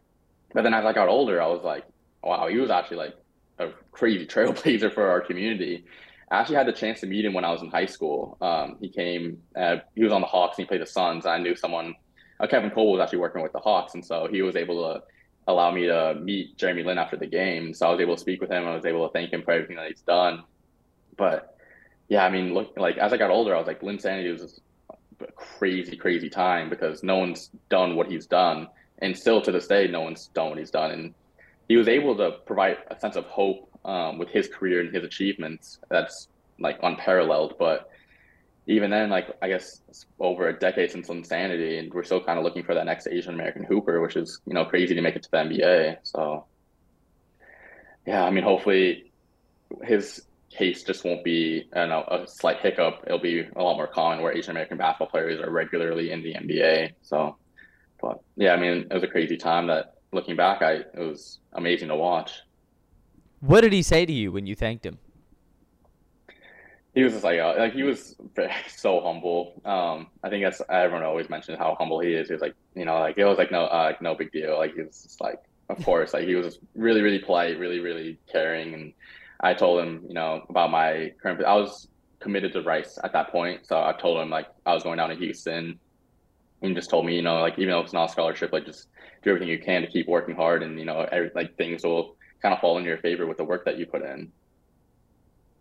but 0.52 0.62
then 0.62 0.74
as 0.74 0.84
I 0.84 0.92
got 0.92 1.08
older, 1.08 1.42
I 1.42 1.46
was 1.46 1.62
like, 1.62 1.84
wow, 2.22 2.48
he 2.48 2.56
was 2.58 2.70
actually 2.70 2.96
like 2.98 3.16
a 3.58 3.68
crazy 3.92 4.26
trailblazer 4.26 4.92
for 4.92 5.06
our 5.08 5.20
community. 5.20 5.84
I 6.30 6.40
actually 6.40 6.56
had 6.56 6.66
the 6.66 6.72
chance 6.72 7.00
to 7.00 7.06
meet 7.06 7.24
him 7.24 7.34
when 7.34 7.44
I 7.44 7.52
was 7.52 7.60
in 7.60 7.68
high 7.68 7.86
school. 7.86 8.38
Um, 8.40 8.76
he 8.80 8.88
came, 8.88 9.42
uh, 9.54 9.76
he 9.94 10.02
was 10.02 10.12
on 10.12 10.22
the 10.22 10.26
Hawks 10.26 10.58
and 10.58 10.64
he 10.64 10.68
played 10.68 10.80
the 10.80 10.86
Suns. 10.86 11.26
I 11.26 11.38
knew 11.38 11.54
someone, 11.54 11.94
uh, 12.40 12.46
Kevin 12.46 12.70
Cole 12.70 12.92
was 12.92 13.00
actually 13.00 13.18
working 13.18 13.42
with 13.42 13.52
the 13.52 13.60
Hawks. 13.60 13.94
And 13.94 14.04
so 14.04 14.28
he 14.30 14.42
was 14.42 14.56
able 14.56 14.82
to 14.82 15.02
allow 15.46 15.70
me 15.70 15.86
to 15.86 16.14
meet 16.20 16.56
Jeremy 16.56 16.82
Lin 16.82 16.98
after 16.98 17.16
the 17.16 17.26
game. 17.26 17.74
So 17.74 17.86
I 17.86 17.90
was 17.90 18.00
able 18.00 18.14
to 18.14 18.20
speak 18.20 18.40
with 18.40 18.50
him. 18.50 18.66
I 18.66 18.74
was 18.74 18.86
able 18.86 19.06
to 19.06 19.12
thank 19.12 19.32
him 19.32 19.42
for 19.42 19.52
everything 19.52 19.76
that 19.76 19.88
he's 19.88 20.02
done. 20.02 20.44
But 21.16 21.56
yeah, 22.08 22.24
I 22.24 22.30
mean, 22.30 22.54
look, 22.54 22.74
like 22.76 22.98
as 22.98 23.12
I 23.12 23.16
got 23.16 23.30
older, 23.30 23.54
I 23.54 23.58
was 23.58 23.66
like, 23.66 23.80
Linsanity 23.80 24.32
was 24.32 24.60
a 25.20 25.32
crazy, 25.32 25.96
crazy 25.96 26.28
time 26.28 26.68
because 26.68 27.02
no 27.02 27.18
one's 27.18 27.50
done 27.68 27.96
what 27.96 28.10
he's 28.10 28.26
done 28.26 28.68
and 28.98 29.16
still 29.16 29.40
to 29.42 29.52
this 29.52 29.66
day, 29.66 29.86
no 29.88 30.00
one's 30.00 30.28
done 30.28 30.50
what 30.50 30.58
he's 30.58 30.70
done. 30.70 30.90
And 30.90 31.14
he 31.68 31.76
was 31.76 31.88
able 31.88 32.16
to 32.16 32.32
provide 32.46 32.78
a 32.90 32.98
sense 32.98 33.16
of 33.16 33.24
hope 33.26 33.68
um, 33.84 34.18
with 34.18 34.28
his 34.30 34.48
career 34.48 34.80
and 34.80 34.94
his 34.94 35.04
achievements 35.04 35.78
that's 35.88 36.28
like 36.58 36.78
unparalleled. 36.82 37.56
But 37.58 37.90
even 38.66 38.90
then, 38.90 39.10
like 39.10 39.28
I 39.42 39.48
guess 39.48 39.80
over 40.18 40.48
a 40.48 40.58
decade 40.58 40.90
since 40.90 41.08
Linsanity, 41.08 41.78
and 41.78 41.92
we're 41.92 42.04
still 42.04 42.22
kind 42.22 42.38
of 42.38 42.44
looking 42.44 42.64
for 42.64 42.74
that 42.74 42.86
next 42.86 43.06
Asian 43.06 43.34
American 43.34 43.64
hooper, 43.64 44.00
which 44.00 44.16
is 44.16 44.40
you 44.46 44.54
know 44.54 44.64
crazy 44.64 44.94
to 44.94 45.02
make 45.02 45.16
it 45.16 45.22
to 45.24 45.30
the 45.30 45.36
NBA. 45.38 45.98
So 46.02 46.46
yeah, 48.06 48.24
I 48.24 48.30
mean, 48.30 48.44
hopefully 48.44 49.12
his 49.82 50.22
case 50.50 50.84
just 50.84 51.04
won't 51.04 51.24
be 51.24 51.68
you 51.74 51.86
know, 51.86 52.04
a 52.08 52.26
slight 52.26 52.60
hiccup. 52.60 53.02
It'll 53.06 53.18
be 53.18 53.40
a 53.56 53.62
lot 53.62 53.76
more 53.76 53.86
common 53.86 54.22
where 54.22 54.36
Asian 54.36 54.52
American 54.52 54.78
basketball 54.78 55.08
players 55.08 55.40
are 55.40 55.50
regularly 55.50 56.10
in 56.10 56.22
the 56.22 56.34
NBA. 56.34 56.92
So 57.02 57.36
but 58.00 58.20
yeah, 58.36 58.52
I 58.52 58.56
mean, 58.56 58.86
it 58.90 58.92
was 58.92 59.02
a 59.02 59.08
crazy 59.08 59.36
time 59.36 59.68
that 59.68 59.94
looking 60.12 60.36
back, 60.36 60.62
I 60.62 60.72
it 60.72 60.98
was 60.98 61.38
amazing 61.52 61.88
to 61.88 61.96
watch. 61.96 62.32
What 63.40 63.62
did 63.62 63.72
he 63.72 63.82
say 63.82 64.06
to 64.06 64.12
you 64.12 64.32
when 64.32 64.46
you 64.46 64.54
thanked 64.54 64.84
him? 64.84 64.98
He 66.94 67.02
was 67.02 67.12
just 67.12 67.24
like, 67.24 67.40
uh, 67.40 67.54
like 67.58 67.72
he 67.72 67.82
was 67.82 68.14
so 68.68 69.00
humble. 69.00 69.60
Um, 69.64 70.08
I 70.22 70.28
think 70.28 70.44
that's 70.44 70.62
everyone 70.70 71.02
always 71.02 71.28
mentions 71.28 71.58
how 71.58 71.76
humble 71.78 72.00
he 72.00 72.14
is. 72.14 72.28
He 72.28 72.34
was 72.34 72.42
like, 72.42 72.54
you 72.74 72.84
know, 72.84 72.98
like 73.00 73.18
it 73.18 73.24
was 73.24 73.38
like 73.38 73.50
no, 73.50 73.64
uh, 73.64 73.86
like 73.90 74.00
no 74.02 74.14
big 74.14 74.30
deal. 74.30 74.56
Like 74.56 74.74
he 74.74 74.82
was 74.82 75.02
just 75.02 75.20
like, 75.20 75.40
of 75.68 75.84
course, 75.84 76.12
like 76.12 76.26
he 76.26 76.36
was 76.36 76.58
really, 76.74 77.02
really 77.02 77.18
polite, 77.18 77.58
really, 77.58 77.80
really 77.80 78.18
caring. 78.30 78.74
And 78.74 78.92
I 79.40 79.54
told 79.54 79.82
him, 79.82 80.04
you 80.06 80.14
know, 80.14 80.44
about 80.48 80.70
my 80.70 81.12
current. 81.20 81.44
I 81.44 81.54
was 81.54 81.88
committed 82.20 82.52
to 82.52 82.62
Rice 82.62 82.98
at 83.02 83.12
that 83.12 83.30
point, 83.30 83.66
so 83.66 83.76
I 83.76 83.92
told 83.92 84.20
him 84.20 84.30
like 84.30 84.46
I 84.64 84.72
was 84.72 84.84
going 84.84 84.98
down 84.98 85.10
to 85.10 85.16
Houston 85.16 85.78
and 86.62 86.74
just 86.74 86.90
told 86.90 87.06
me, 87.06 87.16
you 87.16 87.22
know, 87.22 87.40
like 87.40 87.58
even 87.58 87.72
though 87.72 87.80
it's 87.80 87.92
not 87.92 88.08
a 88.08 88.12
scholarship, 88.12 88.52
like 88.52 88.64
just 88.64 88.88
do 89.22 89.30
everything 89.30 89.48
you 89.48 89.58
can 89.58 89.82
to 89.82 89.88
keep 89.88 90.06
working 90.08 90.34
hard, 90.34 90.62
and 90.62 90.78
you 90.78 90.84
know, 90.84 91.06
every, 91.10 91.30
like 91.34 91.56
things 91.56 91.84
will 91.84 92.16
kind 92.40 92.54
of 92.54 92.60
fall 92.60 92.78
in 92.78 92.84
your 92.84 92.98
favor 92.98 93.26
with 93.26 93.36
the 93.36 93.44
work 93.44 93.64
that 93.64 93.78
you 93.78 93.86
put 93.86 94.02
in. 94.02 94.30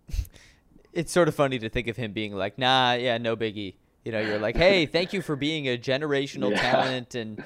It's 0.93 1.12
sort 1.12 1.27
of 1.27 1.36
funny 1.36 1.60
to 1.60 1.69
think 1.69 1.88
of 1.88 1.97
him 1.97 2.13
being 2.13 2.34
like, 2.34 2.58
"Nah, 2.58 2.93
yeah, 2.93 3.17
no 3.17 3.36
biggie." 3.36 3.75
You 4.03 4.12
know, 4.12 4.19
you're 4.19 4.39
like, 4.39 4.58
hey, 4.58 4.86
thank 4.86 5.13
you 5.13 5.21
for 5.21 5.36
being 5.36 5.67
a 5.67 5.77
generational 5.77 6.51
yeah. 6.56 6.62
talent 6.62 7.15
and 7.15 7.43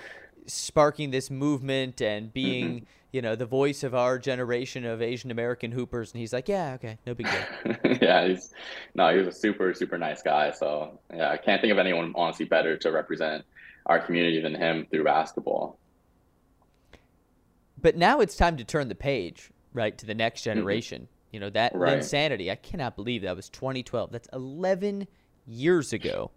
sparking 0.48 1.12
this 1.12 1.30
movement 1.30 2.02
and 2.02 2.34
being, 2.34 2.68
mm-hmm. 2.68 2.86
you 3.12 3.22
know, 3.22 3.36
the 3.36 3.46
voice 3.46 3.84
of 3.84 3.94
our 3.94 4.18
generation 4.18 4.84
of 4.84 5.02
Asian 5.02 5.30
American 5.30 5.72
hoopers. 5.72 6.14
And 6.14 6.20
he's 6.20 6.34
like, 6.34 6.48
yeah, 6.48 6.74
okay, 6.74 6.98
no 7.06 7.14
big 7.14 7.28
deal. 7.28 7.76
yeah, 8.02 8.28
he's 8.28 8.54
no, 8.96 9.10
he 9.12 9.20
was 9.20 9.28
a 9.28 9.38
super, 9.38 9.74
super 9.76 9.98
nice 10.00 10.24
guy. 10.24 10.52
So 10.52 11.00
yeah, 11.14 11.30
I 11.30 11.38
can't 11.38 11.62
think 11.62 11.72
of 11.72 11.78
anyone 11.78 12.14
honestly 12.16 12.46
better 12.46 12.76
to 12.78 12.92
represent 12.92 13.46
our 13.86 14.00
community 14.00 14.42
than 14.42 14.56
him 14.56 14.88
through 14.90 15.04
basketball. 15.04 15.78
But 17.80 17.96
now 17.96 18.20
it's 18.20 18.36
time 18.36 18.58
to 18.58 18.64
turn 18.64 18.88
the 18.88 18.96
page, 18.96 19.52
right, 19.74 19.96
to 19.96 20.08
the 20.08 20.16
next 20.16 20.42
mm-hmm. 20.42 20.58
generation. 20.58 21.02
Mm-hmm. 21.04 21.17
You 21.32 21.40
know, 21.40 21.50
that 21.52 21.76
right. 21.76 22.00
Linsanity. 22.00 22.52
I 22.52 22.56
cannot 22.56 22.96
believe 22.96 23.24
that 23.24 23.36
was 23.36 23.50
2012. 23.50 24.12
That's 24.12 24.30
11 24.34 25.08
years 25.46 25.94
ago. 25.94 26.32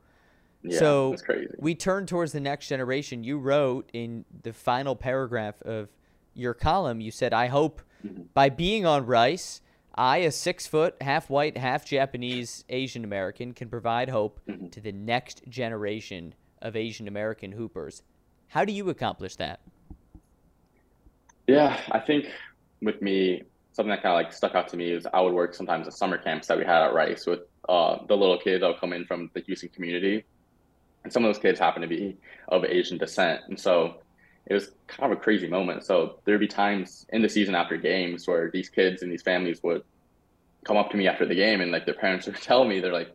Yeah, 0.63 0.79
so 0.79 1.17
we 1.59 1.75
turn 1.75 2.07
towards 2.07 2.33
the 2.33 2.41
next 2.41 2.69
generation. 2.69 3.25
You 3.25 3.39
wrote 3.39 3.89
in 3.93 4.25
the 4.43 4.53
final 4.53 4.95
paragraph 4.95 5.61
of 5.63 5.89
your 6.35 6.55
column, 6.55 7.01
you 7.01 7.11
said, 7.11 7.33
I 7.33 7.47
hope 7.47 7.81
mm-hmm. 8.07 8.25
by 8.35 8.51
being 8.51 8.85
on 8.85 9.07
Rice, 9.07 9.63
I, 9.95 10.19
a 10.19 10.31
six 10.31 10.67
foot, 10.67 10.97
half 11.01 11.31
white, 11.31 11.57
half 11.57 11.85
Japanese 11.85 12.65
Asian 12.69 13.05
American, 13.05 13.53
can 13.53 13.69
provide 13.69 14.09
hope 14.09 14.41
mm-hmm. 14.49 14.69
to 14.69 14.81
the 14.81 14.93
next 14.93 15.43
generation 15.49 16.35
of 16.63 16.77
Asian 16.77 17.09
American 17.09 17.53
hoopers. 17.53 18.03
How 18.49 18.65
do 18.65 18.73
you 18.73 18.91
accomplish 18.91 19.37
that? 19.37 19.61
Yeah, 21.47 21.81
I 21.91 22.01
think 22.01 22.27
with 22.83 23.01
me, 23.03 23.43
something 23.73 23.91
that 23.91 24.03
kind 24.03 24.13
of 24.13 24.25
like 24.25 24.33
stuck 24.33 24.55
out 24.55 24.69
to 24.69 24.77
me 24.77 24.91
is 24.91 25.07
I 25.13 25.21
would 25.21 25.33
work 25.33 25.55
sometimes 25.55 25.87
at 25.87 25.95
summer 25.95 26.19
camps 26.19 26.49
that 26.49 26.59
we 26.59 26.65
had 26.65 26.83
at 26.83 26.95
Rice 26.95 27.27
with 27.27 27.41
uh, 27.69 27.99
the 28.09 28.17
little 28.17 28.39
kids 28.39 28.63
that 28.63 28.69
would 28.69 28.81
come 28.81 28.93
in 28.93 29.05
from 29.05 29.31
the 29.35 29.41
Houston 29.41 29.69
community 29.69 30.25
and 31.05 31.13
some 31.13 31.25
of 31.25 31.33
those 31.33 31.41
kids 31.41 31.59
happened 31.59 31.83
to 31.83 31.89
be 31.89 32.17
of 32.49 32.65
Asian 32.65 32.99
descent, 32.99 33.43
and 33.49 33.59
so 33.59 33.97
it 34.47 34.55
was 34.55 34.71
kind 34.87 35.11
of 35.11 35.19
a 35.19 35.21
crazy 35.21 35.49
moment. 35.49 35.85
So 35.85 36.19
there'd 36.25 36.41
be 36.41 36.49
times 36.49 37.07
in 37.11 37.23
the 37.23 37.29
season 37.29 37.55
after 37.55 37.77
games 37.77 38.27
where 38.27 38.51
these 38.51 38.69
kids 38.69 39.03
and 39.03 39.11
these 39.11 39.23
families 39.23 39.63
would 39.63 39.83
come 40.65 40.77
up 40.77 40.91
to 40.91 40.97
me 40.97 41.09
after 41.09 41.25
the 41.27 41.35
game, 41.35 41.61
and 41.61 41.73
like 41.73 41.87
their 41.87 41.95
parents 41.95 42.27
would 42.27 42.37
tell 42.37 42.65
me 42.65 42.81
they're 42.81 42.93
like, 42.93 43.15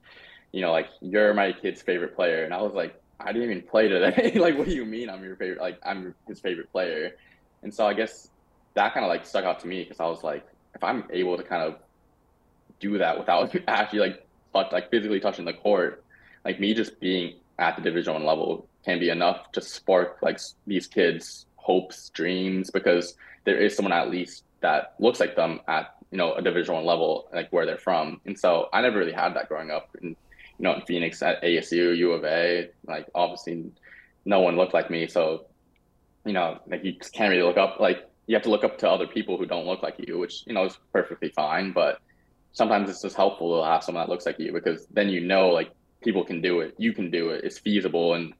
you 0.51 0.61
know, 0.61 0.71
like 0.71 0.87
you're 1.01 1.33
my 1.33 1.51
kid's 1.51 1.81
favorite 1.81 2.15
player, 2.15 2.43
and 2.43 2.53
I 2.53 2.61
was 2.61 2.73
like, 2.73 2.99
I 3.19 3.31
didn't 3.31 3.49
even 3.49 3.61
play 3.61 3.87
today. 3.87 4.33
like, 4.39 4.57
what 4.57 4.67
do 4.67 4.73
you 4.73 4.85
mean 4.85 5.09
I'm 5.09 5.23
your 5.23 5.35
favorite? 5.35 5.61
Like, 5.61 5.79
I'm 5.85 6.15
his 6.27 6.39
favorite 6.39 6.71
player, 6.71 7.15
and 7.61 7.73
so 7.73 7.85
I 7.85 7.93
guess 7.93 8.29
that 8.75 8.93
kind 8.93 9.05
of 9.05 9.09
like 9.09 9.25
stuck 9.25 9.45
out 9.45 9.59
to 9.61 9.67
me 9.67 9.83
because 9.83 9.99
I 9.99 10.05
was 10.05 10.23
like, 10.23 10.45
if 10.75 10.83
I'm 10.83 11.05
able 11.11 11.37
to 11.37 11.43
kind 11.43 11.63
of 11.63 11.79
do 12.79 12.97
that 12.97 13.17
without 13.17 13.55
actually 13.67 13.99
like 13.99 14.21
like 14.53 14.89
physically 14.89 15.19
touching 15.19 15.45
the 15.45 15.53
court, 15.53 16.03
like 16.45 16.59
me 16.59 16.73
just 16.73 16.99
being 16.99 17.35
at 17.59 17.75
the 17.75 17.81
division 17.81 18.13
one 18.13 18.25
level 18.25 18.67
can 18.83 18.99
be 18.99 19.09
enough 19.09 19.51
to 19.53 19.61
spark 19.61 20.19
like 20.21 20.39
these 20.67 20.87
kids 20.87 21.45
hopes 21.55 22.09
dreams 22.09 22.69
because 22.69 23.15
there 23.45 23.57
is 23.57 23.75
someone 23.75 23.91
at 23.91 24.09
least 24.09 24.43
that 24.61 24.93
looks 24.99 25.19
like 25.19 25.35
them 25.35 25.59
at 25.67 25.95
you 26.11 26.17
know 26.17 26.33
a 26.33 26.41
division 26.41 26.75
one 26.75 26.85
level 26.85 27.27
like 27.33 27.51
where 27.51 27.65
they're 27.65 27.77
from. 27.77 28.21
And 28.25 28.37
so 28.37 28.69
i 28.71 28.81
never 28.81 28.99
really 28.99 29.13
had 29.13 29.33
that 29.35 29.49
growing 29.49 29.71
up 29.71 29.89
in 30.01 30.09
you 30.09 30.15
know 30.59 30.73
in 30.73 30.81
phoenix 30.81 31.21
at 31.21 31.41
asu 31.43 31.97
u 31.97 32.11
of 32.11 32.23
a 32.23 32.69
like 32.87 33.07
obviously 33.15 33.71
no 34.25 34.41
one 34.41 34.55
looked 34.55 34.73
like 34.73 34.89
me. 34.89 35.07
So 35.07 35.45
you 36.25 36.33
know 36.33 36.59
like 36.67 36.83
you 36.83 36.93
just 36.93 37.13
can't 37.13 37.31
really 37.31 37.43
look 37.43 37.57
up 37.57 37.79
like 37.79 38.09
you 38.27 38.35
have 38.35 38.43
to 38.43 38.49
look 38.49 38.63
up 38.63 38.77
to 38.77 38.89
other 38.89 39.07
people 39.07 39.37
who 39.37 39.45
don't 39.45 39.65
look 39.65 39.83
like 39.83 39.95
you 39.99 40.17
which 40.17 40.43
you 40.47 40.53
know 40.53 40.65
is 40.65 40.77
perfectly 40.91 41.29
fine 41.29 41.71
but 41.71 41.99
sometimes 42.51 42.89
it's 42.89 43.01
just 43.01 43.15
helpful 43.15 43.59
to 43.59 43.65
have 43.65 43.83
someone 43.83 44.03
that 44.03 44.09
looks 44.09 44.25
like 44.25 44.39
you 44.39 44.51
because 44.53 44.87
then 44.87 45.09
you 45.09 45.19
know 45.19 45.49
like 45.49 45.71
people 46.05 46.23
can 46.23 46.39
do 46.39 46.61
it. 46.61 46.75
You 46.77 46.93
can 46.93 47.11
do 47.11 47.31
it. 47.31 47.43
It's 47.43 47.57
feasible. 47.57 48.13
And 48.13 48.33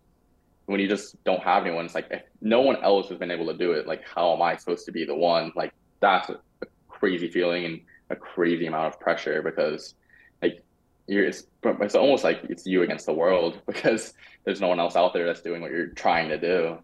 when 0.67 0.79
you 0.79 0.87
just 0.87 1.21
don't 1.25 1.41
have 1.41 1.65
anyone, 1.65 1.85
it's 1.85 1.95
like 1.95 2.07
if 2.11 2.21
no 2.39 2.61
one 2.61 2.81
else 2.81 3.09
has 3.09 3.17
been 3.17 3.31
able 3.31 3.47
to 3.47 3.57
do 3.57 3.71
it, 3.73 3.87
like 3.87 4.03
how 4.07 4.33
am 4.33 4.41
I 4.41 4.55
supposed 4.55 4.85
to 4.85 4.91
be 4.91 5.03
the 5.03 5.15
one? 5.15 5.51
Like 5.55 5.73
that's 5.99 6.29
a, 6.29 6.39
crazy 6.87 7.27
feeling 7.27 7.65
and 7.65 7.81
a 8.09 8.15
crazy 8.15 8.67
amount 8.67 8.87
of 8.87 8.97
pressure 9.01 9.41
because 9.41 9.95
like 10.41 10.63
you're 11.07 11.25
it's, 11.25 11.43
it's 11.81 11.93
almost 11.93 12.23
like 12.23 12.39
it's 12.45 12.65
you 12.65 12.83
against 12.83 13.05
the 13.05 13.13
world 13.13 13.59
because 13.67 14.13
there's 14.45 14.61
no 14.61 14.69
one 14.69 14.79
else 14.79 14.95
out 14.95 15.13
there 15.13 15.25
that's 15.25 15.41
doing 15.41 15.61
what 15.61 15.71
you're 15.71 15.87
trying 15.87 16.29
to 16.29 16.37
do. 16.37 16.77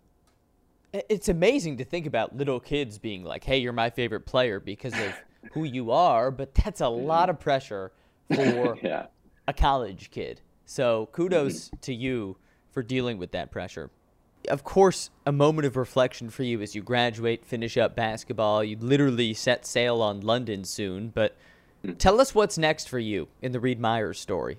It's 0.94 1.30
amazing 1.30 1.78
to 1.78 1.86
think 1.86 2.06
about 2.06 2.36
little 2.36 2.60
kids 2.60 2.98
being 2.98 3.24
like, 3.24 3.44
"Hey, 3.44 3.58
you're 3.60 3.74
my 3.74 3.90
favorite 3.90 4.26
player 4.26 4.60
because 4.60 4.94
of 4.94 5.14
who 5.54 5.64
you 5.64 5.92
are," 5.92 6.32
but 6.32 6.54
that's 6.54 6.82
a 6.82 6.90
lot 6.90 7.30
of 7.30 7.40
pressure 7.40 7.92
for 8.34 8.78
yeah. 8.84 9.08
a 9.48 9.54
college 9.54 10.12
kid. 10.12 10.42
So 10.66 11.10
kudos 11.12 11.66
mm-hmm. 11.66 11.78
to 11.82 11.94
you 11.94 12.38
for 12.72 12.84
dealing 12.84 13.18
with 13.18 13.32
that 13.32 13.52
pressure. 13.52 13.90
Of 14.50 14.64
course, 14.64 15.12
a 15.26 15.32
moment 15.32 15.68
of 15.68 15.78
reflection 15.78 16.30
for 16.30 16.44
you 16.44 16.62
as 16.62 16.76
you 16.76 16.82
graduate, 16.82 17.46
finish 17.46 17.78
up 17.78 17.96
basketball. 17.96 18.64
You 18.64 18.78
literally 18.78 19.34
set 19.34 19.66
sail 19.66 20.02
on 20.02 20.22
London 20.22 20.64
soon, 20.64 21.10
but 21.10 21.36
mm. 21.86 21.98
tell 21.98 22.20
us 22.20 22.34
what's 22.34 22.58
next 22.58 22.90
for 22.90 23.00
you 23.00 23.28
in 23.42 23.52
the 23.52 23.60
Reed 23.60 23.80
Myers 23.80 24.20
story. 24.20 24.58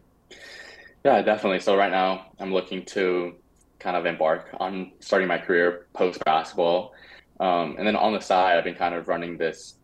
Yeah, 1.04 1.20
definitely. 1.22 1.60
So 1.60 1.76
right 1.76 1.90
now, 1.90 2.26
I'm 2.38 2.52
looking 2.52 2.84
to 2.86 3.34
kind 3.82 3.96
of 3.96 4.06
embark 4.06 4.48
on 4.60 4.92
starting 5.00 5.28
my 5.28 5.38
career 5.38 5.86
post 5.94 6.24
basketball, 6.24 6.94
um, 7.40 7.76
and 7.78 7.86
then 7.86 7.96
on 7.96 8.12
the 8.12 8.20
side, 8.20 8.56
I've 8.56 8.64
been 8.64 8.74
kind 8.74 8.94
of 8.94 9.08
running 9.08 9.36
this 9.36 9.74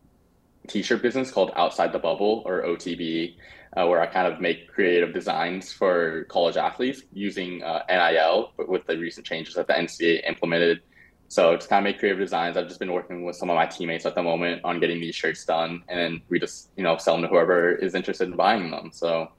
t-shirt 0.67 1.01
business 1.01 1.31
called 1.31 1.51
Outside 1.55 1.91
the 1.91 1.99
Bubble 1.99 2.43
or 2.45 2.63
OTB, 2.63 3.35
uh, 3.75 3.87
where 3.87 3.99
I 4.01 4.05
kind 4.05 4.31
of 4.31 4.39
make 4.39 4.69
creative 4.69 5.13
designs 5.13 5.71
for 5.71 6.25
college 6.25 6.57
athletes 6.57 7.01
using 7.11 7.61
uh, 7.63 7.83
NIL, 7.89 8.53
but 8.55 8.69
with 8.69 8.85
the 8.85 8.97
recent 8.97 9.25
changes 9.25 9.55
that 9.55 9.67
the 9.67 9.73
NCAA 9.73 10.27
implemented. 10.27 10.81
So 11.27 11.57
to 11.57 11.67
kind 11.67 11.85
of 11.85 11.91
make 11.91 11.99
creative 11.99 12.19
designs, 12.19 12.57
I've 12.57 12.67
just 12.67 12.79
been 12.79 12.91
working 12.91 13.23
with 13.23 13.35
some 13.35 13.49
of 13.49 13.55
my 13.55 13.67
teammates 13.67 14.05
at 14.05 14.15
the 14.15 14.23
moment 14.23 14.63
on 14.63 14.79
getting 14.79 14.99
these 14.99 15.15
shirts 15.15 15.45
done, 15.45 15.83
and 15.87 15.99
then 15.99 16.21
we 16.29 16.39
just 16.39 16.69
you 16.75 16.83
know 16.83 16.97
sell 16.97 17.15
them 17.15 17.23
to 17.23 17.27
whoever 17.27 17.75
is 17.75 17.93
interested 17.93 18.29
in 18.29 18.35
buying 18.35 18.71
them. 18.71 18.89
So 18.91 19.31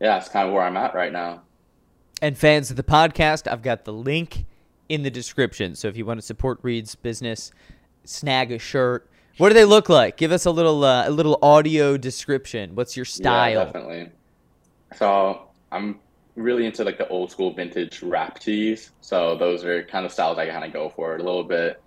yeah, 0.00 0.18
that's 0.18 0.28
kind 0.28 0.48
of 0.48 0.54
where 0.54 0.64
I'm 0.64 0.76
at 0.76 0.94
right 0.94 1.12
now. 1.12 1.42
And 2.22 2.36
fans 2.36 2.70
of 2.70 2.76
the 2.76 2.82
podcast, 2.82 3.50
I've 3.50 3.62
got 3.62 3.84
the 3.84 3.92
link 3.92 4.46
in 4.88 5.02
the 5.02 5.10
description. 5.10 5.74
So 5.74 5.88
if 5.88 5.96
you 5.96 6.06
want 6.06 6.18
to 6.18 6.26
support 6.26 6.58
Reed's 6.62 6.94
business, 6.94 7.50
snag 8.04 8.52
a 8.52 8.58
shirt 8.58 9.10
what 9.38 9.50
do 9.50 9.54
they 9.54 9.64
look 9.64 9.88
like? 9.88 10.16
Give 10.16 10.32
us 10.32 10.46
a 10.46 10.50
little 10.50 10.82
uh, 10.84 11.08
a 11.08 11.10
little 11.10 11.38
audio 11.42 11.96
description. 11.96 12.74
What's 12.74 12.96
your 12.96 13.04
style? 13.04 13.50
Yeah, 13.50 13.64
definitely. 13.64 14.10
So 14.94 15.48
I'm 15.70 16.00
really 16.36 16.64
into 16.64 16.84
like 16.84 16.96
the 16.96 17.08
old 17.08 17.30
school 17.30 17.52
vintage 17.52 18.02
rap 18.02 18.38
tees. 18.38 18.92
So 19.00 19.36
those 19.36 19.64
are 19.64 19.82
kind 19.84 20.06
of 20.06 20.12
styles 20.12 20.38
I 20.38 20.48
kind 20.48 20.64
of 20.64 20.72
go 20.72 20.88
for 20.88 21.16
a 21.16 21.18
little 21.18 21.44
bit. 21.44 21.82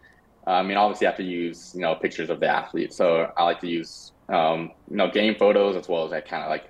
Uh, 0.46 0.52
I 0.52 0.64
mean, 0.64 0.78
obviously, 0.78 1.08
I 1.08 1.10
have 1.10 1.18
to 1.18 1.24
use 1.24 1.74
you 1.74 1.82
know 1.82 1.96
pictures 1.96 2.30
of 2.30 2.40
the 2.40 2.48
athlete. 2.48 2.94
So 2.94 3.32
I 3.36 3.44
like 3.44 3.60
to 3.62 3.68
use 3.68 4.12
um, 4.30 4.72
you 4.90 4.98
know 4.98 5.10
game 5.10 5.36
photos 5.36 5.76
as 5.76 5.90
well 5.90 6.06
as 6.06 6.14
I 6.14 6.22
kind 6.22 6.44
of 6.44 6.50
like 6.50 6.70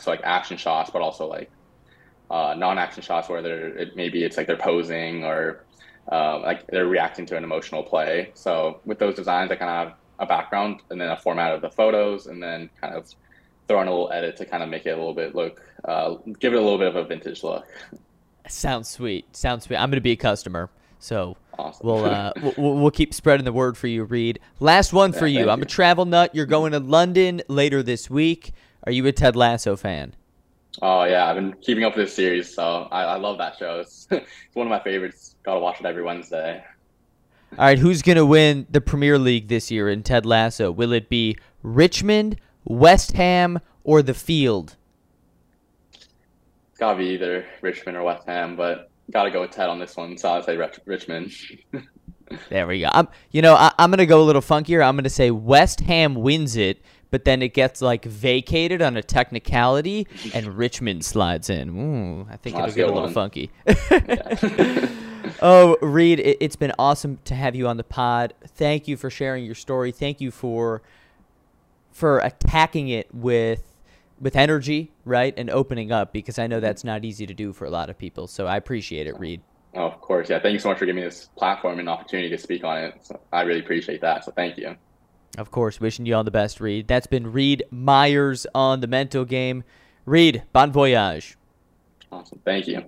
so 0.00 0.10
like 0.10 0.20
action 0.22 0.56
shots, 0.56 0.90
but 0.90 1.02
also 1.02 1.26
like 1.26 1.50
uh, 2.32 2.54
non-action 2.56 3.02
shots 3.02 3.28
where 3.28 3.42
they're 3.42 3.68
it, 3.76 3.94
maybe 3.94 4.24
it's 4.24 4.36
like 4.38 4.46
they're 4.46 4.56
posing 4.56 5.22
or 5.22 5.64
uh, 6.10 6.40
like 6.40 6.66
they're 6.68 6.86
reacting 6.86 7.26
to 7.26 7.36
an 7.36 7.44
emotional 7.44 7.82
play. 7.82 8.32
So 8.34 8.80
with 8.86 8.98
those 8.98 9.14
designs, 9.14 9.52
I 9.52 9.56
kind 9.56 9.70
of 9.70 9.88
have 9.88 9.98
a 10.18 10.26
background 10.26 10.80
and 10.90 11.00
then 11.00 11.10
a 11.10 11.16
format 11.16 11.52
of 11.52 11.60
the 11.60 11.70
photos 11.70 12.26
and 12.26 12.42
then 12.42 12.70
kind 12.80 12.94
of 12.94 13.08
throw 13.68 13.82
in 13.82 13.86
a 13.86 13.90
little 13.90 14.10
edit 14.10 14.36
to 14.38 14.46
kind 14.46 14.62
of 14.62 14.70
make 14.70 14.86
it 14.86 14.90
a 14.90 14.96
little 14.96 15.14
bit 15.14 15.34
look, 15.34 15.62
uh, 15.84 16.14
give 16.40 16.54
it 16.54 16.56
a 16.56 16.60
little 16.62 16.78
bit 16.78 16.88
of 16.88 16.96
a 16.96 17.04
vintage 17.04 17.42
look. 17.42 17.66
Sounds 18.48 18.88
sweet. 18.88 19.36
Sounds 19.36 19.64
sweet. 19.64 19.76
I'm 19.76 19.90
going 19.90 19.98
to 19.98 20.00
be 20.00 20.12
a 20.12 20.16
customer. 20.16 20.70
So 20.98 21.36
awesome. 21.58 21.86
we'll, 21.86 22.04
uh, 22.06 22.32
we'll, 22.56 22.78
we'll 22.78 22.90
keep 22.90 23.12
spreading 23.12 23.44
the 23.44 23.52
word 23.52 23.76
for 23.76 23.88
you, 23.88 24.04
Reed. 24.04 24.40
Last 24.58 24.92
one 24.92 25.12
for 25.12 25.26
yeah, 25.26 25.40
you. 25.40 25.50
I'm 25.50 25.58
you. 25.58 25.64
a 25.64 25.66
travel 25.66 26.06
nut. 26.06 26.34
You're 26.34 26.46
going 26.46 26.72
to 26.72 26.80
London 26.80 27.42
later 27.46 27.82
this 27.82 28.08
week. 28.08 28.52
Are 28.84 28.92
you 28.92 29.06
a 29.06 29.12
Ted 29.12 29.36
Lasso 29.36 29.76
fan? 29.76 30.14
Oh 30.80 31.04
yeah, 31.04 31.28
I've 31.28 31.36
been 31.36 31.52
keeping 31.60 31.84
up 31.84 31.96
with 31.96 32.06
this 32.06 32.14
series, 32.14 32.54
so 32.54 32.88
I, 32.90 33.02
I 33.02 33.16
love 33.16 33.38
that 33.38 33.58
show. 33.58 33.80
It's, 33.80 34.06
it's 34.10 34.54
one 34.54 34.66
of 34.66 34.70
my 34.70 34.80
favorites. 34.80 35.36
Gotta 35.42 35.60
watch 35.60 35.80
it 35.80 35.86
every 35.86 36.02
Wednesday. 36.02 36.64
All 37.58 37.66
right, 37.66 37.78
who's 37.78 38.00
to 38.16 38.24
win 38.24 38.66
the 38.70 38.80
Premier 38.80 39.18
League 39.18 39.48
this 39.48 39.70
year 39.70 39.90
in 39.90 40.02
Ted 40.02 40.24
Lasso? 40.24 40.70
Will 40.70 40.92
it 40.92 41.10
be 41.10 41.36
Richmond, 41.62 42.40
West 42.64 43.12
Ham, 43.12 43.60
or 43.84 44.02
the 44.02 44.14
Field? 44.14 44.76
It's 45.92 46.78
got 46.78 46.92
to 46.92 46.98
be 46.98 47.08
either 47.10 47.44
Richmond 47.60 47.98
or 47.98 48.04
West 48.04 48.26
Ham, 48.26 48.56
but 48.56 48.90
got 49.10 49.24
to 49.24 49.30
go 49.30 49.42
with 49.42 49.50
Ted 49.50 49.68
on 49.68 49.78
this 49.78 49.96
one, 49.96 50.16
so 50.16 50.30
I'll 50.30 50.42
say 50.42 50.56
Richmond. 50.86 51.34
there 52.48 52.66
we 52.66 52.80
go. 52.80 52.88
I'm, 52.92 53.08
you 53.32 53.42
know, 53.42 53.54
I, 53.54 53.70
going 53.90 53.98
to 53.98 54.06
go 54.06 54.22
a 54.22 54.24
little 54.24 54.40
funkier. 54.40 54.82
I'm 54.82 54.96
to 55.04 55.10
say 55.10 55.30
West 55.30 55.80
Ham 55.80 56.14
wins 56.14 56.56
it, 56.56 56.80
but 57.12 57.26
then 57.26 57.42
it 57.42 57.52
gets 57.52 57.82
like 57.82 58.06
vacated 58.06 58.80
on 58.80 58.96
a 58.96 59.02
technicality, 59.02 60.08
and 60.34 60.56
Richmond 60.56 61.04
slides 61.04 61.50
in. 61.50 61.68
Ooh, 61.68 62.26
I 62.28 62.38
think 62.38 62.56
it'll 62.56 62.72
get 62.72 62.88
a 62.88 62.92
little 62.92 63.02
one. 63.02 63.12
funky. 63.12 63.50
oh, 65.42 65.76
Reed, 65.82 66.20
it, 66.20 66.42
has 66.42 66.56
been 66.56 66.72
awesome 66.78 67.18
to 67.26 67.34
have 67.34 67.54
you 67.54 67.68
on 67.68 67.76
the 67.76 67.84
pod. 67.84 68.32
Thank 68.46 68.88
you 68.88 68.96
for 68.96 69.10
sharing 69.10 69.44
your 69.44 69.54
story. 69.54 69.92
Thank 69.92 70.22
you 70.22 70.30
for 70.30 70.82
for 71.92 72.18
attacking 72.20 72.88
it 72.88 73.14
with 73.14 73.62
with 74.18 74.34
energy, 74.34 74.90
right? 75.04 75.34
And 75.36 75.50
opening 75.50 75.92
up 75.92 76.14
because 76.14 76.38
I 76.38 76.46
know 76.46 76.56
mm-hmm. 76.56 76.62
that's 76.62 76.82
not 76.82 77.04
easy 77.04 77.26
to 77.26 77.34
do 77.34 77.52
for 77.52 77.66
a 77.66 77.70
lot 77.70 77.90
of 77.90 77.98
people. 77.98 78.26
So 78.26 78.46
I 78.46 78.56
appreciate 78.56 79.06
it, 79.06 79.18
Reed. 79.20 79.42
Oh, 79.74 79.84
of 79.84 80.00
course. 80.00 80.30
Yeah. 80.30 80.38
Thank 80.38 80.54
you 80.54 80.58
so 80.58 80.70
much 80.70 80.78
for 80.78 80.86
giving 80.86 81.02
me 81.02 81.06
this 81.06 81.28
platform 81.36 81.78
and 81.78 81.90
opportunity 81.90 82.30
to 82.30 82.38
speak 82.38 82.64
on 82.64 82.78
it. 82.78 82.94
So 83.02 83.20
I 83.32 83.42
really 83.42 83.60
appreciate 83.60 84.00
that. 84.00 84.24
So 84.24 84.32
thank 84.32 84.56
you. 84.56 84.76
Of 85.38 85.50
course. 85.50 85.80
Wishing 85.80 86.06
you 86.06 86.14
all 86.14 86.24
the 86.24 86.30
best, 86.30 86.60
Reed. 86.60 86.88
That's 86.88 87.06
been 87.06 87.32
Reed 87.32 87.64
Myers 87.70 88.46
on 88.54 88.80
the 88.80 88.86
mental 88.86 89.24
game. 89.24 89.64
Reed, 90.04 90.42
bon 90.52 90.72
voyage. 90.72 91.36
Awesome. 92.10 92.40
Thank 92.44 92.68
you. 92.68 92.84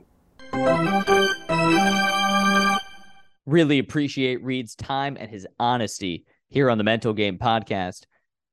Really 3.46 3.78
appreciate 3.78 4.42
Reed's 4.42 4.74
time 4.74 5.16
and 5.18 5.30
his 5.30 5.46
honesty 5.58 6.24
here 6.48 6.70
on 6.70 6.78
the 6.78 6.84
Mental 6.84 7.12
Game 7.12 7.38
podcast. 7.38 8.04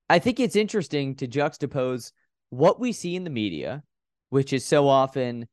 I 0.10 0.20
think 0.20 0.40
it's 0.40 0.56
interesting 0.56 1.16
to 1.16 1.28
juxtapose 1.28 2.12
what 2.50 2.80
we 2.80 2.92
see 2.92 3.16
in 3.16 3.24
the 3.24 3.30
media, 3.30 3.84
which 4.30 4.54
is 4.54 4.66
so 4.66 4.88
often 4.88 5.48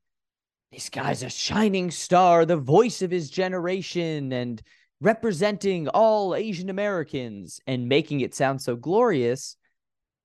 this 0.72 0.89
guy's 0.91 1.22
a 1.22 1.30
shining 1.30 1.91
star, 1.91 2.45
the 2.45 2.57
voice 2.57 3.03
of 3.03 3.11
his 3.11 3.30
generation, 3.30 4.32
and 4.32 4.61
representing 5.01 5.89
all 5.89 6.35
Asian 6.35 6.71
Americans 6.71 7.61
and 7.67 7.89
making 7.89 8.21
it 8.21 8.35
sound 8.35 8.61
so 8.61 8.77
glorious 8.77 9.57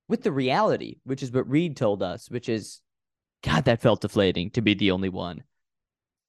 with 0.08 0.24
the 0.24 0.32
reality, 0.32 0.98
which 1.04 1.24
is 1.24 1.32
what 1.32 1.50
Reed 1.50 1.78
told 1.78 2.02
us, 2.02 2.30
which 2.30 2.50
is, 2.50 2.82
God, 3.44 3.66
that 3.66 3.82
felt 3.82 4.02
deflating 4.02 4.50
to 4.52 4.62
be 4.62 4.74
the 4.74 4.92
only 4.92 5.10
one. 5.10 5.44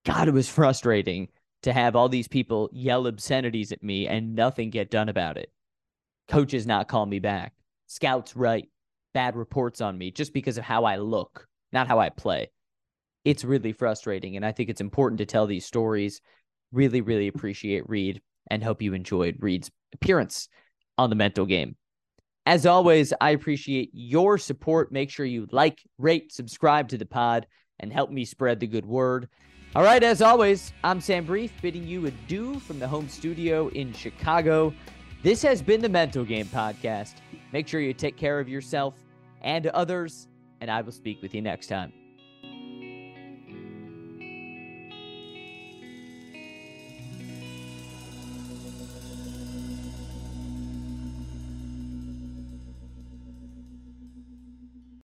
God, 0.05 0.29
it 0.29 0.35
was 0.35 0.49
frustrating 0.49 1.29
to 1.63 1.73
have 1.73 1.97
all 1.97 2.09
these 2.11 2.29
people 2.29 2.69
yell 2.73 3.07
obscenities 3.07 3.73
at 3.73 3.83
me 3.83 4.07
and 4.07 4.35
nothing 4.35 4.71
get 4.71 4.91
done 4.91 5.09
about 5.09 5.39
it. 5.39 5.51
Coaches 6.29 6.67
not 6.67 6.89
call 6.89 7.07
me 7.07 7.19
back. 7.19 7.55
Scouts 7.87 8.37
write 8.37 8.69
bad 9.15 9.37
reports 9.37 9.81
on 9.81 9.97
me 9.97 10.11
just 10.11 10.35
because 10.35 10.59
of 10.59 10.65
how 10.65 10.85
I 10.85 10.97
look, 10.97 11.47
not 11.73 11.89
how 11.89 11.99
I 11.99 12.11
play. 12.11 12.51
It's 13.25 13.45
really 13.45 13.73
frustrating. 13.73 14.37
And 14.37 14.45
I 14.45 14.53
think 14.53 14.69
it's 14.69 14.83
important 14.83 15.19
to 15.19 15.27
tell 15.27 15.47
these 15.47 15.65
stories. 15.65 16.21
Really, 16.73 17.01
really 17.01 17.29
appreciate 17.29 17.89
Reed 17.89 18.21
and 18.51 18.63
hope 18.63 18.83
you 18.83 18.95
enjoyed 18.95 19.37
Reed's 19.41 19.71
appearance 19.93 20.49
on 20.99 21.11
the 21.11 21.17
mental 21.17 21.47
game. 21.47 21.77
As 22.47 22.67
always, 22.67 23.13
I 23.21 23.31
appreciate 23.31 23.91
your 23.93 24.37
support. 24.37 24.93
Make 24.93 25.11
sure 25.11 25.25
you 25.25 25.47
like, 25.51 25.81
rate, 25.99 26.33
subscribe 26.33 26.89
to 26.89 26.99
the 26.99 27.07
pod, 27.07 27.47
and 27.81 27.93
help 27.93 28.11
me 28.11 28.25
spread 28.25 28.61
the 28.61 28.67
good 28.67 28.85
word. 28.85 29.29
All 29.75 29.83
right, 29.83 30.03
as 30.03 30.23
always, 30.23 30.73
I'm 30.85 31.01
Sam 31.01 31.25
Brief, 31.25 31.53
bidding 31.61 31.87
you 31.87 32.07
adieu 32.07 32.61
from 32.61 32.79
the 32.79 32.87
home 32.87 33.09
studio 33.09 33.69
in 33.69 33.93
Chicago. 33.93 34.73
This 35.23 35.43
has 35.43 35.63
been 35.63 35.81
the 35.81 35.89
Mental 35.89 36.25
Game 36.25 36.47
Podcast. 36.47 37.15
Make 37.53 37.67
sure 37.67 37.81
you 37.81 37.95
take 37.95 38.17
care 38.17 38.39
of 38.39 38.49
yourself 38.49 38.95
and 39.41 39.67
others, 39.69 40.29
and 40.61 40.71
I 40.71 40.83
will 40.83 40.93
speak 40.93 41.23
with 41.23 41.35
you 41.35 41.43
next 41.43 41.67
time. 41.69 42.04